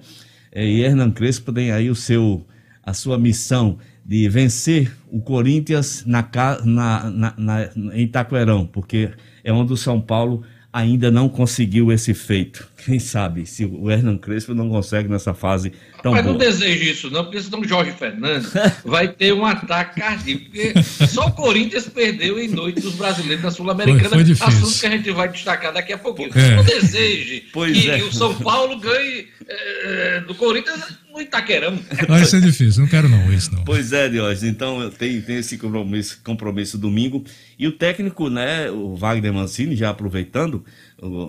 E 0.54 0.82
Hernan 0.82 1.10
Crespo 1.10 1.52
tem 1.52 1.72
aí 1.72 1.90
o 1.90 1.94
seu, 1.94 2.46
a 2.82 2.92
sua 2.92 3.18
missão 3.18 3.78
de 4.04 4.28
vencer 4.28 4.92
o 5.10 5.20
Corinthians 5.20 6.04
na, 6.06 6.28
na, 6.64 7.10
na, 7.10 7.34
na, 7.36 7.70
em 7.94 8.02
Itaquerão, 8.02 8.66
porque 8.66 9.10
é 9.42 9.52
onde 9.52 9.72
o 9.72 9.76
São 9.76 10.00
Paulo 10.00 10.42
ainda 10.72 11.10
não 11.10 11.28
conseguiu 11.28 11.90
esse 11.90 12.14
feito. 12.14 12.68
Quem 12.84 12.98
sabe 12.98 13.44
se 13.44 13.64
o 13.64 13.90
Hernan 13.90 14.16
Crespo 14.16 14.54
não 14.54 14.68
consegue 14.68 15.08
nessa 15.08 15.34
fase 15.34 15.72
tão 16.02 16.12
Mas 16.12 16.22
boa. 16.22 16.32
não 16.32 16.38
desejo 16.38 16.84
isso 16.84 17.10
não, 17.10 17.24
porque 17.24 17.42
senão 17.42 17.60
o 17.60 17.68
Jorge 17.68 17.92
Fernandes 17.92 18.52
vai 18.84 19.08
ter 19.08 19.34
um 19.34 19.44
ataque 19.44 20.00
cardíaco, 20.00 20.44
porque 20.44 20.72
só 21.08 21.26
o 21.26 21.32
Corinthians 21.32 21.88
perdeu 21.88 22.38
em 22.38 22.48
noite 22.48 22.80
dos 22.80 22.94
brasileiros 22.94 23.42
da 23.42 23.50
Sul-Americana, 23.50 24.16
assunto 24.16 24.80
que 24.80 24.86
a 24.86 24.90
gente 24.90 25.10
vai 25.10 25.28
destacar 25.28 25.72
daqui 25.72 25.92
a 25.92 25.98
pouquinho. 25.98 26.30
É. 26.34 26.56
Não 26.56 26.64
deseje 26.64 27.44
pois 27.52 27.78
que 27.78 27.90
é. 27.90 28.02
o 28.04 28.12
São 28.12 28.34
Paulo 28.34 28.78
ganhe 28.78 29.26
é, 29.46 30.20
do 30.20 30.34
Corinthians 30.34 30.80
no 31.12 31.20
Itaquerão. 31.20 31.78
Vai 32.08 32.24
ser 32.24 32.40
difícil, 32.40 32.82
não 32.82 32.88
quero 32.88 33.08
não 33.08 33.32
isso 33.32 33.54
não. 33.54 33.64
Pois 33.64 33.92
é, 33.92 34.08
Diógenes, 34.08 34.42
então 34.42 34.90
tem, 34.90 35.20
tem 35.20 35.36
esse 35.36 35.58
compromisso, 35.58 36.20
compromisso 36.24 36.78
domingo, 36.78 37.24
e 37.58 37.66
o 37.66 37.72
técnico, 37.72 38.28
né, 38.30 38.70
o 38.70 38.94
Wagner 38.94 39.32
Mancini, 39.32 39.76
já 39.76 39.90
aproveitando, 39.90 40.64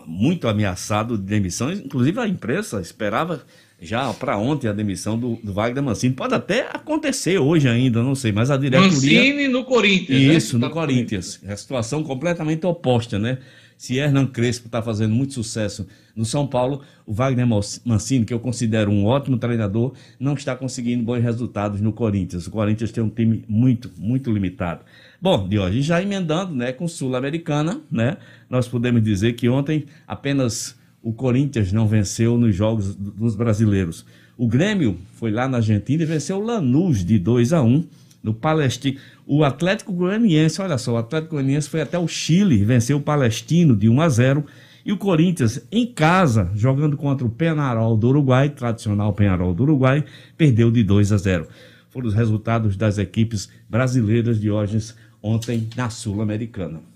muito 0.06 0.48
ameaçado 0.48 1.18
de 1.18 1.24
demissão, 1.24 1.72
inclusive 1.72 2.20
a 2.20 2.28
imprensa 2.28 2.82
esperava 2.82 3.44
já 3.82 4.14
para 4.14 4.38
ontem 4.38 4.68
a 4.68 4.74
demissão 4.74 5.18
do, 5.18 5.40
do, 5.44 5.52
Wagner 5.52 5.84
Mancini. 5.84 6.14
Pode 6.14 6.36
até 6.36 6.68
acontecer 6.72 7.40
hoje 7.40 7.68
ainda, 7.68 8.04
não 8.04 8.14
sei, 8.14 8.32
mas 8.32 8.52
a 8.52 8.58
diretoria... 8.58 8.92
Mancini 8.92 9.48
no 9.48 9.66
Corinthians, 9.66 10.22
né? 10.22 10.36
Isso, 10.36 10.60
né? 10.60 10.66
no 10.66 10.68
tá 10.70 10.74
Corinthians. 10.74 11.38
Corinthians. 11.38 11.50
É 11.50 11.54
a 11.54 11.58
situação 11.58 12.04
completamente 12.04 12.66
oposta, 12.66 13.18
né? 13.18 13.40
Se 13.76 13.98
Hernan 13.98 14.28
Crespo 14.28 14.68
está 14.68 14.80
fazendo 14.80 15.16
muito 15.16 15.34
sucesso 15.34 15.88
no 16.16 16.24
São 16.24 16.46
Paulo, 16.46 16.84
o 17.04 17.12
Wagner 17.12 17.48
Mancini, 17.84 18.24
que 18.24 18.32
eu 18.32 18.40
considero 18.40 18.92
um 18.92 19.06
ótimo 19.06 19.40
treinador, 19.40 19.94
não 20.20 20.36
está 20.36 20.56
conseguindo 20.56 21.04
bons 21.04 21.24
resultados 21.24 21.82
no 21.82 21.92
Corinthians. 21.92 22.46
O 22.46 22.52
Corinthians 22.52 22.92
tem 22.92 23.04
um 23.04 23.10
time 23.10 23.44
muito, 23.48 23.90
muito 23.98 24.32
limitado. 24.32 24.86
Bom, 25.20 25.48
de 25.50 25.58
hoje 25.58 25.82
já 25.82 26.00
emendando, 26.00 26.54
né, 26.54 26.72
com 26.72 26.88
Sul-Americana, 26.88 27.82
né, 27.92 28.18
nós 28.48 28.68
podemos 28.68 29.02
dizer 29.02 29.34
que 29.34 29.50
ontem 29.50 29.86
apenas 30.08 30.80
o 31.04 31.12
Corinthians 31.14 31.72
não 31.72 31.88
venceu 31.88 32.38
nos 32.38 32.56
jogos 32.56 32.96
dos 32.96 33.36
brasileiros. 33.36 34.06
O 34.38 34.48
Grêmio 34.48 34.98
foi 35.14 35.32
lá 35.32 35.48
na 35.48 35.58
Argentina 35.58 36.04
e 36.04 36.06
venceu 36.06 36.38
o 36.38 36.44
Lanús 36.44 37.04
de 37.04 37.18
2 37.18 37.54
a 37.54 37.62
1 37.62 37.86
no 38.24 38.34
Palestino. 38.34 39.00
O 39.26 39.44
Atlético 39.44 39.92
Goianiense, 39.92 40.62
olha 40.62 40.78
só, 40.78 40.94
o 40.94 40.98
Atlético 40.98 41.36
Goianiense 41.36 41.70
foi 41.70 41.82
até 41.82 41.98
o 41.98 42.08
Chile, 42.08 42.64
venceu 42.64 42.98
o 42.98 43.02
Palestino 43.02 43.76
de 43.76 43.90
1 43.90 44.02
a 44.02 44.10
0 44.10 44.46
e 44.84 44.92
o 44.92 44.98
Corinthians, 44.98 45.62
em 45.72 45.86
casa, 45.86 46.50
jogando 46.56 46.98
contra 46.98 47.26
o 47.26 47.30
Penarol 47.30 47.96
do 47.96 48.10
Uruguai, 48.10 48.50
tradicional 48.50 49.14
Penarol 49.14 49.54
do 49.54 49.64
Uruguai, 49.64 50.04
perdeu 50.36 50.72
de 50.72 50.84
2 50.84 51.12
a 51.12 51.18
0. 51.18 51.48
Foram 51.90 52.08
os 52.08 52.14
resultados 52.14 52.76
das 52.76 52.98
equipes 52.98 53.50
brasileiras 53.70 54.40
de 54.40 54.50
hoje 54.50 54.94
ontem 55.22 55.68
na 55.76 55.90
Sul-Americana. 55.90 56.91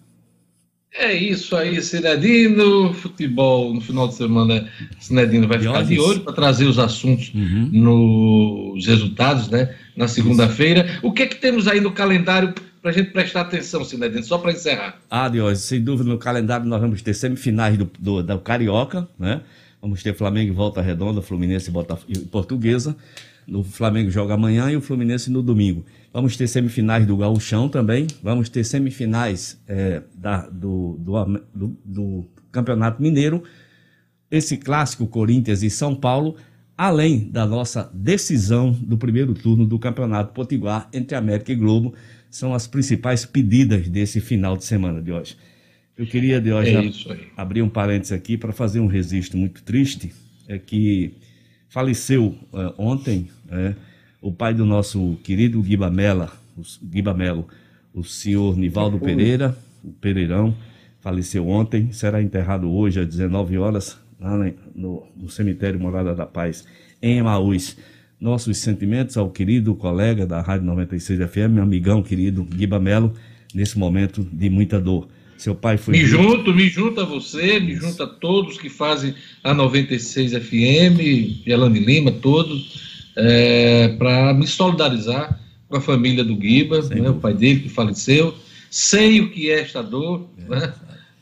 É 0.97 1.13
isso 1.13 1.55
aí, 1.57 1.81
Cinedino. 1.81 2.93
Futebol 2.93 3.73
no 3.73 3.81
final 3.81 4.07
de 4.07 4.15
semana, 4.15 4.67
Cinedino 4.99 5.47
vai 5.47 5.59
ficar 5.59 5.83
de 5.83 5.99
olho 5.99 6.21
para 6.21 6.31
trazer 6.31 6.65
os 6.65 6.79
assuntos 6.79 7.33
uhum. 7.35 7.69
nos 7.71 8.85
resultados, 8.85 9.49
né? 9.49 9.75
Na 9.95 10.07
segunda-feira. 10.07 10.99
O 11.03 11.11
que 11.11 11.23
é 11.23 11.27
que 11.27 11.35
temos 11.35 11.67
aí 11.67 11.81
no 11.81 11.91
calendário 11.91 12.53
para 12.81 12.91
a 12.91 12.93
gente 12.93 13.11
prestar 13.11 13.41
atenção, 13.41 13.83
Cinedino? 13.83 14.23
Só 14.23 14.37
para 14.37 14.53
encerrar. 14.53 14.97
Ah, 15.09 15.27
Diógenes, 15.27 15.63
sem 15.63 15.83
dúvida 15.83 16.09
no 16.09 16.17
calendário 16.17 16.65
nós 16.65 16.79
vamos 16.79 17.01
ter 17.01 17.13
semifinais 17.13 17.77
do, 17.77 17.91
do, 17.99 18.23
do 18.23 18.39
Carioca, 18.39 19.07
né? 19.19 19.41
Vamos 19.81 20.01
ter 20.01 20.15
Flamengo 20.15 20.51
e 20.51 20.55
Volta 20.55 20.81
Redonda, 20.81 21.21
Fluminense 21.21 21.69
e, 22.07 22.13
e 22.13 22.19
Portuguesa. 22.19 22.95
O 23.47 23.63
Flamengo 23.63 24.09
joga 24.09 24.33
amanhã 24.33 24.71
e 24.71 24.77
o 24.77 24.81
Fluminense 24.81 25.29
no 25.29 25.43
domingo. 25.43 25.85
Vamos 26.15 26.37
ter 26.37 26.47
semifinais 26.47 27.05
do 27.05 27.17
Gauchão 27.17 27.67
também. 27.67 28.07
Vamos 28.23 28.47
ter 28.47 28.63
semifinais 28.63 29.61
é, 29.67 30.01
da, 30.15 30.47
do, 30.47 30.97
do, 30.97 31.25
do, 31.53 31.77
do 31.83 32.25
Campeonato 32.53 33.01
Mineiro. 33.01 33.43
Esse 34.31 34.55
clássico 34.55 35.07
Corinthians 35.07 35.61
e 35.61 35.69
São 35.69 35.93
Paulo, 35.93 36.37
além 36.77 37.29
da 37.29 37.45
nossa 37.45 37.91
decisão 37.93 38.71
do 38.71 38.97
primeiro 38.97 39.33
turno 39.33 39.65
do 39.65 39.77
Campeonato 39.77 40.31
Potiguar 40.31 40.87
entre 40.93 41.17
América 41.17 41.51
e 41.51 41.55
Globo, 41.55 41.93
são 42.29 42.53
as 42.53 42.65
principais 42.65 43.25
pedidas 43.25 43.89
desse 43.89 44.21
final 44.21 44.55
de 44.55 44.63
semana 44.63 45.01
de 45.01 45.11
hoje. 45.11 45.35
Eu 45.97 46.05
queria 46.05 46.39
de 46.39 46.53
hoje 46.53 46.77
é 47.09 47.17
abrir 47.35 47.61
um 47.61 47.67
parênteses 47.67 48.13
aqui 48.13 48.37
para 48.37 48.53
fazer 48.53 48.79
um 48.79 48.87
registro 48.87 49.37
muito 49.37 49.61
triste, 49.63 50.13
é 50.47 50.57
que 50.57 51.17
faleceu 51.67 52.37
uh, 52.53 52.73
ontem 52.77 53.27
é, 53.51 53.75
o 54.25 54.31
pai 54.31 54.55
do 54.55 54.65
nosso 54.65 55.19
querido 55.23 55.61
Guiba 55.61 55.91
Mela, 55.91 56.31
o, 56.57 56.63
Guiba 56.83 57.13
Melo, 57.13 57.47
o 57.93 58.03
senhor 58.03 58.57
Nivaldo 58.57 58.97
Pereira, 58.97 59.55
o 59.83 59.91
Pereirão, 59.91 60.57
faleceu 60.99 61.47
ontem, 61.47 61.91
será 61.91 62.23
enterrado 62.23 62.67
hoje 62.67 62.99
às 62.99 63.07
19 63.07 63.55
horas 63.59 63.99
lá 64.19 64.35
no, 64.73 65.03
no 65.15 65.29
cemitério 65.29 65.79
Morada 65.79 66.15
da 66.15 66.25
Paz, 66.25 66.65
em 67.03 67.19
Emaús. 67.19 67.77
Nossos 68.19 68.57
sentimentos 68.57 69.15
ao 69.15 69.29
querido 69.29 69.75
colega 69.75 70.25
da 70.25 70.41
Rádio 70.41 70.65
96 70.65 71.29
FM, 71.29 71.51
meu 71.51 71.63
amigão 71.63 72.01
querido 72.01 72.43
Guiba 72.45 72.79
Melo, 72.79 73.13
nesse 73.53 73.77
momento 73.77 74.27
de 74.33 74.49
muita 74.49 74.81
dor. 74.81 75.07
Seu 75.37 75.53
pai 75.53 75.77
foi. 75.77 75.91
Me 75.93 76.03
junto, 76.03 76.51
me 76.51 76.67
junto 76.67 76.99
a 76.99 77.05
você, 77.05 77.59
me 77.59 77.75
junto 77.75 78.01
a 78.01 78.07
todos 78.07 78.57
que 78.57 78.69
fazem 78.69 79.13
a 79.43 79.53
96 79.53 80.31
FM, 80.31 81.45
Elane 81.45 81.79
Lima, 81.79 82.11
todos 82.11 82.84
é, 83.15 83.89
para 83.89 84.33
me 84.33 84.45
solidarizar 84.47 85.39
com 85.69 85.77
a 85.77 85.81
família 85.81 86.23
do 86.23 86.35
Guiba, 86.35 86.81
né, 86.83 87.09
o 87.09 87.15
pai 87.15 87.33
dele 87.33 87.61
que 87.61 87.69
faleceu. 87.69 88.35
Sei 88.69 89.21
o 89.21 89.31
que 89.31 89.49
é 89.49 89.61
esta 89.61 89.81
dor. 89.81 90.27
É. 90.37 90.49
Né? 90.49 90.73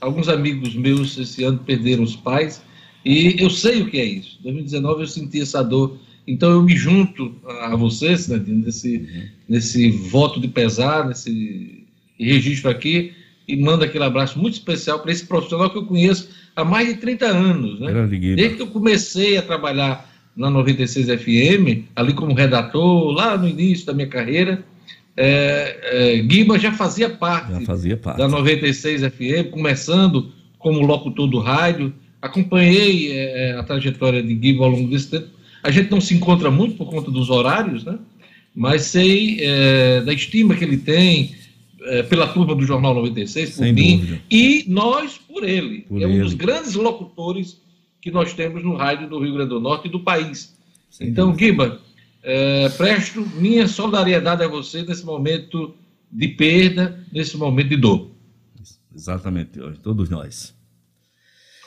Alguns 0.02 0.28
amigos 0.28 0.76
meus 0.76 1.18
esse 1.18 1.44
ano 1.44 1.60
perderam 1.60 2.04
os 2.04 2.16
pais 2.16 2.62
e 3.06 3.36
eu 3.42 3.50
sei 3.50 3.82
o 3.82 3.90
que 3.90 4.00
é 4.00 4.06
isso. 4.06 4.38
Em 4.42 4.44
2019 4.44 5.02
eu 5.02 5.08
senti 5.08 5.42
essa 5.42 5.64
dor. 5.64 5.98
Então 6.28 6.52
eu 6.52 6.62
me 6.62 6.76
junto 6.76 7.36
a 7.62 7.76
vocês 7.76 8.28
né, 8.28 8.42
nesse, 8.46 8.98
uhum. 8.98 9.28
nesse 9.50 9.92
voto 9.92 10.40
de 10.40 10.48
pesar, 10.48 11.08
nesse 11.08 11.86
registro 12.20 12.70
aqui 12.70 13.14
e 13.48 13.58
mando 13.58 13.84
aquele 13.84 14.04
abraço 14.04 14.40
muito 14.40 14.54
especial 14.54 15.00
para 15.00 15.12
esse 15.12 15.26
profissional 15.26 15.70
que 15.70 15.78
eu 15.78 15.86
conheço 15.86 16.30
há 16.56 16.64
mais 16.64 16.88
de 16.88 16.96
30 16.96 17.26
anos. 17.26 17.80
Né? 17.80 18.08
Desde 18.08 18.56
que 18.56 18.62
eu 18.62 18.68
comecei 18.68 19.38
a 19.38 19.42
trabalhar 19.42 20.13
na 20.36 20.50
96 20.50 21.08
FM, 21.08 21.90
ali 21.96 22.14
como 22.14 22.34
redator, 22.34 23.12
lá 23.12 23.38
no 23.38 23.48
início 23.48 23.86
da 23.86 23.94
minha 23.94 24.08
carreira, 24.08 24.64
é, 25.16 26.18
é, 26.18 26.22
Guiba 26.22 26.58
já 26.58 26.72
fazia 26.72 27.10
parte, 27.10 27.54
já 27.54 27.62
fazia 27.62 27.98
parte 27.98 28.18
da 28.18 28.28
96 28.28 29.02
FM, 29.02 29.52
começando 29.52 30.32
como 30.58 30.82
locutor 30.82 31.28
do 31.28 31.40
rádio. 31.40 31.94
Acompanhei 32.22 33.12
é, 33.12 33.56
a 33.58 33.64
trajetória 33.64 34.24
de 34.24 34.34
Guiba 34.34 34.64
ao 34.64 34.72
longo 34.72 34.90
desse 34.90 35.12
tempo. 35.12 35.28
A 35.62 35.70
gente 35.70 35.92
não 35.92 36.02
se 36.02 36.16
encontra 36.16 36.50
muito 36.50 36.76
por 36.76 36.90
conta 36.90 37.12
dos 37.12 37.30
horários, 37.30 37.84
né? 37.84 37.98
mas 38.56 38.84
sei 38.84 39.38
é, 39.42 40.02
da 40.02 40.14
estima 40.14 40.56
que 40.56 40.64
ele 40.64 40.78
tem 40.78 41.36
é, 41.86 42.04
pela 42.04 42.28
turma 42.28 42.56
do 42.56 42.66
Jornal 42.66 42.94
96, 42.96 43.50
por 43.50 43.56
Sem 43.56 43.74
mim, 43.74 43.98
dúvida. 43.98 44.22
e 44.32 44.66
nós 44.68 45.18
por 45.18 45.44
ele. 45.44 45.82
Por 45.82 46.02
é 46.02 46.08
um 46.08 46.20
dos 46.20 46.34
grandes 46.34 46.76
locutores 46.76 47.62
que 48.04 48.12
nós 48.12 48.34
temos 48.34 48.62
no 48.62 48.76
rádio 48.76 49.08
do 49.08 49.18
Rio 49.18 49.36
Grande 49.36 49.52
do 49.52 49.62
Norte 49.62 49.88
e 49.88 49.92
do 49.92 50.02
país. 50.02 50.54
Sem 50.90 51.08
então. 51.08 51.32
Guiba, 51.32 51.80
é, 52.22 52.68
presto 52.68 53.26
minha 53.38 53.66
solidariedade 53.66 54.44
a 54.44 54.48
você 54.50 54.84
nesse 54.84 55.06
momento 55.06 55.74
de 56.12 56.28
perda, 56.28 57.02
nesse 57.14 57.38
momento 57.38 57.70
de 57.70 57.78
dor. 57.78 58.12
Exatamente, 58.94 59.58
todos 59.82 60.10
nós. 60.10 60.54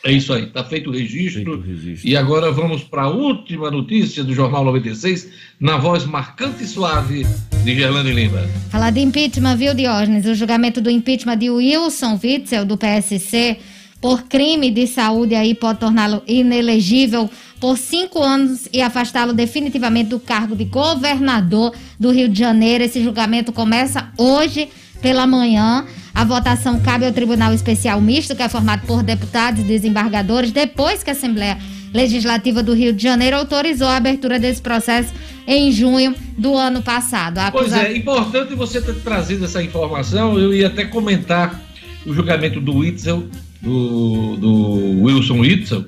É 0.04 0.12
isso 0.12 0.30
aí, 0.34 0.44
está 0.44 0.62
feito 0.62 0.90
o 0.90 0.92
registro. 0.92 1.42
Feito 1.42 1.58
o 1.58 1.60
registro. 1.60 2.06
E 2.06 2.14
agora 2.14 2.52
vamos 2.52 2.84
para 2.84 3.04
a 3.04 3.08
última 3.08 3.70
notícia 3.70 4.22
do 4.22 4.34
Jornal 4.34 4.62
96, 4.62 5.32
na 5.58 5.78
voz 5.78 6.04
marcante 6.04 6.64
e 6.64 6.66
suave 6.66 7.24
de 7.64 7.74
Gerlane 7.74 8.12
Lima. 8.12 8.42
Falar 8.70 8.90
de 8.90 9.00
impeachment, 9.00 9.56
viu, 9.56 9.74
Diógenes? 9.74 10.26
O 10.26 10.34
julgamento 10.34 10.82
do 10.82 10.90
impeachment 10.90 11.38
de 11.38 11.48
Wilson 11.48 12.20
Witzel, 12.22 12.66
do 12.66 12.76
PSC, 12.76 13.58
por 14.00 14.24
crime 14.24 14.70
de 14.70 14.86
saúde 14.86 15.34
aí 15.34 15.54
pode 15.54 15.80
torná-lo 15.80 16.22
inelegível 16.26 17.30
por 17.58 17.78
cinco 17.78 18.22
anos 18.22 18.68
e 18.72 18.82
afastá-lo 18.82 19.32
definitivamente 19.32 20.10
do 20.10 20.20
cargo 20.20 20.54
de 20.54 20.64
governador 20.64 21.72
do 21.98 22.10
Rio 22.10 22.28
de 22.28 22.38
Janeiro. 22.38 22.84
Esse 22.84 23.02
julgamento 23.02 23.52
começa 23.52 24.08
hoje 24.16 24.68
pela 25.00 25.26
manhã. 25.26 25.86
A 26.14 26.24
votação 26.24 26.80
cabe 26.80 27.04
ao 27.06 27.12
Tribunal 27.12 27.52
Especial 27.52 28.00
Misto, 28.00 28.34
que 28.34 28.42
é 28.42 28.48
formado 28.48 28.86
por 28.86 29.02
deputados 29.02 29.60
e 29.60 29.64
desembargadores, 29.64 30.50
depois 30.50 31.02
que 31.02 31.10
a 31.10 31.12
Assembleia 31.12 31.58
Legislativa 31.92 32.62
do 32.62 32.74
Rio 32.74 32.92
de 32.92 33.02
Janeiro 33.02 33.36
autorizou 33.36 33.88
a 33.88 33.96
abertura 33.96 34.38
desse 34.38 34.60
processo 34.60 35.12
em 35.46 35.70
junho 35.72 36.14
do 36.36 36.54
ano 36.54 36.82
passado. 36.82 37.40
Pois 37.52 37.72
é, 37.72 37.96
importante 37.96 38.54
você 38.54 38.80
ter 38.80 38.94
trazido 38.96 39.44
essa 39.44 39.62
informação. 39.62 40.38
Eu 40.38 40.52
ia 40.52 40.66
até 40.66 40.84
comentar 40.84 41.62
o 42.04 42.12
julgamento 42.12 42.60
do 42.60 42.76
Witzel 42.76 43.28
do, 43.60 44.36
do 44.36 45.02
Wilson 45.02 45.40
Witzel, 45.40 45.84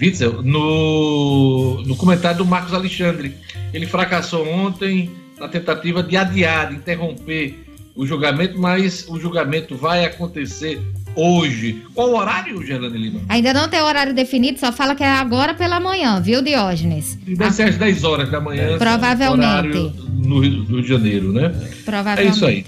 Witzel 0.00 0.42
no, 0.42 1.82
no 1.82 1.96
comentário 1.96 2.38
do 2.38 2.44
Marcos 2.44 2.74
Alexandre. 2.74 3.34
Ele 3.72 3.86
fracassou 3.86 4.46
ontem 4.46 5.10
na 5.38 5.48
tentativa 5.48 6.02
de 6.02 6.16
adiar, 6.16 6.70
de 6.70 6.76
interromper 6.76 7.66
o 7.94 8.06
julgamento, 8.06 8.58
mas 8.58 9.06
o 9.08 9.18
julgamento 9.18 9.74
vai 9.74 10.04
acontecer 10.04 10.80
hoje. 11.14 11.82
Qual 11.94 12.10
o 12.10 12.16
horário, 12.16 12.64
Gerlane 12.64 12.98
Lima? 12.98 13.20
Ainda 13.28 13.54
não 13.54 13.68
tem 13.68 13.80
horário 13.80 14.14
definido, 14.14 14.60
só 14.60 14.70
fala 14.70 14.94
que 14.94 15.02
é 15.02 15.08
agora 15.08 15.54
pela 15.54 15.80
manhã, 15.80 16.20
viu, 16.20 16.42
Diógenes? 16.42 17.18
Deve 17.26 17.50
ser 17.52 17.62
às 17.64 17.76
10 17.76 18.04
horas 18.04 18.30
da 18.30 18.38
manhã. 18.38 18.76
Provavelmente. 18.76 19.94
No 20.12 20.40
Rio, 20.40 20.58
no 20.58 20.64
Rio 20.64 20.82
de 20.82 20.88
Janeiro, 20.88 21.32
né? 21.32 21.48
Provavelmente. 21.84 22.28
É 22.28 22.36
isso 22.36 22.46
aí. 22.46 22.66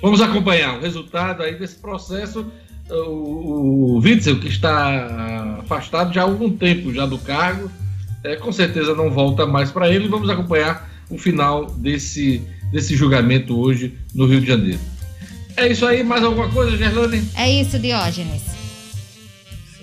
Vamos 0.00 0.20
acompanhar 0.22 0.78
o 0.78 0.80
resultado 0.80 1.42
aí 1.42 1.58
desse 1.58 1.76
processo 1.76 2.50
o, 2.90 3.96
o 3.96 3.98
Witzel, 3.98 4.40
que 4.40 4.48
está 4.48 5.58
afastado 5.60 6.12
já 6.12 6.22
há 6.22 6.24
algum 6.24 6.50
tempo 6.50 6.92
já 6.92 7.06
do 7.06 7.18
cargo, 7.18 7.70
é, 8.24 8.36
com 8.36 8.50
certeza 8.52 8.94
não 8.94 9.10
volta 9.10 9.46
mais 9.46 9.70
para 9.70 9.88
ele. 9.88 10.08
Vamos 10.08 10.28
acompanhar 10.28 10.88
o 11.10 11.18
final 11.18 11.66
desse, 11.66 12.42
desse 12.72 12.96
julgamento 12.96 13.58
hoje 13.58 13.94
no 14.14 14.26
Rio 14.26 14.40
de 14.40 14.46
Janeiro. 14.46 14.80
É 15.56 15.68
isso 15.68 15.84
aí, 15.86 16.04
mais 16.04 16.22
alguma 16.22 16.48
coisa, 16.48 16.76
Gerlane? 16.76 17.22
É 17.36 17.50
isso, 17.50 17.78
Diógenes. 17.78 18.42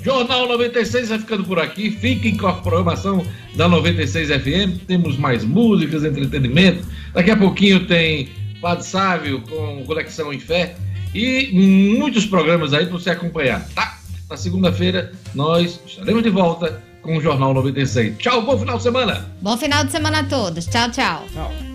Jornal 0.01 0.47
96 0.47 1.09
vai 1.09 1.19
ficando 1.19 1.43
por 1.43 1.59
aqui. 1.59 1.89
Fiquem 1.91 2.37
com 2.37 2.47
a 2.47 2.53
programação 2.53 3.25
da 3.55 3.67
96 3.67 4.29
FM. 4.29 4.85
Temos 4.85 5.17
mais 5.17 5.43
músicas, 5.43 6.03
entretenimento. 6.03 6.85
Daqui 7.11 7.31
a 7.31 7.35
pouquinho 7.35 7.87
tem 7.87 8.29
Padre 8.61 8.85
Sávio 8.85 9.41
com 9.41 9.83
Conexão 9.83 10.31
em 10.31 10.39
Fé 10.39 10.75
e 11.15 11.97
muitos 11.97 12.25
programas 12.25 12.73
aí 12.73 12.85
para 12.85 12.97
você 12.97 13.09
acompanhar, 13.09 13.65
tá? 13.73 13.97
Na 14.29 14.35
segunda-feira 14.35 15.13
nós 15.33 15.79
estaremos 15.85 16.23
de 16.23 16.29
volta 16.29 16.83
com 17.01 17.17
o 17.17 17.21
Jornal 17.21 17.53
96. 17.53 18.17
Tchau, 18.17 18.41
bom 18.41 18.57
final 18.57 18.77
de 18.77 18.83
semana. 18.83 19.25
Bom 19.41 19.55
final 19.55 19.85
de 19.85 19.91
semana 19.91 20.19
a 20.19 20.23
todos. 20.23 20.65
Tchau, 20.65 20.91
tchau. 20.91 21.23
Tchau. 21.31 21.74